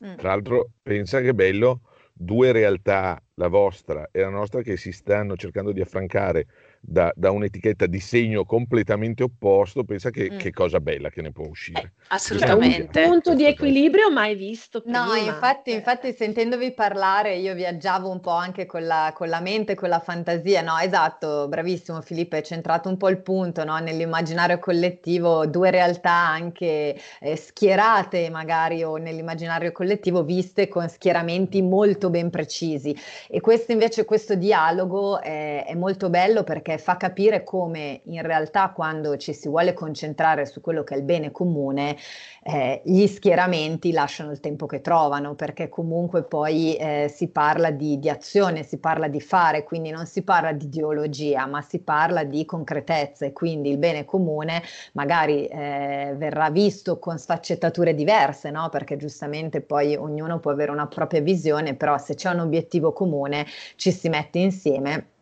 Mm. 0.03 0.15
Tra 0.17 0.31
l'altro, 0.31 0.71
pensa 0.83 1.21
che 1.21 1.35
bello, 1.35 1.83
due 2.15 2.51
realtà, 2.53 3.23
la 3.35 3.49
vostra 3.49 4.09
e 4.11 4.21
la 4.21 4.31
nostra, 4.31 4.63
che 4.63 4.79
si 4.79 4.91
stanno 4.91 5.37
cercando 5.37 5.71
di 5.71 5.83
affrancare 5.83 6.47
da, 6.81 7.13
da, 7.15 7.31
un'etichetta 7.31 7.87
di 7.87 8.01
segno 8.01 8.45
completamente 8.45 9.23
opposto, 9.23 9.85
pensa 9.85 10.11
che, 10.11 10.31
mm. 10.33 10.39
che 10.39 10.53
cosa 10.53 10.81
bella 10.81 11.11
che 11.11 11.23
ne 11.23 11.33
può 11.33 11.47
uscire. 11.47 11.81
Eh, 11.81 12.05
assolutamente. 12.09 13.03
un 13.03 13.11
punto 13.11 13.35
di 13.35 13.45
equilibrio 13.45 14.11
mai 14.11 14.35
visto 14.35 14.81
prima. 14.81 15.07
No, 15.07 15.15
infatti, 15.15 15.73
infatti 15.73 16.13
sentendovi 16.13 16.73
parlare 16.73 17.37
io 17.37 17.55
viaggiavo 17.55 18.09
un 18.09 18.21
po' 18.21 18.31
anche 18.31 18.67
con 18.67 18.87
la, 18.87 19.13
con 19.15 19.29
la 19.29 19.41
mente, 19.41 19.75
con 19.75 19.89
la 19.89 20.01
fantasia, 20.01 20.63
no? 20.63 20.79
Esatto, 20.79 21.49
bravissimo 21.49 22.01
Filippo, 22.01 22.37
hai 22.37 22.43
centrato 22.43 22.89
un 22.89 22.97
po' 22.97 23.09
il 23.09 23.19
punto, 23.19 23.65
no? 23.65 23.79
Nell'immaginario 23.79 24.59
collettivo, 24.59 25.47
due 25.47 25.71
realtà 25.71 26.11
anche 26.11 26.99
eh, 27.21 27.37
schierate 27.37 28.31
magari 28.31 28.83
o 28.83 28.97
nell'immaginario 28.97 29.73
collettivo 29.73 30.23
viste 30.23 30.69
con 30.69 30.89
schieramenti 30.89 31.63
molto 31.63 32.11
ben 32.11 32.31
precisi 32.31 32.97
e 33.29 33.41
questo 33.41 33.73
invece, 33.73 34.05
questo 34.05 34.35
dialogo 34.35 35.21
è, 35.21 35.65
è 35.67 35.75
molto 35.75 36.11
bello 36.11 36.45
perché 36.45 36.68
perché 36.69 36.77
fa 36.77 36.99
capire 36.99 37.45
come 37.45 38.03
in 38.05 38.21
realtà 38.21 38.69
quando 38.71 39.17
ci 39.17 39.33
si 39.33 39.49
vuole 39.49 39.73
concentrare 39.73 40.45
su 40.45 40.61
quello 40.61 40.85
che 40.85 40.95
è 40.95 40.99
il 40.99 41.03
bene 41.03 41.31
comune, 41.31 41.97
eh, 42.43 42.83
gli 42.85 43.07
schieramenti 43.07 43.91
lasciano 43.91 44.31
il 44.33 44.41
tempo 44.41 44.67
che 44.67 44.83
trovano, 44.83 45.35
perché 45.35 45.71
comunque 45.71 46.25
poi 46.25 46.77
eh, 46.77 47.11
si 47.13 47.29
parla 47.29 47.71
di, 47.71 47.99
di, 47.99 48.11
azione, 48.11 48.65
si 48.65 48.77
parla 48.79 49.09
di 49.09 49.21
fare, 49.21 49.65
quindi 49.65 49.91
non 49.91 50.05
si 50.05 50.23
parla 50.23 50.53
di 50.53 50.67
ideologia, 50.67 51.47
ma 51.47 51.63
si 51.63 51.79
parla 51.79 52.25
di 52.25 52.45
concretezza 52.45 53.25
e 53.25 53.33
quindi 53.33 53.71
il 53.71 53.79
bene 53.79 54.05
comune 54.05 54.63
magari 54.93 55.47
eh, 55.47 56.13
verrà 56.17 56.51
visto 56.51 56.99
con 56.99 57.19
sfaccettature 57.19 57.95
diverse, 57.95 58.51
no? 58.51 58.69
perché 58.69 58.99
giustamente 58.99 59.63
poi 59.63 59.97
ognuno 59.97 60.39
può 60.39 60.51
avere 60.51 60.71
una 60.71 60.87
propria 60.87 61.23
visione, 61.23 61.75
però 61.75 61.97
se 61.97 62.15
c'è 62.15 62.31
un 62.31 62.41
obiettivo 62.41 62.93
comune 62.93 63.47
ci 63.77 63.91
si 63.91 64.11
mette 64.11 64.39
insieme 64.39 65.17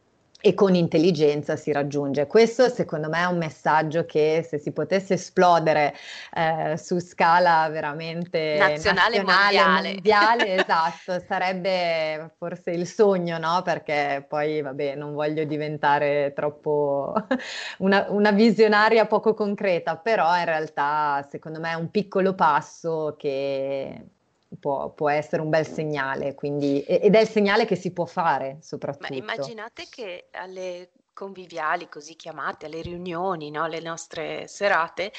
e 0.47 0.55
con 0.55 0.77
intelligenza 0.77 1.57
si 1.57 1.73
raggiunge. 1.73 2.29
Questo 2.29 2.69
secondo 2.69 3.09
me 3.09 3.19
è 3.19 3.25
un 3.25 3.37
messaggio 3.37 4.05
che 4.07 4.47
se 4.49 4.59
si 4.59 4.71
potesse 4.71 5.15
esplodere 5.15 5.93
eh, 6.33 6.77
su 6.77 7.01
scala 7.01 7.69
veramente 7.69 8.57
nazionale, 8.57 9.19
nazionale 9.19 9.23
mondiale, 9.25 9.93
mondiale 9.95 10.55
esatto, 10.63 11.21
sarebbe 11.27 12.35
forse 12.39 12.71
il 12.71 12.87
sogno, 12.87 13.39
no? 13.39 13.63
Perché 13.65 14.25
poi, 14.29 14.63
vabbè, 14.63 14.95
non 14.95 15.15
voglio 15.15 15.43
diventare 15.43 16.33
troppo 16.33 17.13
una, 17.79 18.07
una 18.11 18.31
visionaria 18.31 19.07
poco 19.07 19.35
concreta, 19.35 19.97
però 19.97 20.37
in 20.39 20.45
realtà 20.45 21.27
secondo 21.29 21.59
me 21.59 21.73
è 21.73 21.75
un 21.75 21.91
piccolo 21.91 22.37
passo 22.37 23.17
che 23.19 24.11
può, 24.59 24.91
può, 24.91 25.09
essere 25.09 25.43
un 25.43 25.49
bel 25.49 25.67
segnale, 25.67 26.35
quindi, 26.35 26.83
ed 26.83 27.15
è 27.15 27.21
il 27.21 27.29
segnale 27.29 27.65
che 27.65 27.77
si 27.77 27.93
può 27.93 28.05
fare 28.05 28.59
soprattutto. 28.61 29.09
Ma 29.09 29.17
immaginate 29.17 29.87
che 29.91 30.29
alle 30.33 30.91
conviviali, 31.13 31.89
così 31.89 32.15
chiamate, 32.15 32.67
alle 32.67 32.83
riunioni, 32.83 33.51
no? 33.51 33.65
alle 33.65 33.81
nostre 33.81 34.47
serate, 34.49 35.13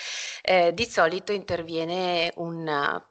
eh, 0.44 0.72
di 0.74 0.86
solito 0.86 1.32
interviene 1.32 2.32
un 2.36 3.02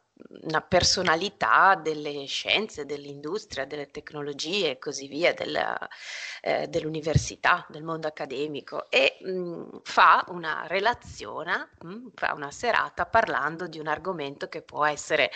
una 0.43 0.61
personalità 0.61 1.75
delle 1.75 2.25
scienze, 2.27 2.87
dell'industria, 2.87 3.65
delle 3.65 3.91
tecnologie 3.91 4.71
e 4.71 4.79
così 4.79 5.07
via, 5.09 5.33
della, 5.35 5.77
eh, 6.43 6.67
dell'università, 6.69 7.65
del 7.69 7.83
mondo 7.83 8.07
accademico 8.07 8.91
e 8.91 9.19
mh, 9.21 9.31
mm, 9.31 9.65
fa 9.83 10.25
una 10.29 10.65
relazione, 10.67 11.71
mh, 11.83 11.89
mm, 11.89 12.07
fa 12.15 12.33
una 12.35 12.51
serata 12.51 13.07
parlando 13.07 13.67
di 13.67 13.79
un 13.79 13.87
argomento 13.87 14.49
che 14.49 14.63
può 14.63 14.85
essere 14.85 15.31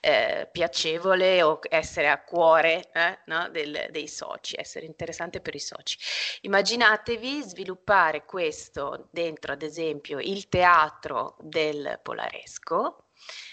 eh, 0.00 0.48
piacevole 0.50 1.42
o 1.42 1.58
essere 1.68 2.08
a 2.08 2.22
cuore 2.22 2.90
eh, 2.92 3.18
no, 3.26 3.48
del, 3.50 3.88
dei 3.90 4.08
soci, 4.08 4.56
essere 4.58 4.86
interessante 4.86 5.40
per 5.40 5.54
i 5.54 5.60
soci. 5.60 5.98
Immaginatevi 6.42 7.42
sviluppare 7.42 8.24
questo 8.24 9.08
dentro, 9.10 9.52
ad 9.52 9.62
esempio, 9.62 10.18
il 10.20 10.48
teatro 10.48 11.36
del 11.40 11.98
Polaresco 12.02 13.03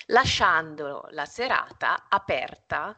lasciando 0.07 1.07
la 1.11 1.25
serata 1.25 2.07
aperta 2.09 2.95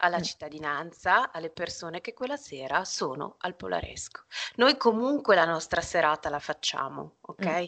alla 0.00 0.18
mm. 0.18 0.22
cittadinanza, 0.22 1.32
alle 1.32 1.50
persone 1.50 2.00
che 2.00 2.12
quella 2.12 2.36
sera 2.36 2.84
sono 2.84 3.36
al 3.38 3.56
Polaresco. 3.56 4.24
Noi 4.56 4.76
comunque 4.76 5.34
la 5.34 5.44
nostra 5.44 5.80
serata 5.80 6.28
la 6.28 6.38
facciamo, 6.38 7.16
ok? 7.22 7.46
Mm. 7.46 7.64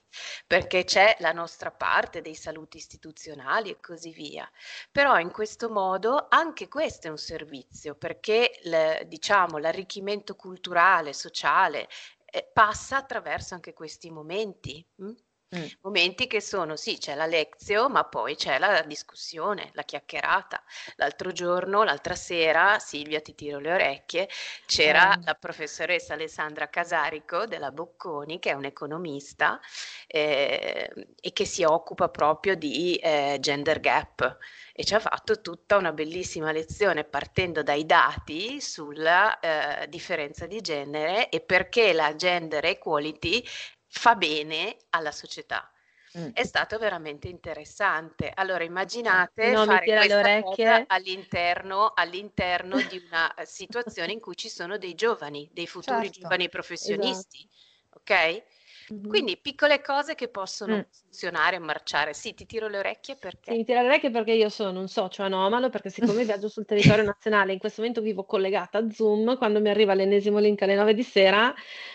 Perché 0.46 0.84
c'è 0.84 1.16
la 1.20 1.32
nostra 1.32 1.70
parte 1.70 2.20
dei 2.20 2.34
saluti 2.34 2.76
istituzionali 2.78 3.70
e 3.70 3.80
così 3.80 4.10
via. 4.12 4.50
Però 4.90 5.18
in 5.18 5.30
questo 5.30 5.70
modo 5.70 6.26
anche 6.28 6.68
questo 6.68 7.06
è 7.06 7.10
un 7.10 7.18
servizio, 7.18 7.94
perché 7.94 8.60
l, 8.64 9.06
diciamo 9.06 9.58
l'arricchimento 9.58 10.34
culturale, 10.34 11.12
sociale 11.12 11.88
eh, 12.24 12.48
passa 12.52 12.96
attraverso 12.96 13.54
anche 13.54 13.72
questi 13.72 14.10
momenti. 14.10 14.84
Hm? 14.96 15.12
Mm. 15.54 15.64
Momenti 15.82 16.26
che 16.26 16.40
sono, 16.40 16.76
sì, 16.76 16.96
c'è 16.96 17.14
la 17.14 17.26
lezione, 17.26 17.92
ma 17.92 18.04
poi 18.04 18.36
c'è 18.36 18.58
la 18.58 18.82
discussione, 18.82 19.70
la 19.74 19.82
chiacchierata. 19.82 20.62
L'altro 20.96 21.32
giorno, 21.32 21.82
l'altra 21.82 22.14
sera, 22.14 22.78
Silvia 22.78 23.20
ti 23.20 23.34
tiro 23.34 23.58
le 23.58 23.72
orecchie, 23.72 24.28
c'era 24.66 25.16
mm. 25.16 25.24
la 25.24 25.34
professoressa 25.34 26.14
Alessandra 26.14 26.68
Casarico 26.68 27.46
della 27.46 27.70
Bocconi, 27.70 28.38
che 28.38 28.50
è 28.50 28.54
un'economista 28.54 29.60
eh, 30.06 30.90
e 31.20 31.32
che 31.32 31.44
si 31.44 31.64
occupa 31.64 32.08
proprio 32.08 32.54
di 32.54 32.96
eh, 32.96 33.36
gender 33.40 33.80
gap 33.80 34.38
e 34.74 34.84
ci 34.84 34.94
ha 34.94 35.00
fatto 35.00 35.40
tutta 35.42 35.76
una 35.76 35.92
bellissima 35.92 36.50
lezione 36.50 37.04
partendo 37.04 37.62
dai 37.62 37.84
dati 37.84 38.60
sulla 38.60 39.38
eh, 39.38 39.88
differenza 39.88 40.46
di 40.46 40.60
genere 40.62 41.28
e 41.28 41.40
perché 41.40 41.92
la 41.92 42.14
gender 42.16 42.64
equality 42.64 43.44
fa 43.92 44.14
bene 44.14 44.76
alla 44.90 45.12
società. 45.12 45.70
Mm. 46.18 46.30
È 46.32 46.44
stato 46.44 46.78
veramente 46.78 47.28
interessante. 47.28 48.30
Allora, 48.34 48.64
immaginate 48.64 49.50
no, 49.50 49.64
fare 49.64 50.84
all'interno, 50.88 51.92
all'interno 51.94 52.76
di 52.82 53.02
una 53.06 53.32
eh, 53.34 53.44
situazione 53.46 54.12
in 54.12 54.20
cui 54.20 54.36
ci 54.36 54.48
sono 54.48 54.76
dei 54.76 54.94
giovani, 54.94 55.48
dei 55.52 55.66
futuri 55.66 56.04
certo, 56.06 56.20
giovani 56.20 56.48
professionisti, 56.48 57.48
esatto. 57.48 57.98
ok? 57.98 58.42
Mm-hmm. 58.92 59.08
Quindi 59.08 59.38
piccole 59.38 59.80
cose 59.80 60.14
che 60.14 60.28
possono 60.28 60.76
mm. 60.76 60.80
funzionare 60.90 61.56
e 61.56 61.60
marciare. 61.60 62.12
Sì, 62.12 62.34
ti 62.34 62.44
tiro 62.44 62.68
le 62.68 62.78
orecchie 62.78 63.16
perché? 63.16 63.50
Sì, 63.52 63.56
mi 63.56 63.64
tiro 63.64 63.80
le 63.80 63.86
orecchie 63.86 64.10
perché 64.10 64.32
io 64.32 64.48
sono 64.50 64.80
un 64.80 64.88
socio 64.88 65.22
anomalo, 65.22 65.70
perché 65.70 65.88
siccome 65.88 66.24
viaggio 66.24 66.48
sul 66.48 66.66
territorio 66.66 67.04
nazionale, 67.04 67.52
in 67.52 67.58
questo 67.58 67.80
momento 67.80 68.02
vivo 68.02 68.24
collegata 68.24 68.78
a 68.78 68.90
Zoom, 68.90 69.36
quando 69.38 69.60
mi 69.60 69.70
arriva 69.70 69.94
l'ennesimo 69.94 70.38
link 70.38 70.60
alle 70.62 70.74
9 70.74 70.94
di 70.94 71.02
sera, 71.02 71.54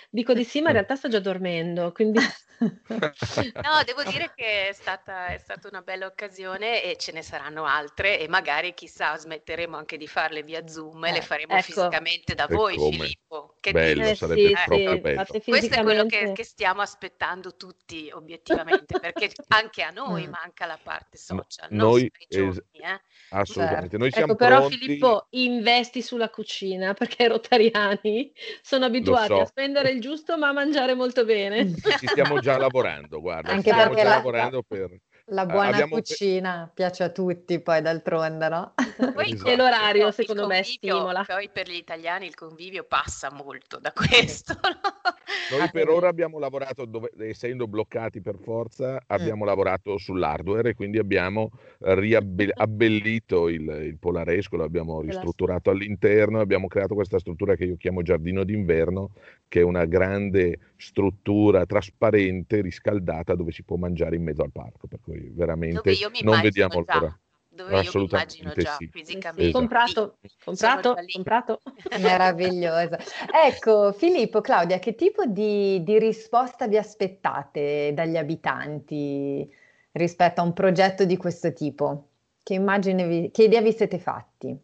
dico 0.09 0.33
di 0.33 0.43
sì, 0.43 0.61
ma 0.61 0.67
in 0.67 0.73
realtà 0.73 0.95
sto 0.95 1.07
già 1.07 1.19
dormendo, 1.19 1.91
quindi... 1.91 2.19
No, 2.59 3.83
devo 3.85 4.03
dire 4.03 4.31
che 4.35 4.69
è 4.69 4.73
stata, 4.73 5.27
è 5.27 5.37
stata 5.37 5.67
una 5.67 5.81
bella 5.81 6.07
occasione 6.07 6.83
e 6.83 6.97
ce 6.97 7.11
ne 7.11 7.21
saranno 7.21 7.65
altre 7.65 8.19
e 8.19 8.27
magari 8.27 8.73
chissà 8.73 9.15
smetteremo 9.15 9.77
anche 9.77 9.97
di 9.97 10.07
farle 10.07 10.41
via 10.41 10.67
Zoom 10.67 11.05
e 11.05 11.11
le 11.11 11.17
eh, 11.19 11.21
faremo 11.21 11.53
ecco. 11.53 11.61
fisicamente 11.61 12.33
da 12.33 12.47
voi, 12.47 12.75
Filippo. 12.75 13.55
Che 13.59 13.71
bello, 13.71 14.03
dici? 14.03 14.15
sarebbe 14.15 14.47
sì, 14.47 14.53
proprio 14.53 14.91
sì, 14.91 14.99
bello. 14.99 15.25
Questo 15.45 15.75
è 15.75 15.83
quello 15.83 16.05
che, 16.05 16.31
che, 16.33 16.43
stiamo 16.43 16.81
aspettando 16.81 17.55
tutti 17.55 18.09
obiettivamente, 18.11 18.97
perché 18.99 19.31
anche 19.49 19.83
a 19.83 19.91
noi 19.91 20.25
mm. 20.25 20.31
manca 20.31 20.65
la 20.65 20.79
parte 20.81 21.17
social. 21.17 21.67
Noi, 21.69 22.11
giorni, 22.27 22.61
eh. 22.71 23.01
assolutamente, 23.29 23.81
certo. 23.81 23.97
noi 23.97 24.11
siamo 24.11 24.33
ecco, 24.33 24.35
però 24.35 24.57
pronti... 24.59 24.77
Filippo 24.77 25.27
investi 25.31 26.01
sulla 26.01 26.29
cucina 26.29 26.93
perché 26.93 27.23
i 27.23 27.27
rotariani 27.27 28.31
sono 28.61 28.85
abituati 28.85 29.27
so. 29.27 29.41
a 29.41 29.45
spendere 29.45 29.96
il 29.97 30.01
giusto 30.01 30.37
ma 30.37 30.53
mangiare 30.53 30.93
molto 30.93 31.25
bene. 31.25 31.73
Ci 31.75 32.07
stiamo 32.07 32.39
già 32.39 32.57
lavorando, 32.57 33.19
guarda, 33.19 33.51
Anche 33.51 33.71
stiamo 33.71 33.95
già 33.95 34.03
la, 34.03 34.09
lavorando 34.09 34.63
per... 34.65 34.95
La 35.31 35.45
buona 35.45 35.69
abbiamo... 35.69 35.95
cucina 35.95 36.71
piace 36.73 37.03
a 37.03 37.09
tutti, 37.09 37.59
poi 37.59 37.81
d'altronde, 37.81 38.47
no? 38.47 38.73
Poi 39.13 39.33
esatto. 39.33 39.55
l'orario, 39.55 40.11
secondo 40.11 40.47
me, 40.47 40.63
stimola. 40.63 41.25
Poi 41.25 41.49
per 41.49 41.67
gli 41.67 41.75
italiani 41.75 42.27
il 42.27 42.35
convivio 42.35 42.85
passa 42.85 43.29
molto 43.31 43.79
da 43.79 43.91
questo. 43.91 44.57
No? 44.67 45.16
Noi 45.51 45.69
per 45.71 45.89
ora 45.89 46.07
abbiamo 46.07 46.39
lavorato, 46.39 46.86
dove, 46.86 47.11
essendo 47.19 47.67
bloccati 47.67 48.21
per 48.21 48.38
forza, 48.38 49.01
abbiamo 49.07 49.43
mm. 49.43 49.47
lavorato 49.47 49.97
sull'hardware 49.97 50.69
e 50.69 50.73
quindi 50.73 50.97
abbiamo 50.97 51.51
riabbellito 51.80 53.49
il, 53.49 53.61
il 53.61 53.97
polaresco, 53.97 54.57
l'abbiamo 54.57 55.01
ristrutturato 55.01 55.69
all'interno, 55.69 56.39
abbiamo 56.39 56.67
creato 56.67 56.95
questa 56.95 57.19
struttura 57.19 57.55
che 57.55 57.65
io 57.65 57.78
chiamo 57.78 58.01
giardino 58.01 58.43
d'inverno, 58.43 59.11
che 59.47 59.61
è 59.61 59.63
una 59.63 59.86
grande 59.86 60.59
struttura 60.78 61.65
trasparente, 61.65 62.61
riscaldata, 62.61 63.36
dove 63.36 63.51
si 63.51 63.63
può 63.63 63.75
mangiare 63.78 64.15
in 64.15 64.23
mezzo 64.23 64.43
al 64.43 64.51
parco. 64.51 64.88
Per 64.88 64.99
cui 65.01 65.30
veramente 65.34 65.93
non 66.23 66.41
vediamo 66.41 66.84
l'ora. 66.86 67.17
Dove 67.57 67.75
Assolutamente 67.75 68.37
io 68.37 68.53
mi 68.55 68.63
già 68.63 68.75
sì. 68.75 68.87
fisicamente. 68.91 69.41
Esatto. 69.41 69.57
Comprato, 69.57 70.17
comprato, 70.43 70.95
comprato. 71.11 71.61
Meraviglioso. 71.99 72.97
Ecco, 73.45 73.91
Filippo, 73.93 74.41
Claudia, 74.41 74.77
che 74.77 74.93
tipo 74.93 75.25
di, 75.25 75.81
di 75.83 75.97
risposta 75.97 76.67
vi 76.67 76.77
aspettate 76.77 77.93
dagli 77.95 78.15
abitanti 78.15 79.51
rispetto 79.93 80.41
a 80.41 80.43
un 80.43 80.53
progetto 80.53 81.03
di 81.03 81.17
questo 81.17 81.51
tipo? 81.51 82.09
Che 82.43 82.53
immagine 82.53 83.07
vi, 83.07 83.31
che 83.31 83.45
idea 83.45 83.61
vi 83.61 83.73
siete 83.73 83.97
fatti? 83.97 84.55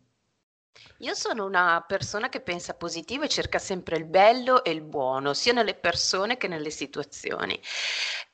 Io 1.00 1.14
sono 1.16 1.46
una 1.46 1.84
persona 1.86 2.30
che 2.30 2.42
pensa 2.42 2.76
positivo 2.76 3.24
e 3.24 3.28
cerca 3.28 3.58
sempre 3.60 3.98
il 3.98 4.06
bello 4.06 4.64
e 4.64 4.72
il 4.72 4.82
buono, 4.82 5.34
sia 5.34 5.52
nelle 5.52 5.74
persone 5.74 6.38
che 6.38 6.48
nelle 6.48 6.70
situazioni. 6.70 7.60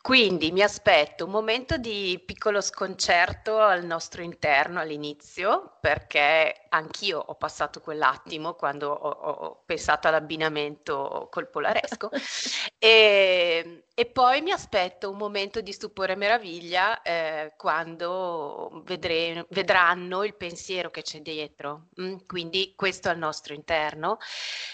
Quindi 0.01 0.51
mi 0.53 0.61
aspetto 0.61 1.25
un 1.25 1.31
momento 1.31 1.75
di 1.77 2.21
piccolo 2.25 2.61
sconcerto 2.61 3.59
al 3.59 3.83
nostro 3.83 4.21
interno 4.21 4.79
all'inizio, 4.79 5.73
perché 5.81 6.67
anch'io 6.69 7.19
ho 7.19 7.35
passato 7.35 7.81
quell'attimo 7.81 8.53
quando 8.53 8.91
ho, 8.91 9.09
ho 9.09 9.61
pensato 9.65 10.07
all'abbinamento 10.07 11.27
col 11.29 11.49
polaresco. 11.49 12.09
e, 12.79 13.83
e, 13.93 14.05
poi 14.05 14.41
mi 14.41 14.51
aspetto 14.51 15.09
un 15.09 15.17
momento 15.17 15.59
di 15.59 15.73
stupore 15.73 16.13
e 16.13 16.15
meraviglia 16.15 17.01
eh, 17.01 17.53
quando 17.57 18.81
vedre, 18.85 19.45
vedranno 19.49 20.23
il 20.23 20.33
pensiero 20.35 20.89
che 20.91 21.01
c'è 21.01 21.19
dietro. 21.19 21.87
Mm, 21.99 22.19
quindi 22.25 22.73
questo 22.75 23.09
al 23.09 23.17
nostro 23.17 23.53
interno. 23.53 24.17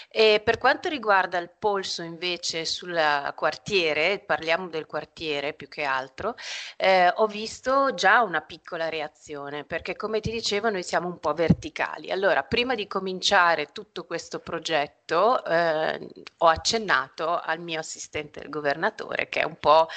E 0.08 0.40
per 0.42 0.58
quanto 0.58 0.88
riguarda 0.88 1.36
il 1.38 1.50
polso 1.50 2.02
invece 2.02 2.64
sul 2.64 2.96
quartiere, 3.34 4.20
parliamo 4.20 4.68
del 4.68 4.86
quartiere 4.86 5.14
più 5.56 5.68
che 5.68 5.82
altro, 5.82 6.34
eh, 6.76 7.10
ho 7.14 7.26
visto 7.26 7.94
già 7.94 8.22
una 8.22 8.42
piccola 8.42 8.88
reazione 8.90 9.64
perché 9.64 9.96
come 9.96 10.20
ti 10.20 10.30
dicevo 10.30 10.68
noi 10.68 10.82
siamo 10.82 11.08
un 11.08 11.18
po' 11.18 11.32
verticali. 11.32 12.10
Allora, 12.10 12.42
prima 12.42 12.74
di 12.74 12.86
cominciare 12.86 13.72
tutto 13.72 14.04
questo 14.04 14.40
progetto 14.40 15.42
eh, 15.44 16.08
ho 16.38 16.46
accennato 16.46 17.40
al 17.40 17.60
mio 17.60 17.80
assistente 17.80 18.40
del 18.40 18.50
governatore 18.50 19.28
che 19.28 19.40
è 19.40 19.44
un 19.44 19.58
po' 19.58 19.88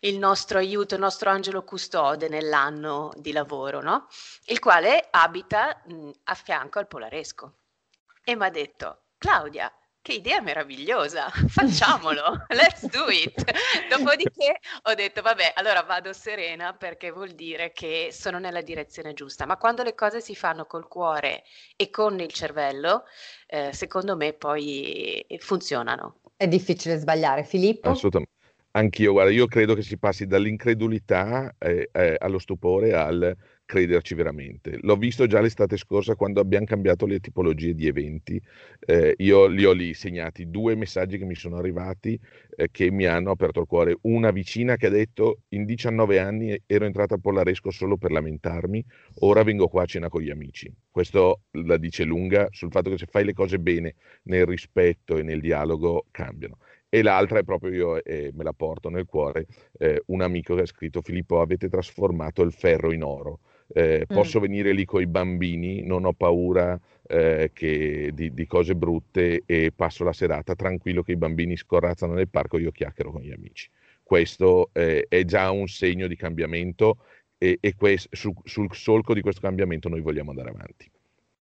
il 0.00 0.18
nostro 0.18 0.58
aiuto, 0.58 0.94
il 0.94 1.00
nostro 1.00 1.30
angelo 1.30 1.64
custode 1.64 2.28
nell'anno 2.28 3.12
di 3.16 3.32
lavoro, 3.32 3.80
no? 3.80 4.08
il 4.46 4.58
quale 4.58 5.08
abita 5.10 5.80
mh, 5.86 6.10
a 6.24 6.34
fianco 6.34 6.78
al 6.78 6.86
Polaresco. 6.86 7.54
E 8.22 8.36
mi 8.36 8.44
ha 8.44 8.50
detto, 8.50 9.04
Claudia, 9.18 9.72
che 10.02 10.12
idea 10.14 10.40
meravigliosa, 10.40 11.28
facciamolo, 11.48 12.46
let's 12.48 12.88
do 12.88 13.08
it. 13.10 13.44
Dopodiché 13.88 14.58
ho 14.82 14.94
detto, 14.94 15.22
vabbè, 15.22 15.52
allora 15.54 15.82
vado 15.82 16.12
serena 16.12 16.72
perché 16.72 17.10
vuol 17.10 17.30
dire 17.30 17.72
che 17.72 18.08
sono 18.10 18.38
nella 18.38 18.62
direzione 18.62 19.12
giusta, 19.12 19.46
ma 19.46 19.56
quando 19.56 19.82
le 19.82 19.94
cose 19.94 20.20
si 20.20 20.34
fanno 20.34 20.64
col 20.64 20.88
cuore 20.88 21.42
e 21.76 21.90
con 21.90 22.18
il 22.20 22.32
cervello, 22.32 23.04
eh, 23.46 23.72
secondo 23.72 24.16
me 24.16 24.32
poi 24.32 25.24
funzionano. 25.38 26.20
È 26.36 26.48
difficile 26.48 26.96
sbagliare, 26.96 27.44
Filippo? 27.44 27.90
Assolutamente. 27.90 28.38
Anch'io, 28.72 29.12
guarda, 29.12 29.32
io 29.32 29.46
credo 29.46 29.74
che 29.74 29.82
si 29.82 29.98
passi 29.98 30.26
dall'incredulità 30.26 31.56
eh, 31.58 31.90
eh, 31.92 32.16
allo 32.20 32.38
stupore 32.38 32.94
al 32.94 33.36
crederci 33.70 34.16
veramente. 34.16 34.78
L'ho 34.80 34.96
visto 34.96 35.28
già 35.28 35.40
l'estate 35.40 35.76
scorsa 35.76 36.16
quando 36.16 36.40
abbiamo 36.40 36.66
cambiato 36.66 37.06
le 37.06 37.20
tipologie 37.20 37.72
di 37.72 37.86
eventi. 37.86 38.42
Eh, 38.80 39.14
io 39.18 39.46
li 39.46 39.64
ho 39.64 39.70
lì 39.70 39.94
segnati 39.94 40.50
due 40.50 40.74
messaggi 40.74 41.18
che 41.18 41.24
mi 41.24 41.36
sono 41.36 41.56
arrivati 41.56 42.18
eh, 42.56 42.68
che 42.72 42.90
mi 42.90 43.04
hanno 43.04 43.30
aperto 43.30 43.60
il 43.60 43.66
cuore. 43.68 43.96
Una 44.02 44.32
vicina 44.32 44.74
che 44.74 44.86
ha 44.86 44.90
detto 44.90 45.42
in 45.50 45.64
19 45.66 46.18
anni 46.18 46.60
ero 46.66 46.84
entrata 46.84 47.14
a 47.14 47.18
Polaresco 47.18 47.70
solo 47.70 47.96
per 47.96 48.10
lamentarmi, 48.10 48.84
ora 49.20 49.44
vengo 49.44 49.68
qua 49.68 49.82
a 49.82 49.86
cena 49.86 50.08
con 50.08 50.20
gli 50.20 50.30
amici. 50.30 50.68
Questo 50.90 51.42
la 51.52 51.76
dice 51.76 52.02
lunga 52.02 52.48
sul 52.50 52.72
fatto 52.72 52.90
che 52.90 52.98
se 52.98 53.06
fai 53.06 53.24
le 53.24 53.34
cose 53.34 53.60
bene, 53.60 53.94
nel 54.24 54.46
rispetto 54.46 55.16
e 55.16 55.22
nel 55.22 55.40
dialogo, 55.40 56.06
cambiano 56.10 56.58
e 56.92 57.02
l'altra 57.02 57.38
è 57.38 57.44
proprio 57.44 57.72
io 57.72 58.04
e 58.04 58.32
me 58.34 58.42
la 58.42 58.52
porto 58.52 58.88
nel 58.88 59.06
cuore, 59.06 59.46
eh, 59.78 60.02
un 60.06 60.22
amico 60.22 60.56
che 60.56 60.62
ha 60.62 60.66
scritto 60.66 61.02
Filippo 61.02 61.40
avete 61.40 61.68
trasformato 61.68 62.42
il 62.42 62.52
ferro 62.52 62.90
in 62.90 63.04
oro 63.04 63.38
eh, 63.72 64.06
mm. 64.10 64.14
posso 64.14 64.40
venire 64.40 64.72
lì 64.72 64.84
con 64.84 65.00
i 65.00 65.06
bambini, 65.06 65.82
non 65.82 66.04
ho 66.04 66.12
paura 66.12 66.78
eh, 67.06 67.50
che, 67.52 68.10
di, 68.12 68.32
di, 68.32 68.46
cose 68.46 68.74
brutte 68.74 69.42
e 69.46 69.72
passo 69.74 70.04
la 70.04 70.12
serata 70.12 70.54
tranquillo 70.54 71.02
che 71.02 71.12
i 71.12 71.16
bambini 71.16 71.56
scorrazzano 71.56 72.14
nel 72.14 72.28
parco 72.28 72.56
e 72.56 72.62
io 72.62 72.70
chiacchiero 72.70 73.10
con 73.10 73.22
gli 73.22 73.32
amici. 73.32 73.68
Questo 74.02 74.70
eh, 74.72 75.06
è 75.08 75.24
già 75.24 75.50
un 75.50 75.68
segno 75.68 76.06
di 76.06 76.16
cambiamento 76.16 76.98
e, 77.38 77.58
e 77.60 77.74
quest, 77.74 78.08
su, 78.14 78.34
sul 78.44 78.74
solco 78.74 79.14
di 79.14 79.20
questo 79.20 79.40
cambiamento 79.40 79.88
noi 79.88 80.00
vogliamo 80.00 80.30
andare 80.30 80.50
avanti, 80.50 80.90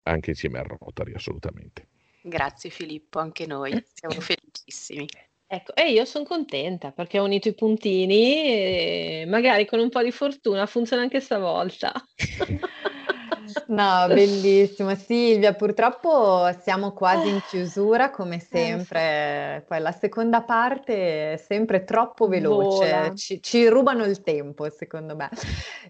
anche 0.04 0.30
insieme 0.30 0.58
a 0.58 0.62
Rotary 0.62 1.14
assolutamente. 1.14 1.88
Grazie 2.22 2.70
Filippo, 2.70 3.18
anche 3.18 3.46
noi 3.46 3.72
siamo 3.92 4.20
felicissimi. 4.20 5.06
Ecco, 5.54 5.74
e 5.74 5.90
io 5.92 6.06
sono 6.06 6.24
contenta 6.24 6.92
perché 6.92 7.18
ho 7.18 7.24
unito 7.24 7.46
i 7.48 7.54
puntini 7.54 8.42
e 8.46 9.24
magari 9.28 9.66
con 9.66 9.80
un 9.80 9.90
po' 9.90 10.02
di 10.02 10.10
fortuna 10.10 10.64
funziona 10.64 11.02
anche 11.02 11.20
stavolta. 11.20 11.92
No, 13.66 14.06
bellissimo. 14.06 14.94
Silvia, 14.94 15.54
purtroppo 15.54 16.50
siamo 16.62 16.92
quasi 16.92 17.28
in 17.28 17.40
chiusura 17.48 18.10
come 18.10 18.36
eh, 18.36 18.40
sempre. 18.40 19.64
Poi 19.66 19.80
la 19.80 19.92
seconda 19.92 20.42
parte 20.42 21.32
è 21.32 21.36
sempre 21.36 21.84
troppo 21.84 22.28
veloce, 22.28 23.12
ci, 23.14 23.42
ci, 23.42 23.68
rubano 23.68 24.04
il 24.04 24.22
tempo, 24.22 24.68
secondo 24.70 25.16
me. 25.16 25.28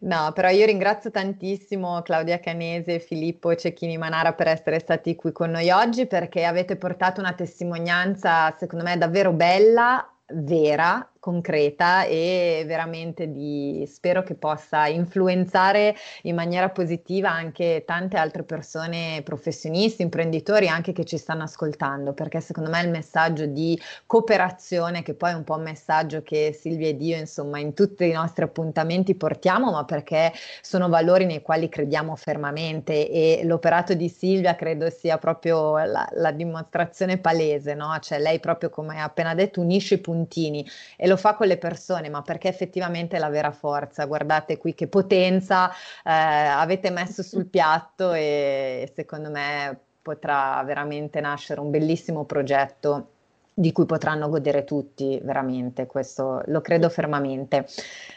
No, 0.01 0.33
però 0.35 0.49
io 0.49 0.67
ringrazio 0.67 1.11
tantissimo 1.11 2.03
Claudia 2.03 2.41
Canese, 2.41 2.99
Filippo 2.99 3.55
Cecchini 3.55 3.99
Manara 3.99 4.33
per 4.33 4.49
essere 4.49 4.79
stati 4.79 5.15
qui 5.15 5.33
con 5.33 5.51
noi 5.51 5.71
oggi 5.71 6.07
perché 6.07 6.45
avete 6.45 6.77
portato 6.77 7.21
una 7.21 7.33
testimonianza, 7.33 8.55
secondo 8.59 8.85
me, 8.85 8.97
davvero 8.99 9.33
bella, 9.33 10.07
vera 10.27 11.07
concreta 11.23 12.03
e 12.03 12.65
veramente 12.67 13.31
di, 13.31 13.89
spero 13.89 14.25
che 14.25 14.35
possa 14.35 14.89
influenzare 14.89 15.95
in 16.23 16.35
maniera 16.35 16.69
positiva 16.71 17.31
anche 17.31 17.85
tante 17.87 18.17
altre 18.17 18.43
persone, 18.43 19.23
professionisti, 19.23 20.03
imprenditori 20.03 20.67
anche 20.67 20.91
che 20.91 21.05
ci 21.05 21.19
stanno 21.19 21.45
ascoltando, 21.45 22.13
perché 22.13 22.41
secondo 22.41 22.71
me 22.71 22.83
il 22.83 22.91
messaggio 22.91 23.47
di 23.47 23.81
cooperazione, 24.05 25.05
che 25.05 25.15
poi 25.15 25.31
è 25.31 25.35
un 25.35 25.45
po' 25.45 25.55
un 25.55 25.63
messaggio 25.63 26.25
che 26.25 26.53
Silvia 26.59 26.89
ed 26.89 27.01
io 27.01 27.17
insomma 27.17 27.61
in 27.61 27.73
tutti 27.73 28.05
i 28.05 28.11
nostri 28.11 28.43
appuntamenti 28.43 29.15
portiamo, 29.15 29.71
ma 29.71 29.85
perché 29.85 30.33
sono 30.61 30.89
valori 30.89 31.25
nei 31.25 31.41
quali 31.41 31.69
crediamo 31.69 32.17
fermamente 32.17 33.09
e 33.09 33.43
l'operato 33.45 33.95
di 33.95 34.09
Silvia 34.09 34.57
credo 34.57 34.91
sia 34.91 35.19
proprio 35.19 35.77
la, 35.85 36.05
la 36.15 36.33
dimostrazione 36.33 37.19
palese, 37.19 37.75
no? 37.75 37.97
Cioè 38.01 38.19
lei 38.19 38.41
proprio 38.41 38.71
come 38.71 38.99
ha 38.99 39.05
appena 39.05 39.37
detto 39.37 39.61
unisce 39.61 39.95
i 39.95 39.99
puntini 39.99 40.69
e 40.97 41.11
lo 41.13 41.17
fa 41.17 41.35
con 41.35 41.47
le 41.47 41.59
persone, 41.59 42.09
ma 42.09 42.23
perché 42.23 42.49
effettivamente 42.49 43.17
è 43.17 43.19
la 43.19 43.29
vera 43.29 43.53
forza. 43.53 44.05
Guardate 44.07 44.57
qui 44.57 44.75
che 44.75 44.89
potenza 44.89 45.71
eh, 45.71 46.11
avete 46.11 46.91
messo 46.91 47.23
sul 47.23 47.47
piatto 47.47 48.13
e, 48.13 48.91
secondo 48.95 49.31
me 49.31 49.79
potrà 50.03 50.63
veramente 50.65 51.21
nascere 51.21 51.61
un 51.61 51.71
bellissimo 51.71 52.25
progetto 52.25 53.09
di 53.55 53.71
cui 53.71 53.85
potranno 53.85 54.29
godere 54.29 54.65
tutti, 54.65 55.21
veramente, 55.23 55.87
questo 55.87 56.43
lo 56.47 56.61
credo 56.61 56.89
fermamente. 56.89 57.67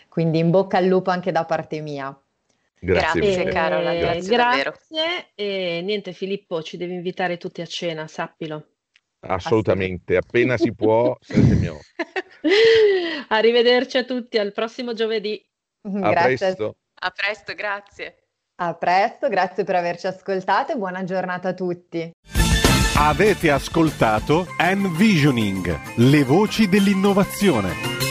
Quindi 0.07 0.39
in 0.39 0.49
bocca 0.49 0.77
al 0.77 0.85
lupo 0.85 1.11
anche 1.11 1.31
da 1.31 1.43
parte 1.43 1.81
mia. 1.81 2.17
Grazie, 2.79 3.19
grazie 3.19 3.43
Carola, 3.45 3.93
grazie, 3.95 4.35
grazie 4.35 5.27
e 5.33 5.81
niente 5.83 6.13
Filippo, 6.13 6.61
ci 6.61 6.77
devi 6.77 6.93
invitare 6.93 7.37
tutti 7.37 7.61
a 7.61 7.65
cena, 7.65 8.07
sappilo. 8.07 8.74
Assolutamente, 9.27 10.17
appena 10.17 10.57
si 10.57 10.73
può, 10.73 11.17
sarete 11.21 11.55
mio. 11.55 11.79
Arrivederci 13.29 13.97
a 13.97 14.03
tutti, 14.03 14.37
al 14.37 14.51
prossimo 14.51 14.93
giovedì. 14.93 15.43
A 15.83 16.09
grazie. 16.09 16.37
presto. 16.37 16.75
A 17.01 17.11
presto, 17.11 17.53
grazie. 17.53 18.15
A 18.57 18.73
presto, 18.73 19.27
grazie 19.27 19.63
per 19.63 19.75
averci 19.75 20.07
ascoltato 20.07 20.71
e 20.71 20.77
buona 20.77 21.03
giornata 21.03 21.49
a 21.49 21.53
tutti. 21.53 22.11
Avete 22.97 23.51
ascoltato 23.51 24.47
Envisioning, 24.57 25.97
le 25.97 26.23
voci 26.23 26.69
dell'innovazione. 26.69 28.04